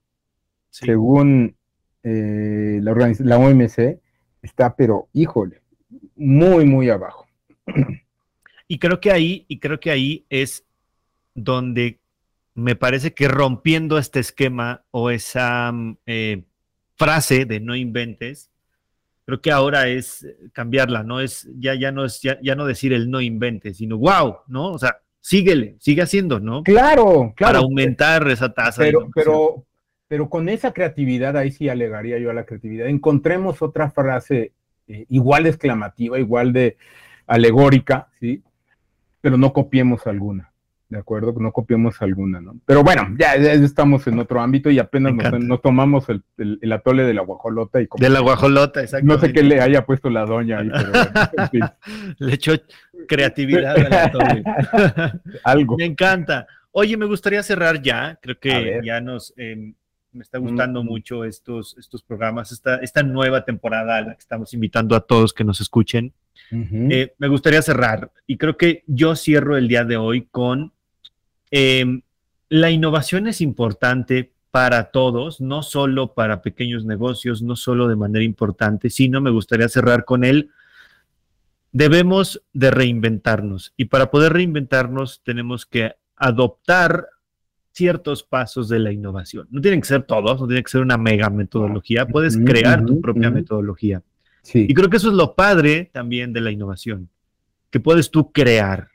según 0.69 1.55
eh, 2.03 2.79
la, 2.81 2.93
la 3.19 3.37
OMC, 3.37 3.99
está, 4.41 4.75
pero 4.75 5.07
híjole, 5.13 5.61
muy, 6.15 6.65
muy 6.65 6.89
abajo. 6.89 7.27
Y 8.67 8.79
creo 8.79 8.99
que 8.99 9.11
ahí, 9.11 9.45
y 9.47 9.59
creo 9.59 9.79
que 9.79 9.91
ahí 9.91 10.25
es 10.29 10.65
donde 11.33 11.99
me 12.53 12.75
parece 12.75 13.13
que 13.13 13.27
rompiendo 13.27 13.97
este 13.97 14.19
esquema 14.19 14.83
o 14.91 15.09
esa 15.09 15.71
mm, 15.71 15.97
eh, 16.05 16.43
frase 16.95 17.45
de 17.45 17.59
no 17.59 17.75
inventes, 17.75 18.51
creo 19.27 19.41
que 19.41 19.51
ahora 19.51 19.89
es 19.89 20.25
cambiarla, 20.53 21.03
no 21.03 21.19
es, 21.19 21.49
ya, 21.59 21.75
ya 21.75 21.91
no 21.91 22.05
es, 22.05 22.21
ya, 22.21 22.55
no 22.55 22.65
decir 22.65 22.93
el 22.93 23.11
no 23.11 23.19
inventes, 23.19 23.75
sino 23.75 23.97
wow, 23.97 24.37
¿no? 24.47 24.71
O 24.71 24.79
sea, 24.79 25.01
síguele, 25.19 25.75
sigue 25.81 26.01
haciendo, 26.01 26.39
¿no? 26.39 26.63
Claro, 26.63 27.33
claro. 27.35 27.51
Para 27.51 27.59
aumentar 27.59 28.25
esa 28.29 28.53
tasa. 28.53 28.83
Pero, 28.83 29.09
pero, 29.13 29.65
pero 30.07 30.29
con 30.29 30.47
esa 30.47 30.71
creatividad, 30.71 31.35
ahí 31.35 31.51
sí 31.51 31.67
alegaría 31.67 32.17
yo 32.19 32.29
a 32.29 32.33
la 32.33 32.45
creatividad, 32.45 32.87
encontremos 32.87 33.61
otra 33.61 33.91
frase 33.91 34.53
eh, 34.87 35.05
igual 35.09 35.43
de 35.43 35.49
exclamativa, 35.49 36.17
igual 36.17 36.53
de 36.53 36.77
alegórica, 37.27 38.07
¿sí? 38.21 38.41
Pero 39.19 39.37
no 39.37 39.51
copiemos 39.51 40.07
alguna, 40.07 40.53
¿de 40.89 40.97
acuerdo? 40.97 41.33
No 41.39 41.51
copiemos 41.51 42.01
alguna, 42.01 42.39
¿no? 42.39 42.55
Pero 42.65 42.83
bueno, 42.83 43.13
ya, 43.17 43.35
estamos 43.35 44.07
en 44.07 44.19
otro 44.19 44.41
ámbito 44.41 44.69
y 44.69 44.79
apenas 44.79 45.13
nos, 45.13 45.61
tomamos 45.61 46.05
el, 46.09 46.71
atole 46.71 47.03
de 47.03 47.13
la 47.13 47.21
guajolota. 47.21 47.81
Y 47.81 47.87
de 47.97 48.09
la 48.09 48.19
guajolota, 48.21 48.81
exacto. 48.81 49.05
No 49.05 49.19
sé 49.19 49.33
qué 49.33 49.43
le 49.43 49.59
haya 49.59 49.85
puesto 49.85 50.09
la 50.09 50.25
doña 50.25 50.59
ahí, 50.59 50.69
pero 50.69 51.73
Le 52.19 52.33
echó 52.33 52.53
creatividad 53.07 53.77
al 53.77 53.93
atole. 53.93 54.43
Algo. 55.43 55.77
Me 55.77 55.85
encanta. 55.85 56.47
Oye, 56.71 56.95
me 56.95 57.05
gustaría 57.05 57.43
cerrar 57.43 57.81
ya, 57.81 58.17
creo 58.21 58.39
que 58.39 58.81
ya 58.83 59.01
nos... 59.01 59.33
Em, 59.37 59.73
me 60.13 60.23
está 60.23 60.39
gustando 60.39 60.83
mucho 60.83 61.23
estos, 61.25 61.75
estos 61.77 62.01
programas, 62.01 62.51
esta, 62.51 62.77
esta 62.77 63.03
nueva 63.03 63.45
temporada 63.45 63.97
a 63.97 64.01
la 64.01 64.13
que 64.13 64.19
estamos 64.19 64.51
invitando 64.53 64.95
a 64.95 65.01
todos 65.01 65.31
que 65.31 65.43
nos 65.43 65.61
escuchen. 65.61 66.13
Eh, 66.51 67.13
me 67.17 67.27
gustaría 67.27 67.61
cerrar 67.61 68.11
y 68.25 68.37
creo 68.37 68.57
que 68.57 68.83
yo 68.87 69.15
cierro 69.15 69.57
el 69.57 69.67
día 69.67 69.83
de 69.83 69.97
hoy 69.97 70.27
con 70.31 70.71
em, 71.51 72.01
la 72.49 72.71
innovación 72.71 73.27
es 73.27 73.41
importante 73.41 74.31
para 74.51 74.85
todos, 74.91 75.41
no 75.41 75.61
solo 75.61 76.13
para 76.13 76.41
pequeños 76.41 76.85
negocios, 76.85 77.41
no 77.41 77.55
solo 77.55 77.87
de 77.87 77.95
manera 77.95 78.23
importante, 78.23 78.89
sino 78.89 79.21
me 79.21 79.29
gustaría 79.29 79.69
cerrar 79.69 80.05
con 80.05 80.23
él. 80.23 80.49
Debemos 81.71 82.41
de 82.53 82.71
reinventarnos 82.71 83.73
y 83.77 83.85
para 83.85 84.09
poder 84.09 84.33
reinventarnos 84.33 85.21
tenemos 85.23 85.65
que 85.65 85.95
adoptar 86.15 87.07
ciertos 87.71 88.23
pasos 88.23 88.69
de 88.69 88.79
la 88.79 88.91
innovación. 88.91 89.47
No 89.51 89.61
tienen 89.61 89.81
que 89.81 89.87
ser 89.87 90.01
todos, 90.01 90.41
no 90.41 90.47
tiene 90.47 90.63
que 90.63 90.71
ser 90.71 90.81
una 90.81 90.97
mega 90.97 91.29
metodología, 91.29 92.07
puedes 92.07 92.35
crear 92.37 92.83
tu 92.83 92.99
propia 92.99 93.29
metodología. 93.29 94.01
Sí. 94.41 94.65
Y 94.67 94.73
creo 94.73 94.89
que 94.89 94.97
eso 94.97 95.09
es 95.09 95.13
lo 95.13 95.35
padre 95.35 95.91
también 95.93 96.33
de 96.33 96.41
la 96.41 96.49
innovación, 96.49 97.09
que 97.69 97.79
puedes 97.79 98.09
tú 98.09 98.31
crear. 98.31 98.87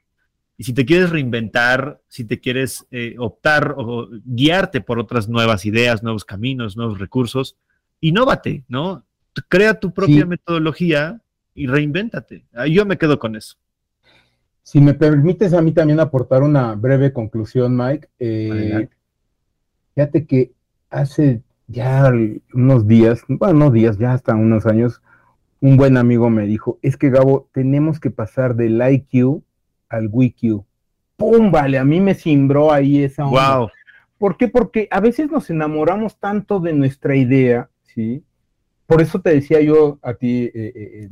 Y 0.57 0.64
si 0.64 0.74
te 0.74 0.84
quieres 0.84 1.11
reinventar, 1.11 2.00
si 2.09 2.24
te 2.24 2.40
quieres 2.40 2.86
eh, 2.90 3.16
optar 3.18 3.74
o 3.76 4.09
guiarte 4.24 4.80
por 4.80 4.98
otras 4.98 5.28
nuevas 5.28 5.64
ideas, 5.64 6.03
nuevos 6.03 6.24
caminos, 6.24 6.76
nuevos 6.76 6.98
recursos, 6.98 7.57
innovate, 8.00 8.64
¿no? 8.68 9.05
Crea 9.48 9.80
tu 9.80 9.92
propia 9.92 10.26
metodología 10.26 11.20
y 11.55 11.66
reinvéntate. 11.66 12.44
Yo 12.70 12.84
me 12.84 12.98
quedo 12.98 13.18
con 13.18 13.34
eso. 13.34 13.57
Si 14.62 14.80
me 14.80 14.94
permites 14.94 15.55
a 15.55 15.62
mí 15.62 15.72
también 15.72 16.00
aportar 16.00 16.42
una 16.42 16.74
breve 16.74 17.12
conclusión, 17.12 17.76
Mike. 17.76 18.09
Eh, 18.18 18.88
fíjate 19.94 20.26
que 20.26 20.53
hace 20.90 21.42
ya 21.66 22.12
unos 22.53 22.86
días, 22.86 23.24
bueno, 23.26 23.55
no 23.55 23.70
días, 23.70 23.98
ya 23.98 24.12
hasta 24.12 24.34
unos 24.34 24.66
años, 24.66 25.03
un 25.61 25.76
buen 25.76 25.96
amigo 25.96 26.28
me 26.28 26.46
dijo, 26.46 26.78
es 26.82 26.96
que 26.96 27.11
Gabo, 27.11 27.48
tenemos 27.53 27.98
que 27.98 28.11
pasar 28.11 28.55
del 28.55 28.80
IQ 28.82 29.42
al 29.93 30.09
WIQ. 30.11 30.64
¡pum! 31.22 31.51
Vale, 31.51 31.78
a 31.78 31.84
mí 31.84 32.01
me 32.01 32.14
cimbró 32.14 32.72
ahí 32.72 33.05
esa 33.05 33.26
onda. 33.26 33.59
Wow. 33.59 33.68
¿Por 34.18 34.36
qué? 34.36 34.49
Porque 34.49 34.88
a 34.90 35.01
veces 35.01 35.30
nos 35.30 35.51
enamoramos 35.51 36.18
tanto 36.18 36.61
de 36.61 36.72
nuestra 36.72 37.16
idea, 37.16 37.68
¿sí? 37.82 38.22
Por 38.86 39.01
eso 39.01 39.20
te 39.20 39.30
decía 39.30 39.61
yo 39.61 39.99
a 40.03 40.14
ti 40.14 40.45
eh, 40.45 40.51
eh, 40.55 40.72
eh, 40.74 41.09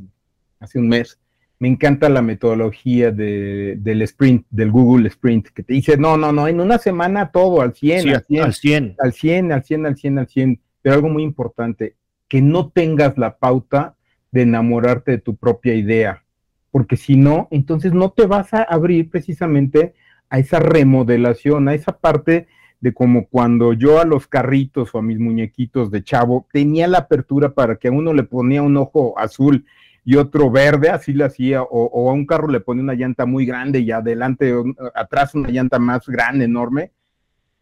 hace 0.58 0.78
un 0.78 0.88
mes, 0.88 1.18
me 1.58 1.68
encanta 1.68 2.08
la 2.08 2.22
metodología 2.22 3.10
del 3.10 4.02
sprint, 4.02 4.46
del 4.50 4.70
Google 4.70 5.08
Sprint, 5.08 5.48
que 5.48 5.62
te 5.62 5.74
dice, 5.74 5.96
no, 5.96 6.16
no, 6.16 6.32
no, 6.32 6.48
en 6.48 6.60
una 6.60 6.78
semana 6.78 7.30
todo 7.30 7.60
al 7.60 7.74
100, 7.74 8.08
al 8.14 8.24
100, 8.24 8.42
al 8.42 8.54
100, 8.54 8.96
al 8.98 9.12
100, 9.12 9.52
al 9.52 9.64
100, 9.64 9.86
al 9.86 9.96
100, 9.96 10.18
al 10.18 10.28
100. 10.28 10.60
Pero 10.82 10.94
algo 10.94 11.08
muy 11.10 11.22
importante, 11.22 11.96
que 12.28 12.40
no 12.40 12.70
tengas 12.70 13.18
la 13.18 13.36
pauta 13.36 13.96
de 14.30 14.42
enamorarte 14.42 15.10
de 15.12 15.18
tu 15.18 15.36
propia 15.36 15.74
idea, 15.74 16.24
porque 16.70 16.96
si 16.96 17.16
no, 17.16 17.48
entonces 17.50 17.92
no 17.92 18.10
te 18.10 18.26
vas 18.26 18.54
a 18.54 18.62
abrir 18.62 19.10
precisamente 19.10 19.94
a 20.28 20.38
esa 20.38 20.60
remodelación, 20.60 21.68
a 21.68 21.74
esa 21.74 21.98
parte 21.98 22.46
de 22.80 22.94
como 22.94 23.26
cuando 23.26 23.72
yo 23.72 24.00
a 24.00 24.04
los 24.04 24.26
carritos 24.26 24.94
o 24.94 24.98
a 24.98 25.02
mis 25.02 25.18
muñequitos 25.18 25.90
de 25.90 26.02
chavo 26.02 26.46
tenía 26.52 26.88
la 26.88 26.98
apertura 26.98 27.52
para 27.52 27.76
que 27.76 27.88
a 27.88 27.92
uno 27.92 28.14
le 28.14 28.22
ponía 28.22 28.62
un 28.62 28.76
ojo 28.76 29.18
azul 29.18 29.66
y 30.04 30.16
otro 30.16 30.50
verde, 30.50 30.88
así 30.88 31.12
le 31.12 31.24
hacía, 31.24 31.62
o, 31.62 32.10
a 32.10 32.12
un 32.14 32.24
carro 32.24 32.48
le 32.48 32.60
ponía 32.60 32.82
una 32.82 32.94
llanta 32.94 33.26
muy 33.26 33.44
grande 33.44 33.80
y 33.80 33.90
adelante, 33.90 34.54
atrás 34.94 35.34
una 35.34 35.50
llanta 35.50 35.78
más 35.78 36.06
grande, 36.08 36.46
enorme. 36.46 36.92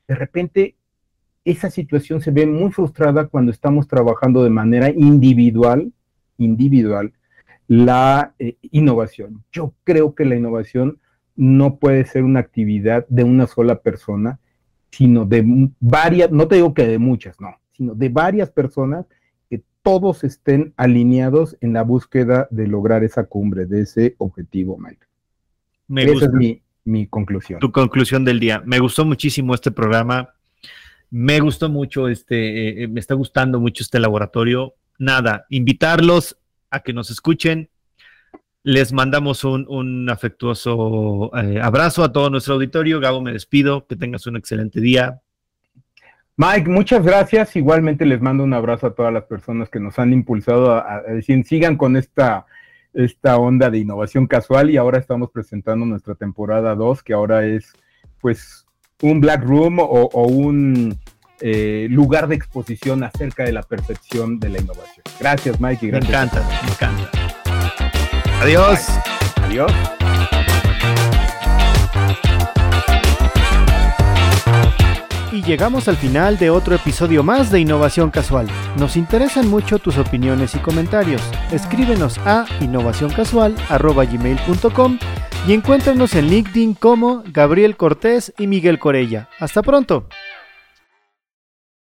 De 0.07 0.15
repente, 0.15 0.77
esa 1.45 1.69
situación 1.69 2.21
se 2.21 2.31
ve 2.31 2.47
muy 2.47 2.71
frustrada 2.71 3.27
cuando 3.27 3.51
estamos 3.51 3.89
trabajando 3.89 4.45
de 4.45 4.51
manera 4.51 4.89
individual, 4.89 5.93
individual, 6.39 7.13
la 7.69 8.35
eh, 8.39 8.57
innovación. 8.73 9.45
Yo 9.53 9.75
creo 9.85 10.14
que 10.14 10.25
la 10.25 10.35
innovación 10.35 10.99
no 11.37 11.77
puede 11.77 12.05
ser 12.07 12.25
una 12.25 12.41
actividad 12.41 13.07
de 13.09 13.23
una 13.23 13.47
sola 13.47 13.81
persona, 13.81 14.41
sino 14.91 15.25
de 15.25 15.71
varias, 15.79 16.33
no 16.33 16.49
te 16.49 16.57
digo 16.57 16.75
que 16.75 16.87
de 16.87 16.99
muchas, 16.99 17.41
no, 17.41 17.55
sino 17.73 17.95
de 17.95 18.09
varias 18.09 18.51
personas 18.51 19.07
que 19.49 19.62
todos 19.83 20.25
estén 20.25 20.73
alineados 20.77 21.57
en 21.61 21.75
la 21.75 21.83
búsqueda 21.83 22.49
de 22.51 22.66
lograr 22.66 23.05
esa 23.05 23.25
cumbre, 23.25 23.66
de 23.66 23.83
ese 23.83 24.16
objetivo, 24.19 24.79
Mike. 24.79 25.07
Esa 26.11 26.25
es 26.25 26.33
mi, 26.33 26.61
mi 26.85 27.07
conclusión. 27.07 27.61
Tu 27.61 27.71
conclusión 27.71 28.25
del 28.25 28.41
día. 28.41 28.62
Me 28.64 28.79
gustó 28.79 29.05
muchísimo 29.05 29.55
este 29.55 29.71
programa. 29.71 30.31
Me 31.11 31.41
gustó 31.41 31.69
mucho 31.69 32.09
este, 32.09 32.83
eh, 32.83 32.89
me 32.89 33.01
está 33.01 33.14
gustando 33.14 33.61
mucho 33.61 33.83
este 33.83 34.01
laboratorio. 34.01 34.75
Nada, 34.99 35.47
invitarlos 35.49 36.39
a 36.71 36.81
que 36.81 36.93
nos 36.93 37.11
escuchen. 37.11 37.71
Les 38.62 38.93
mandamos 38.93 39.45
un, 39.45 40.09
afectuoso 40.11 41.31
eh, 41.37 41.61
abrazo 41.61 42.05
a 42.05 42.12
todo 42.12 42.31
nuestro 42.31 42.55
auditorio. 42.55 43.01
Gabo, 43.01 43.21
me 43.21 43.33
despido. 43.33 43.87
Que 43.87 43.97
tengas 43.97 44.27
un 44.27 44.37
excelente 44.37 44.81
día. 44.81 45.21
Mike, 46.37 46.71
muchas 46.71 47.03
gracias. 47.03 47.57
Igualmente 47.57 48.07
les 48.07 48.21
mando 48.21 48.45
un 48.45 48.55
abrazo 48.55 48.87
a 48.87 48.95
todas 48.95 49.12
las 49.12 49.25
personas 49.25 49.69
que 49.69 49.81
nos 49.81 49.99
han 49.99 50.12
impulsado 50.12 50.73
a, 50.73 51.03
decir, 51.03 51.45
sigan 51.45 51.77
con 51.77 51.97
esta, 51.97 52.47
esta 52.95 53.39
onda 53.39 53.71
de 53.71 53.79
innovación 53.79 54.29
casual 54.29 54.71
y 54.71 54.77
ahora 54.77 54.99
estamos 54.99 55.31
presentando 55.33 55.85
nuestra 55.85 56.14
temporada 56.14 56.77
2, 56.77 57.03
que 57.03 57.12
ahora 57.12 57.45
es 57.45 57.73
pues 58.21 58.66
un 59.03 59.21
Black 59.21 59.43
Room 59.43 59.79
o, 59.81 60.27
un 60.29 60.99
eh, 61.41 61.86
lugar 61.91 62.28
de 62.28 62.34
exposición 62.34 63.05
acerca 63.05 63.45
de 63.45 63.53
la 63.53 63.62
percepción 63.62 64.39
de 64.39 64.49
la 64.49 64.61
innovación. 64.61 65.05
Gracias, 65.20 65.61
Mike. 65.61 65.86
Y 65.86 65.91
gracias. 65.91 66.11
Me 66.11 66.16
encanta, 66.16 66.43
me 66.64 66.70
encanta. 66.70 67.11
Adiós. 68.41 68.89
Adiós. 69.43 69.70
Y 75.32 75.43
llegamos 75.43 75.89
al 75.89 75.97
final 75.97 76.39
de 76.39 76.51
otro 76.51 76.74
episodio 76.74 77.22
más 77.22 77.53
de 77.53 77.61
Innovación 77.61 78.11
Casual. 78.11 78.49
Nos 78.76 78.97
interesan 78.97 79.49
mucho 79.49 79.78
tus 79.78 79.97
opiniones 79.99 80.55
y 80.55 80.59
comentarios. 80.59 81.22
Escríbenos 81.53 82.18
a 82.24 82.47
innovacioncasual.gmail.com 82.61 84.99
y 85.47 85.53
encuéntranos 85.53 86.14
en 86.14 86.28
LinkedIn 86.28 86.72
como 86.74 87.22
Gabriel 87.26 87.76
Cortés 87.76 88.32
y 88.39 88.47
Miguel 88.47 88.78
Corella. 88.78 89.28
Hasta 89.39 89.61
pronto. 89.62 90.07